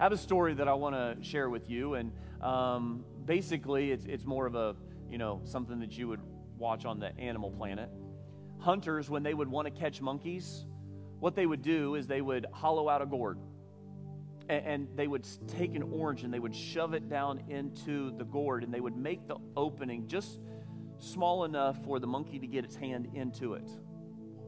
I 0.00 0.02
have 0.04 0.12
a 0.12 0.16
story 0.16 0.54
that 0.54 0.68
I 0.68 0.74
want 0.74 0.94
to 0.94 1.22
share 1.22 1.48
with 1.48 1.70
you, 1.70 1.94
and 1.94 2.12
um, 2.40 3.04
basically, 3.24 3.92
it's, 3.92 4.04
it's 4.06 4.24
more 4.24 4.46
of 4.46 4.54
a, 4.54 4.74
you 5.10 5.18
know, 5.18 5.40
something 5.44 5.78
that 5.80 5.96
you 5.96 6.08
would 6.08 6.20
watch 6.58 6.84
on 6.84 6.98
the 6.98 7.16
Animal 7.18 7.50
Planet. 7.50 7.88
Hunters, 8.58 9.10
when 9.10 9.22
they 9.22 9.34
would 9.34 9.48
want 9.48 9.66
to 9.66 9.70
catch 9.70 10.00
monkeys, 10.00 10.64
what 11.20 11.36
they 11.36 11.46
would 11.46 11.62
do 11.62 11.94
is 11.94 12.06
they 12.06 12.20
would 12.20 12.46
hollow 12.52 12.88
out 12.88 13.02
a 13.02 13.06
gourd. 13.06 13.38
And, 14.48 14.66
and 14.66 14.88
they 14.96 15.06
would 15.06 15.26
take 15.46 15.74
an 15.76 15.82
orange 15.82 16.24
and 16.24 16.34
they 16.34 16.40
would 16.40 16.54
shove 16.54 16.94
it 16.94 17.08
down 17.08 17.44
into 17.48 18.16
the 18.16 18.24
gourd, 18.24 18.64
and 18.64 18.74
they 18.74 18.80
would 18.80 18.96
make 18.96 19.28
the 19.28 19.36
opening 19.56 20.06
just 20.08 20.40
small 20.98 21.44
enough 21.44 21.82
for 21.84 22.00
the 22.00 22.06
monkey 22.06 22.38
to 22.38 22.46
get 22.46 22.64
its 22.64 22.76
hand 22.76 23.08
into 23.14 23.54
it. 23.54 23.68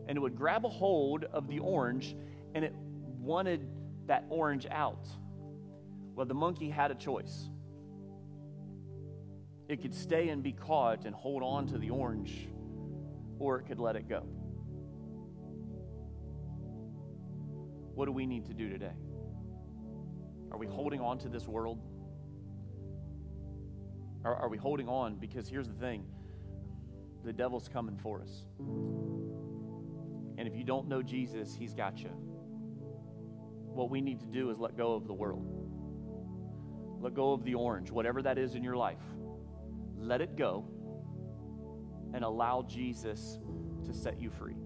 And 0.09 0.17
it 0.17 0.21
would 0.21 0.37
grab 0.37 0.65
a 0.65 0.69
hold 0.69 1.25
of 1.25 1.49
the 1.49 1.59
orange, 1.59 2.17
and 2.55 2.65
it 2.65 2.75
wanted 3.21 3.67
that 4.07 4.25
orange 4.29 4.67
out? 4.71 5.07
Well, 6.15 6.27
the 6.27 6.35
monkey 6.35 6.71
had 6.71 6.91
a 6.91 6.95
choice. 6.95 7.49
It 9.69 9.83
could 9.83 9.95
stay 9.95 10.29
and 10.29 10.43
be 10.43 10.53
caught 10.53 11.05
and 11.07 11.15
hold 11.15 11.43
on 11.43 11.67
to 11.69 11.79
the 11.79 11.91
orange, 11.91 12.49
or 13.39 13.59
it 13.59 13.67
could 13.67 13.79
let 13.79 13.97
it 13.97 14.09
go. 14.09 14.27
what 17.95 18.07
do 18.07 18.13
we 18.13 18.27
need 18.27 18.47
to 18.47 18.55
do 18.55 18.69
today? 18.69 18.93
Are 20.51 20.59
we 20.59 20.67
holding 20.67 21.01
on 21.01 21.19
to 21.19 21.29
this 21.29 21.47
world? 21.47 21.81
Are, 24.25 24.35
are 24.35 24.49
we 24.49 24.57
holding 24.57 24.89
on? 24.89 25.17
Because 25.17 25.49
here's 25.49 25.69
the 25.69 25.75
thing 25.75 26.05
the 27.25 27.33
devil's 27.33 27.69
coming 27.69 27.97
for 27.97 28.21
us. 28.21 28.45
And 30.37 30.49
if 30.49 30.55
you 30.55 30.65
don't 30.65 30.89
know 30.89 31.03
Jesus, 31.03 31.55
he's 31.55 31.75
got 31.75 32.03
you. 32.03 32.11
What 33.75 33.91
we 33.91 34.01
need 34.01 34.21
to 34.21 34.27
do 34.27 34.51
is 34.51 34.59
let 34.59 34.77
go 34.77 34.95
of 34.95 35.07
the 35.07 35.13
world. 35.13 35.45
Let 37.01 37.15
go 37.15 37.33
of 37.33 37.45
the 37.45 37.55
orange, 37.55 37.91
whatever 37.91 38.23
that 38.23 38.39
is 38.39 38.55
in 38.55 38.63
your 38.63 38.77
life. 38.77 39.03
Let 39.99 40.21
it 40.21 40.37
go 40.37 40.65
and 42.15 42.25
allow 42.25 42.63
Jesus 42.63 43.39
to 43.85 43.93
set 43.93 44.21
you 44.21 44.31
free. 44.31 44.57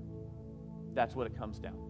That's 0.95 1.15
what 1.15 1.27
it 1.27 1.37
comes 1.37 1.59
down. 1.59 1.89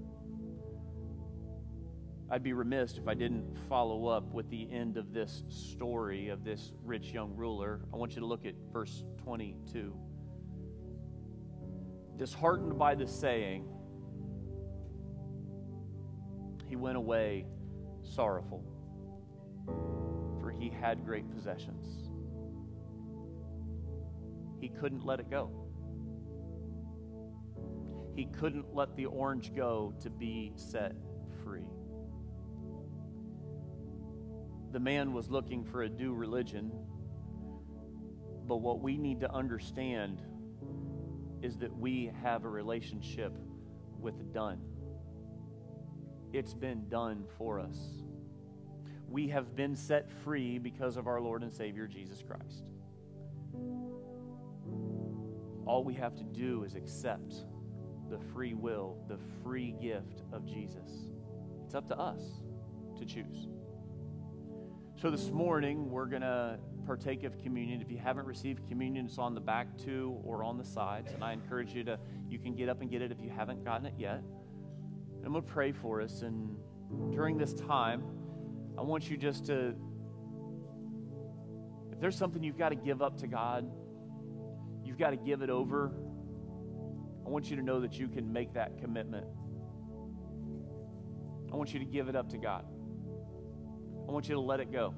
I'd 2.31 2.43
be 2.43 2.53
remiss 2.53 2.99
if 2.99 3.09
I 3.09 3.14
didn't 3.14 3.57
follow 3.69 4.07
up 4.07 4.33
with 4.33 4.49
the 4.51 4.69
end 4.71 4.97
of 4.97 5.12
this 5.12 5.45
story 5.49 6.29
of 6.29 6.45
this 6.45 6.73
rich 6.85 7.11
young 7.12 7.35
ruler. 7.35 7.81
I 7.93 7.97
want 7.97 8.14
you 8.14 8.21
to 8.21 8.27
look 8.27 8.45
at 8.45 8.55
verse 8.73 9.03
22. 9.25 9.95
Disheartened 12.16 12.79
by 12.79 12.95
the 12.95 13.07
saying, 13.07 13.66
he 16.69 16.77
went 16.77 16.97
away 16.97 17.47
sorrowful, 18.03 18.62
for 20.41 20.51
he 20.51 20.69
had 20.69 21.05
great 21.05 21.31
possessions. 21.35 22.11
He 24.61 24.69
couldn't 24.69 25.05
let 25.05 25.21
it 25.21 25.31
go. 25.31 25.51
He 28.14 28.27
couldn't 28.27 28.75
let 28.75 28.97
the 28.97 29.07
orange 29.07 29.55
go 29.55 29.95
to 30.01 30.11
be 30.11 30.53
set 30.57 30.93
free. 31.45 31.69
The 34.73 34.81
man 34.81 35.12
was 35.12 35.31
looking 35.31 35.64
for 35.64 35.83
a 35.83 35.89
do 35.89 36.12
religion, 36.12 36.71
but 38.47 38.57
what 38.57 38.81
we 38.81 38.99
need 38.99 39.21
to 39.21 39.33
understand 39.33 40.21
is 41.43 41.57
that 41.59 41.75
we 41.75 42.11
have 42.23 42.45
a 42.45 42.49
relationship 42.49 43.33
with 44.01 44.33
done. 44.35 44.61
It's 46.33 46.55
been 46.55 46.89
done 46.89 47.24
for 47.39 47.59
us. 47.59 47.79
We 49.09 49.29
have 49.29 49.57
been 49.57 49.74
set 49.74 50.11
free 50.24 50.59
because 50.59 50.97
of 50.97 51.07
our 51.07 51.20
Lord 51.20 51.43
and 51.43 51.53
Savior 51.53 51.87
Jesus 51.87 52.22
Christ. 52.22 52.64
All 55.66 55.83
we 55.85 55.95
have 55.95 56.14
to 56.16 56.24
do 56.24 56.64
is 56.64 56.74
accept 56.74 57.35
the 58.11 58.18
free 58.33 58.55
will, 58.55 58.97
the 59.09 59.18
free 59.43 59.74
gift 59.81 60.22
of 60.33 60.47
Jesus. 60.47 61.11
It's 61.64 61.74
up 61.74 61.87
to 61.89 61.99
us 61.99 62.22
to 62.99 63.05
choose. 63.05 63.49
So 65.01 65.11
this 65.11 65.31
morning, 65.31 65.91
we're 65.91 66.07
going 66.07 66.22
to 66.22 66.59
partake 66.85 67.22
of 67.22 67.39
communion. 67.39 67.81
If 67.81 67.91
you 67.91 67.99
haven't 67.99 68.26
received 68.26 68.66
communion, 68.66 69.07
it's 69.07 69.18
on 69.18 69.35
the 69.35 69.41
back 69.41 69.76
too 69.79 70.18
or 70.24 70.43
on 70.43 70.59
the 70.59 70.64
sides. 70.64 71.12
And 71.12 71.22
I 71.22 71.33
encourage 71.33 71.72
you 71.72 71.85
to, 71.85 71.99
you 72.29 72.39
can 72.39 72.55
get 72.55 72.68
up 72.68 72.81
and 72.81 72.91
get 72.91 73.03
it 73.03 73.12
if 73.12 73.20
you 73.20 73.31
haven't 73.31 73.64
gotten 73.64 73.87
it 73.87 73.95
yet. 73.97 74.22
I'm 75.29 75.35
going 75.35 75.45
to 75.45 75.53
pray 75.53 75.72
for 75.72 76.01
us. 76.01 76.22
And 76.22 76.57
during 77.12 77.37
this 77.37 77.53
time, 77.53 78.03
I 78.79 78.81
want 78.81 79.11
you 79.11 79.18
just 79.18 79.45
to, 79.45 79.74
if 81.93 82.01
there's 82.01 82.16
something 82.16 82.43
you've 82.43 82.57
got 82.57 82.70
to 82.70 82.76
give 82.76 83.03
up 83.03 83.18
to 83.18 83.26
God, 83.26 83.70
you've 84.83 84.97
got 84.97 85.11
to 85.11 85.18
give 85.18 85.43
it 85.43 85.51
over. 85.51 85.93
I 87.26 87.29
want 87.29 87.51
you 87.51 87.57
to 87.57 87.62
know 87.62 87.79
that 87.83 87.99
you 87.99 88.09
can 88.09 88.33
make 88.33 88.55
that 88.55 88.79
commitment. 88.79 89.26
I 91.53 91.57
want 91.57 91.74
you 91.74 91.79
to 91.81 91.85
give 91.85 92.09
it 92.09 92.16
up 92.16 92.31
to 92.31 92.39
God. 92.39 92.64
I 94.09 94.11
want 94.11 94.31
you 94.31 94.35
to 94.35 94.41
let 94.41 94.61
it 94.61 94.72
go. 94.72 94.95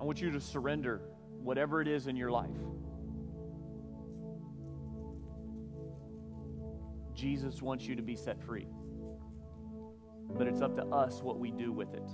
I 0.00 0.04
want 0.04 0.20
you 0.20 0.30
to 0.30 0.40
surrender 0.40 1.00
whatever 1.42 1.80
it 1.80 1.88
is 1.88 2.06
in 2.06 2.14
your 2.14 2.30
life. 2.30 2.54
Jesus 7.18 7.60
wants 7.60 7.84
you 7.84 7.96
to 7.96 8.02
be 8.02 8.14
set 8.14 8.40
free. 8.40 8.68
But 10.36 10.46
it's 10.46 10.60
up 10.60 10.76
to 10.76 10.84
us 10.86 11.20
what 11.20 11.40
we 11.40 11.50
do 11.50 11.72
with 11.72 11.92
it. 11.92 12.08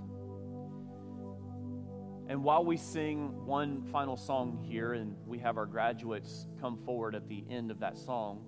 And 2.27 2.43
while 2.43 2.65
we 2.65 2.79
sing 2.79 3.45
one 3.45 3.83
final 3.93 4.17
song 4.17 4.65
here, 4.67 4.95
and 4.95 5.15
we 5.27 5.39
have 5.41 5.59
our 5.59 5.67
graduates 5.67 6.47
come 6.59 6.79
forward 6.87 7.15
at 7.15 7.29
the 7.29 7.45
end 7.51 7.71
of 7.71 7.81
that 7.81 7.99
song, 7.99 8.47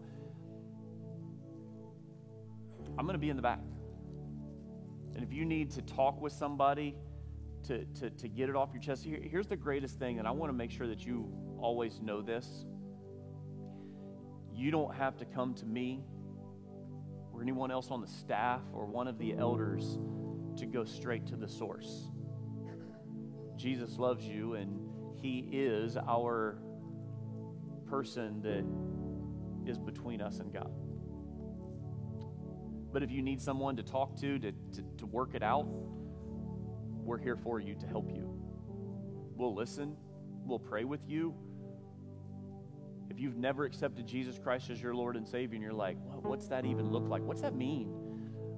I'm 2.99 3.05
going 3.05 3.13
to 3.13 3.19
be 3.19 3.29
in 3.29 3.37
the 3.37 3.43
back. 3.43 3.61
And 5.15 5.23
if 5.23 5.35
you 5.35 5.45
need 5.45 5.71
to 5.73 5.83
talk 5.83 6.23
with 6.23 6.33
somebody 6.33 6.95
to, 7.65 7.85
to, 7.85 8.09
to 8.09 8.29
get 8.29 8.49
it 8.49 8.57
off 8.57 8.71
your 8.73 8.81
chest, 8.81 9.05
here, 9.05 9.21
here's 9.23 9.47
the 9.47 9.57
greatest 9.57 9.99
thing, 9.99 10.19
and 10.19 10.27
I 10.27 10.31
want 10.31 10.49
to 10.49 10.57
make 10.57 10.71
sure 10.71 10.87
that 10.87 11.05
you 11.05 11.31
always 11.61 12.01
know 12.01 12.23
this. 12.23 12.65
You 14.55 14.71
don't 14.71 14.95
have 14.95 15.19
to 15.19 15.27
come 15.27 15.53
to 15.57 15.67
me 15.67 16.03
or 17.37 17.43
anyone 17.43 17.70
else 17.70 17.91
on 17.91 18.01
the 18.01 18.07
staff 18.07 18.62
or 18.72 18.87
one 18.87 19.07
of 19.07 19.18
the 19.18 19.34
elders 19.34 19.99
to 20.57 20.64
go 20.64 20.84
straight 20.84 21.26
to 21.26 21.37
the 21.37 21.47
source. 21.47 22.09
Jesus 23.57 23.99
loves 23.99 24.24
you, 24.24 24.55
and 24.55 24.78
He 25.20 25.49
is 25.53 25.99
our 25.99 26.59
person 27.87 28.41
that 28.43 29.70
is 29.70 29.78
between 29.78 30.22
us 30.22 30.39
and 30.39 30.53
God. 30.53 30.70
But 32.93 33.03
if 33.03 33.11
you 33.11 33.20
need 33.20 33.43
someone 33.43 33.76
to 33.76 33.82
talk 33.82 34.18
to, 34.20 34.39
to, 34.39 34.53
to, 34.53 34.82
to 34.99 35.07
work 35.07 35.34
it 35.34 35.43
out, 35.43 35.66
we're 35.66 37.18
here 37.18 37.37
for 37.37 37.61
you 37.61 37.74
to 37.74 37.87
help 37.87 38.11
you. 38.11 38.32
We'll 39.34 39.55
listen, 39.55 39.95
we'll 40.47 40.59
pray 40.59 40.84
with 40.84 41.01
you. 41.07 41.34
If 43.11 43.21
you've 43.21 43.37
never 43.37 43.65
accepted 43.65 44.07
Jesus 44.07 44.39
Christ 44.39 44.71
as 44.71 44.83
your 44.83 44.95
Lord 44.95 45.17
and 45.17 45.27
Savior, 45.27 45.55
and 45.55 45.63
you're 45.63 45.73
like, 45.73 45.97
well, 46.05 46.21
what's 46.23 46.49
that 46.49 46.65
even 46.65 46.91
look 46.91 47.09
like? 47.09 47.23
What's 47.23 47.41
that 47.43 47.55
mean? 47.55 47.93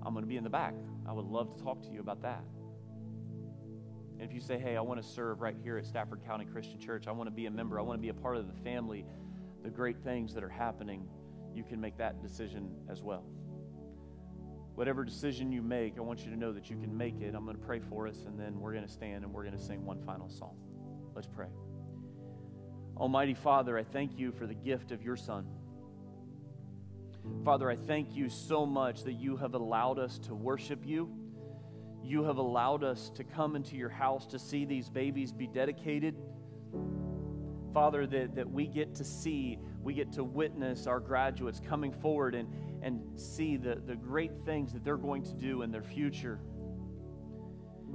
I'm 0.04 0.14
going 0.14 0.24
to 0.24 0.28
be 0.28 0.36
in 0.36 0.44
the 0.44 0.50
back. 0.50 0.74
I 1.06 1.12
would 1.12 1.26
love 1.26 1.56
to 1.56 1.62
talk 1.62 1.82
to 1.82 1.90
you 1.90 2.00
about 2.00 2.22
that. 2.22 2.42
And 4.18 4.28
if 4.28 4.34
you 4.34 4.40
say, 4.40 4.58
hey, 4.58 4.76
I 4.76 4.80
want 4.80 5.00
to 5.00 5.08
serve 5.08 5.40
right 5.40 5.54
here 5.62 5.78
at 5.78 5.86
Stafford 5.86 6.24
County 6.24 6.44
Christian 6.44 6.80
Church, 6.80 7.06
I 7.06 7.12
want 7.12 7.28
to 7.28 7.34
be 7.34 7.46
a 7.46 7.50
member, 7.50 7.78
I 7.78 7.82
want 7.82 7.98
to 7.98 8.02
be 8.02 8.08
a 8.08 8.14
part 8.14 8.36
of 8.36 8.46
the 8.48 8.62
family, 8.62 9.04
the 9.62 9.70
great 9.70 9.98
things 10.02 10.34
that 10.34 10.42
are 10.42 10.48
happening, 10.48 11.06
you 11.54 11.62
can 11.62 11.80
make 11.80 11.96
that 11.98 12.20
decision 12.20 12.70
as 12.90 13.02
well. 13.02 13.24
Whatever 14.74 15.04
decision 15.04 15.52
you 15.52 15.62
make, 15.62 15.98
I 15.98 16.00
want 16.00 16.24
you 16.24 16.30
to 16.30 16.36
know 16.36 16.52
that 16.52 16.70
you 16.70 16.76
can 16.76 16.96
make 16.96 17.20
it. 17.20 17.34
I'm 17.34 17.44
going 17.44 17.56
to 17.56 17.62
pray 17.64 17.80
for 17.80 18.06
us, 18.06 18.24
and 18.26 18.38
then 18.38 18.60
we're 18.60 18.72
going 18.72 18.86
to 18.86 18.92
stand 18.92 19.24
and 19.24 19.32
we're 19.32 19.44
going 19.44 19.56
to 19.56 19.62
sing 19.62 19.84
one 19.84 20.00
final 20.02 20.28
song. 20.28 20.56
Let's 21.14 21.26
pray. 21.26 21.48
Almighty 22.98 23.34
Father, 23.34 23.78
I 23.78 23.84
thank 23.84 24.18
you 24.18 24.32
for 24.32 24.46
the 24.46 24.54
gift 24.54 24.90
of 24.92 25.02
your 25.02 25.16
Son. 25.16 25.46
Father, 27.44 27.70
I 27.70 27.76
thank 27.76 28.14
you 28.14 28.28
so 28.28 28.66
much 28.66 29.04
that 29.04 29.12
you 29.12 29.36
have 29.36 29.54
allowed 29.54 29.98
us 29.98 30.18
to 30.20 30.34
worship 30.34 30.80
you 30.84 31.18
you 32.08 32.24
have 32.24 32.38
allowed 32.38 32.84
us 32.84 33.10
to 33.10 33.24
come 33.24 33.54
into 33.54 33.76
your 33.76 33.90
house 33.90 34.26
to 34.26 34.38
see 34.38 34.64
these 34.64 34.88
babies 34.88 35.32
be 35.32 35.46
dedicated. 35.46 36.14
Father, 37.74 38.06
that, 38.06 38.34
that 38.34 38.50
we 38.50 38.66
get 38.66 38.94
to 38.94 39.04
see, 39.04 39.58
we 39.82 39.92
get 39.92 40.12
to 40.12 40.24
witness 40.24 40.86
our 40.86 41.00
graduates 41.00 41.60
coming 41.60 41.92
forward 41.92 42.34
and, 42.34 42.48
and 42.82 43.02
see 43.20 43.58
the, 43.58 43.82
the 43.86 43.94
great 43.94 44.32
things 44.46 44.72
that 44.72 44.84
they're 44.84 44.96
going 44.96 45.22
to 45.22 45.34
do 45.34 45.62
in 45.62 45.70
their 45.70 45.82
future. 45.82 46.40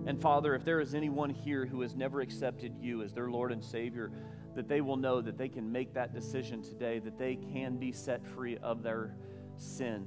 And 0.06 0.22
Father, 0.22 0.54
if 0.56 0.66
there 0.66 0.82
is 0.82 0.94
anyone 0.94 1.30
here 1.30 1.66
who 1.66 1.82
has 1.82 1.96
never 1.96 2.22
accepted 2.22 2.74
you 2.80 3.04
as 3.04 3.14
their 3.14 3.30
Lord 3.30 3.52
and 3.52 3.64
Savior, 3.64 4.12
that 4.56 4.68
they 4.68 4.82
will 4.82 4.98
know 4.98 5.22
that 5.22 5.38
they 5.38 5.50
can 5.50 5.72
make 5.72 5.94
that 5.94 6.14
decision 6.14 6.62
today, 6.62 7.00
that 7.00 7.18
they 7.18 7.36
can 7.36 7.78
be 7.78 7.92
set 7.92 8.26
free 8.26 8.58
of 8.58 8.84
their 8.84 9.16
sin. 9.58 10.06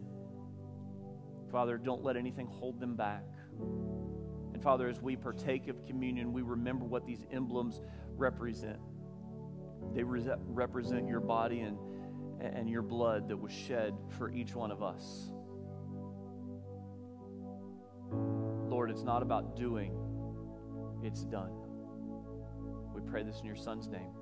Father, 1.50 1.78
don't 1.78 2.04
let 2.04 2.16
anything 2.16 2.46
hold 2.46 2.80
them 2.80 2.94
back. 2.96 3.24
And 4.52 4.62
Father, 4.62 4.88
as 4.88 5.00
we 5.00 5.16
partake 5.16 5.68
of 5.68 5.86
communion, 5.86 6.32
we 6.32 6.42
remember 6.42 6.84
what 6.84 7.06
these 7.06 7.24
emblems 7.30 7.80
represent. 8.16 8.78
They 9.94 10.02
re- 10.02 10.34
represent 10.46 11.08
your 11.08 11.20
body 11.20 11.60
and, 11.60 11.78
and 12.40 12.68
your 12.68 12.82
blood 12.82 13.28
that 13.28 13.36
was 13.36 13.52
shed 13.52 13.94
for 14.18 14.30
each 14.30 14.54
one 14.54 14.70
of 14.70 14.82
us. 14.82 15.30
Lord, 18.86 18.96
it's 18.96 19.04
not 19.04 19.20
about 19.20 19.56
doing, 19.56 19.98
it's 21.02 21.24
done. 21.24 21.50
We 22.94 23.00
pray 23.00 23.24
this 23.24 23.40
in 23.40 23.44
your 23.44 23.56
Son's 23.56 23.88
name. 23.88 24.12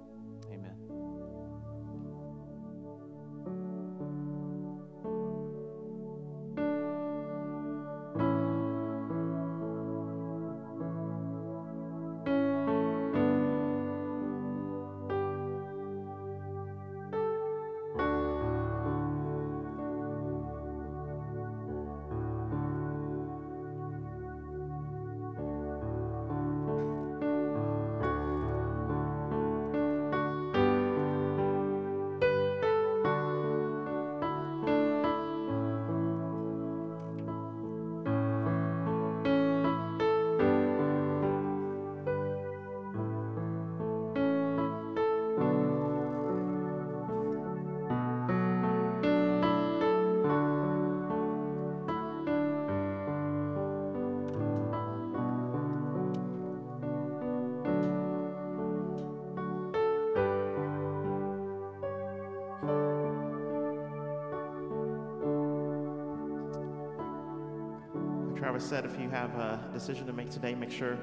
Travis 68.54 68.70
said, 68.70 68.84
if 68.84 69.00
you 69.00 69.10
have 69.10 69.34
a 69.34 69.68
decision 69.72 70.06
to 70.06 70.12
make 70.12 70.30
today, 70.30 70.54
make 70.54 70.70
sure 70.70 70.96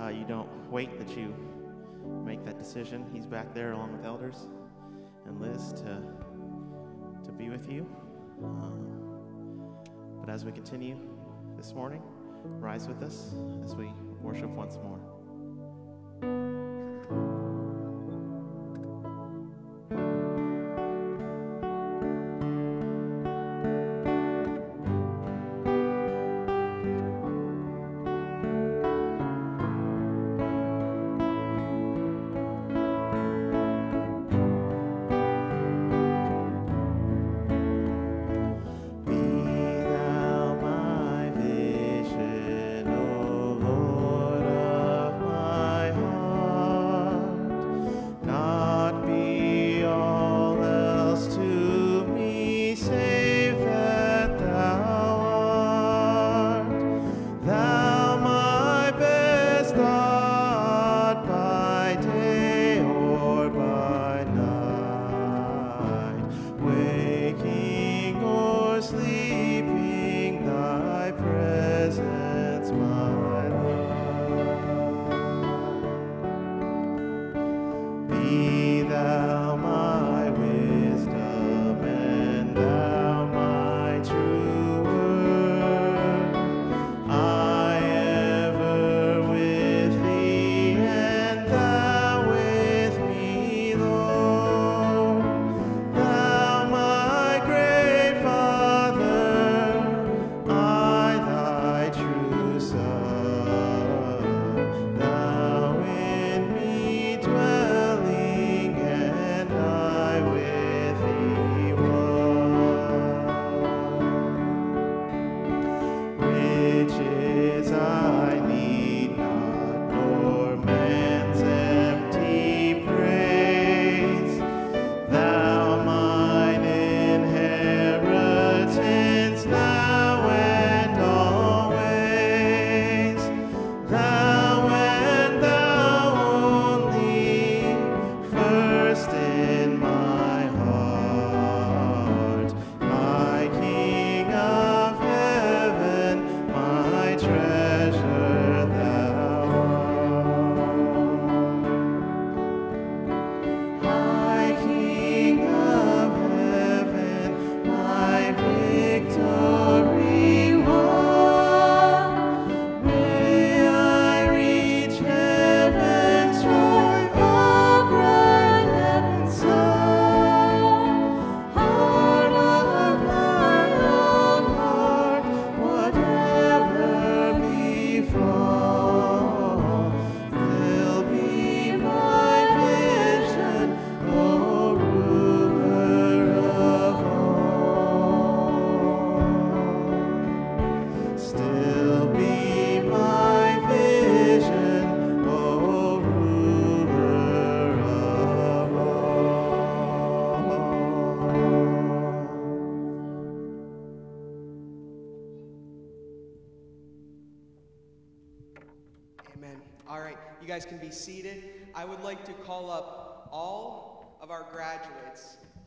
uh, 0.00 0.06
you 0.06 0.24
don't 0.24 0.48
wait, 0.70 0.96
that 1.00 1.16
you 1.16 1.34
make 2.24 2.44
that 2.44 2.56
decision. 2.56 3.04
He's 3.12 3.26
back 3.26 3.52
there 3.52 3.72
along 3.72 3.96
with 3.96 4.06
elders 4.06 4.46
and 5.26 5.40
Liz 5.40 5.72
to, 5.72 6.00
to 7.24 7.32
be 7.32 7.48
with 7.48 7.68
you. 7.68 7.84
Um, 8.44 9.74
but 10.20 10.30
as 10.30 10.44
we 10.44 10.52
continue 10.52 10.96
this 11.56 11.74
morning, 11.74 12.00
rise 12.44 12.86
with 12.86 13.02
us 13.02 13.32
as 13.64 13.74
we 13.74 13.90
worship 14.22 14.50
once 14.50 14.76
more. 14.76 15.00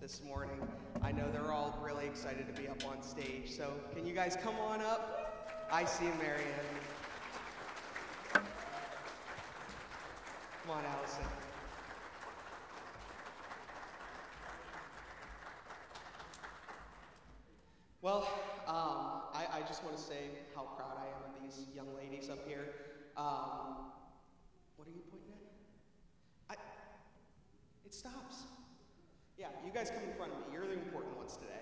This 0.02 0.22
morning. 0.24 0.60
I 1.02 1.12
know 1.12 1.32
they're 1.32 1.54
all 1.54 1.80
really 1.82 2.06
excited 2.06 2.54
to 2.54 2.62
be 2.62 2.68
up 2.68 2.86
on 2.86 3.02
stage. 3.02 3.50
So, 3.50 3.72
can 3.96 4.06
you 4.06 4.14
guys 4.14 4.38
come 4.44 4.56
on 4.56 4.82
up? 4.82 5.68
I 5.72 5.86
see 5.86 6.06
Marianne. 6.22 6.44
Come 8.34 8.44
on, 10.72 10.84
Allison. 10.86 11.24
Well, 18.02 18.30
um, 18.68 19.22
I, 19.34 19.46
I, 19.54 19.62
just 19.68 19.84
want 19.84 19.96
to 19.96 20.02
say 20.02 20.30
how 20.56 20.64
proud 20.64 20.98
I 20.98 21.08
am 21.08 21.36
of 21.36 21.42
these 21.42 21.66
young 21.74 21.96
ladies 21.96 22.30
up 22.30 22.48
here. 22.48 22.74
Um, 23.16 23.92
what 24.76 24.88
are 24.88 24.92
you 24.92 25.02
pointing 25.10 25.32
at? 26.50 26.58
I, 26.58 26.62
it 27.86 27.94
stops. 27.94 28.44
Yeah, 29.38 29.54
you 29.64 29.70
guys 29.72 29.94
come 29.94 30.02
in 30.02 30.18
front 30.18 30.34
of 30.34 30.40
me. 30.42 30.46
You're 30.50 30.66
the 30.66 30.82
important 30.82 31.14
ones 31.14 31.38
today. 31.38 31.62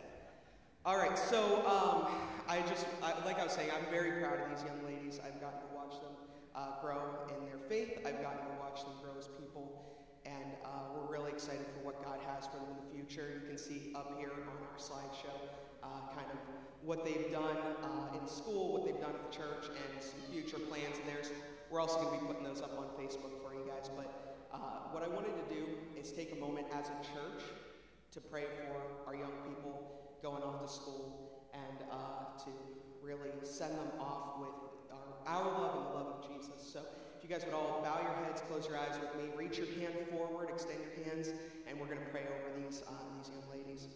All 0.88 0.96
right, 0.96 1.20
so 1.20 1.60
um, 1.68 2.08
I 2.48 2.64
just, 2.72 2.88
I, 3.04 3.12
like 3.28 3.36
I 3.38 3.44
was 3.44 3.52
saying, 3.52 3.68
I'm 3.68 3.92
very 3.92 4.24
proud 4.24 4.40
of 4.40 4.48
these 4.48 4.64
young 4.64 4.80
ladies. 4.88 5.20
I've 5.20 5.36
gotten 5.44 5.60
to 5.60 5.72
watch 5.76 6.00
them 6.00 6.16
uh, 6.56 6.80
grow 6.80 7.28
in 7.36 7.44
their 7.44 7.60
faith. 7.68 8.00
I've 8.08 8.24
gotten 8.24 8.48
to 8.48 8.56
watch 8.64 8.80
them 8.88 8.96
grow 9.04 9.12
as 9.20 9.28
people, 9.28 9.92
and 10.24 10.56
uh, 10.64 10.96
we're 10.96 11.12
really 11.12 11.36
excited 11.36 11.68
for 11.76 11.84
what 11.84 12.00
God 12.00 12.24
has 12.32 12.48
for 12.48 12.64
them 12.64 12.72
in 12.72 12.80
the 12.80 12.90
future. 12.96 13.28
You 13.36 13.44
can 13.44 13.60
see 13.60 13.92
up 13.92 14.16
here 14.16 14.32
on 14.32 14.56
our 14.56 14.80
slideshow 14.80 15.36
uh, 15.84 16.16
kind 16.16 16.32
of 16.32 16.40
what 16.80 17.04
they've 17.04 17.28
done 17.28 17.60
uh, 17.84 18.16
in 18.16 18.24
school, 18.24 18.72
what 18.72 18.88
they've 18.88 19.04
done 19.04 19.20
at 19.20 19.24
the 19.28 19.36
church, 19.36 19.68
and 19.68 20.00
some 20.00 20.24
future 20.32 20.64
plans. 20.72 20.96
And 20.96 21.12
there's 21.12 21.28
we're 21.68 21.82
also 21.82 22.00
going 22.00 22.16
to 22.16 22.24
be 22.24 22.28
putting 22.32 22.48
those 22.48 22.64
up 22.64 22.72
on 22.80 22.88
Facebook 22.96 23.36
for 23.44 23.52
you 23.52 23.68
guys. 23.68 23.92
But 23.92 24.08
uh, 24.54 24.96
what 24.96 25.04
I 25.04 25.12
wanted 25.12 25.36
to 25.36 25.48
do 25.52 25.76
is 26.00 26.14
take 26.14 26.32
a 26.32 26.40
moment 26.40 26.68
as 26.72 26.88
a 26.88 26.98
church 27.04 27.44
to 28.16 28.22
pray 28.32 28.48
for 28.64 29.12
our 29.12 29.14
young 29.14 29.36
people 29.44 29.76
going 30.24 30.42
off 30.42 30.64
to 30.64 30.72
school 30.72 31.44
and 31.52 31.84
uh, 31.92 32.32
to 32.40 32.50
really 33.04 33.28
send 33.44 33.76
them 33.76 33.92
off 34.00 34.40
with 34.40 34.56
our, 35.28 35.44
our 35.44 35.52
love 35.52 35.76
and 35.76 35.86
the 35.86 35.94
love 36.00 36.10
of 36.16 36.20
Jesus. 36.24 36.56
So 36.64 36.80
if 36.80 37.20
you 37.20 37.28
guys 37.28 37.44
would 37.44 37.54
all 37.54 37.84
bow 37.84 38.00
your 38.00 38.16
heads, 38.24 38.40
close 38.48 38.72
your 38.72 38.80
eyes 38.80 38.96
with 38.96 39.12
me, 39.20 39.36
reach 39.36 39.60
your 39.60 39.68
hand 39.68 40.00
forward, 40.16 40.48
extend 40.48 40.80
your 40.80 40.96
hands, 41.04 41.28
and 41.68 41.76
we're 41.76 41.92
going 41.92 42.00
to 42.00 42.12
pray 42.16 42.24
over 42.24 42.56
these, 42.56 42.88
uh, 42.88 42.96
these 43.20 43.36
young 43.36 43.44
ladies. 43.52 43.92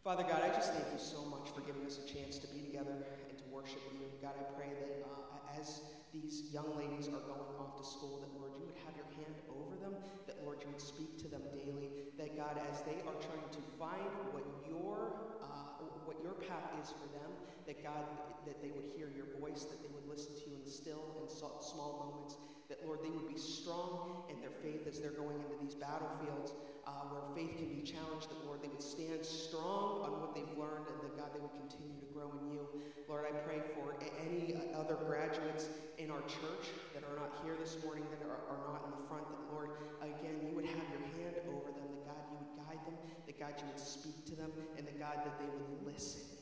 Father 0.00 0.24
God, 0.24 0.40
I 0.40 0.48
just 0.56 0.72
thank 0.72 0.88
you 0.88 0.98
so 0.98 1.20
much 1.28 1.52
for 1.52 1.60
giving 1.60 1.84
us 1.84 2.00
a 2.00 2.06
chance 2.08 2.40
to 2.40 2.48
be 2.48 2.64
together 2.64 2.96
and 3.28 3.36
to 3.36 3.44
worship 3.52 3.84
you. 3.92 4.08
God, 4.24 4.40
I 4.40 4.48
pray 4.56 4.72
that 4.72 5.04
uh, 5.04 5.60
as 5.60 5.84
these 6.12 6.50
young 6.50 6.74
ladies 6.74 7.06
are 7.08 7.22
going 7.24 7.50
off 7.58 7.78
to 7.78 7.86
school, 7.86 8.18
that 8.22 8.32
Lord, 8.38 8.50
you 8.58 8.66
would 8.66 8.78
have 8.82 8.94
your 8.98 9.06
hand 9.14 9.34
over 9.46 9.78
them, 9.78 9.94
that 10.26 10.42
Lord, 10.42 10.58
you 10.60 10.68
would 10.70 10.82
speak 10.82 11.18
to 11.22 11.28
them 11.30 11.42
daily, 11.54 12.10
that 12.18 12.34
God, 12.34 12.58
as 12.70 12.82
they 12.82 12.98
are 13.06 13.18
trying 13.22 13.48
to 13.54 13.62
find 13.78 14.10
what 14.34 14.44
your 14.66 15.14
uh, 15.42 15.86
what 16.04 16.18
your 16.22 16.34
path 16.50 16.74
is 16.82 16.90
for 16.90 17.06
them, 17.14 17.30
that 17.66 17.78
God, 17.82 18.02
that 18.46 18.58
they 18.58 18.74
would 18.74 18.90
hear 18.98 19.06
your 19.14 19.30
voice, 19.38 19.62
that 19.70 19.78
they 19.78 19.90
would 19.94 20.06
listen 20.10 20.34
to 20.34 20.50
you 20.50 20.58
in 20.58 20.66
still 20.66 21.14
and 21.22 21.30
small 21.30 22.10
moments, 22.10 22.36
that 22.68 22.82
Lord, 22.84 23.00
they 23.02 23.10
would 23.10 23.28
be 23.28 23.38
strong 23.38 24.24
in 24.30 24.40
their 24.40 24.54
faith 24.62 24.86
as 24.86 24.98
they're 24.98 25.14
going 25.14 25.38
into 25.38 25.58
these 25.62 25.74
battlefields 25.74 26.52
uh, 26.90 27.06
where 27.14 27.22
faith 27.38 27.54
can 27.54 27.70
be 27.70 27.86
challenged, 27.86 28.26
that 28.26 28.42
Lord, 28.42 28.58
they 28.58 28.68
would 28.68 28.82
stand 28.82 29.22
strong 29.22 30.02
on 30.02 30.18
what 30.18 30.34
they've 30.34 30.54
learned, 30.58 30.90
and 30.90 30.98
that 31.06 31.14
God, 31.14 31.30
they 31.30 31.38
would 31.38 31.54
continue 31.54 31.94
to 32.02 32.08
grow 32.10 32.26
in 32.42 32.50
you. 32.50 32.66
Lord, 33.06 33.30
I 33.30 33.32
pray 33.46 33.62
for 33.78 33.94
any 34.18 34.58
other 34.74 34.98
graduates 35.06 35.70
in 36.02 36.10
our 36.10 36.22
church 36.26 36.74
that 36.94 37.06
are 37.06 37.14
not 37.14 37.30
here 37.46 37.54
this 37.62 37.78
morning, 37.86 38.02
that 38.10 38.26
are, 38.26 38.42
are 38.50 38.62
not 38.66 38.82
in 38.86 38.90
the 38.98 39.02
front, 39.06 39.22
that 39.30 39.42
Lord, 39.54 39.70
again, 40.02 40.42
you 40.42 40.50
would 40.58 40.66
have 40.66 40.86
your 40.90 41.06
hand 41.14 41.38
over 41.46 41.70
them, 41.70 41.86
that 41.94 42.10
God, 42.10 42.22
you 42.26 42.36
would 42.42 42.54
guide 42.58 42.82
them, 42.82 42.98
that 42.98 43.36
God, 43.38 43.54
you 43.54 43.66
would 43.70 43.78
speak 43.78 44.18
to 44.26 44.34
them, 44.34 44.50
and 44.74 44.82
that 44.82 44.98
God, 44.98 45.22
that 45.22 45.38
they 45.38 45.46
would 45.46 45.86
listen. 45.86 46.39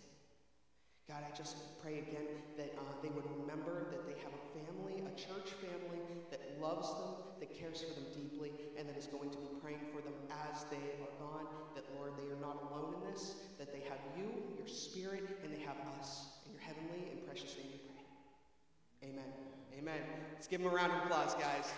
God, 1.09 1.25
I 1.25 1.33
just 1.33 1.57
pray 1.81 2.05
again 2.05 2.29
that 2.61 2.69
uh, 2.77 2.85
they 3.01 3.09
would 3.09 3.25
remember 3.41 3.89
that 3.89 4.05
they 4.05 4.13
have 4.21 4.29
a 4.29 4.45
family, 4.53 5.01
a 5.09 5.13
church 5.17 5.57
family 5.57 6.05
that 6.29 6.61
loves 6.61 6.93
them, 7.01 7.17
that 7.41 7.49
cares 7.49 7.81
for 7.81 7.97
them 7.97 8.05
deeply, 8.13 8.53
and 8.77 8.85
that 8.85 8.93
is 8.93 9.09
going 9.09 9.33
to 9.33 9.41
be 9.41 9.49
praying 9.65 9.81
for 9.89 10.05
them 10.05 10.13
as 10.53 10.69
they 10.69 11.01
are 11.01 11.15
gone. 11.17 11.49
That, 11.73 11.89
Lord, 11.97 12.13
they 12.21 12.29
are 12.29 12.37
not 12.45 12.61
alone 12.61 13.01
in 13.01 13.09
this, 13.09 13.41
that 13.57 13.73
they 13.73 13.81
have 13.89 13.97
you, 14.21 14.29
your 14.61 14.69
spirit, 14.69 15.25
and 15.41 15.49
they 15.49 15.65
have 15.65 15.81
us. 15.97 16.29
In 16.45 16.53
your 16.53 16.61
heavenly 16.61 17.09
and 17.09 17.25
precious 17.25 17.57
name 17.57 17.73
we 17.73 17.81
pray. 17.89 19.09
Amen. 19.09 19.33
Amen. 19.81 20.05
Let's 20.37 20.45
give 20.45 20.61
them 20.61 20.69
a 20.69 20.77
round 20.77 20.93
of 20.93 21.09
applause, 21.09 21.33
guys. 21.41 21.73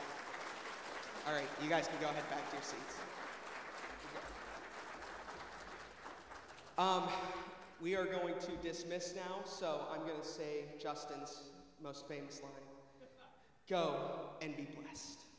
All 1.31 1.39
right, 1.39 1.47
you 1.62 1.70
guys 1.70 1.87
can 1.87 2.03
go 2.03 2.11
ahead 2.11 2.26
back 2.35 2.51
to 2.51 2.59
your 2.59 2.66
seats. 2.66 2.99
Um, 6.74 7.07
we 7.83 7.97
are 7.97 8.05
going 8.05 8.35
to 8.41 8.51
dismiss 8.62 9.14
now, 9.14 9.43
so 9.45 9.87
I'm 9.93 10.07
going 10.07 10.20
to 10.20 10.26
say 10.26 10.64
Justin's 10.78 11.45
most 11.83 12.07
famous 12.07 12.43
line 12.43 12.51
Go 13.68 13.95
and 14.43 14.57
be 14.57 14.66
blessed. 14.83 15.30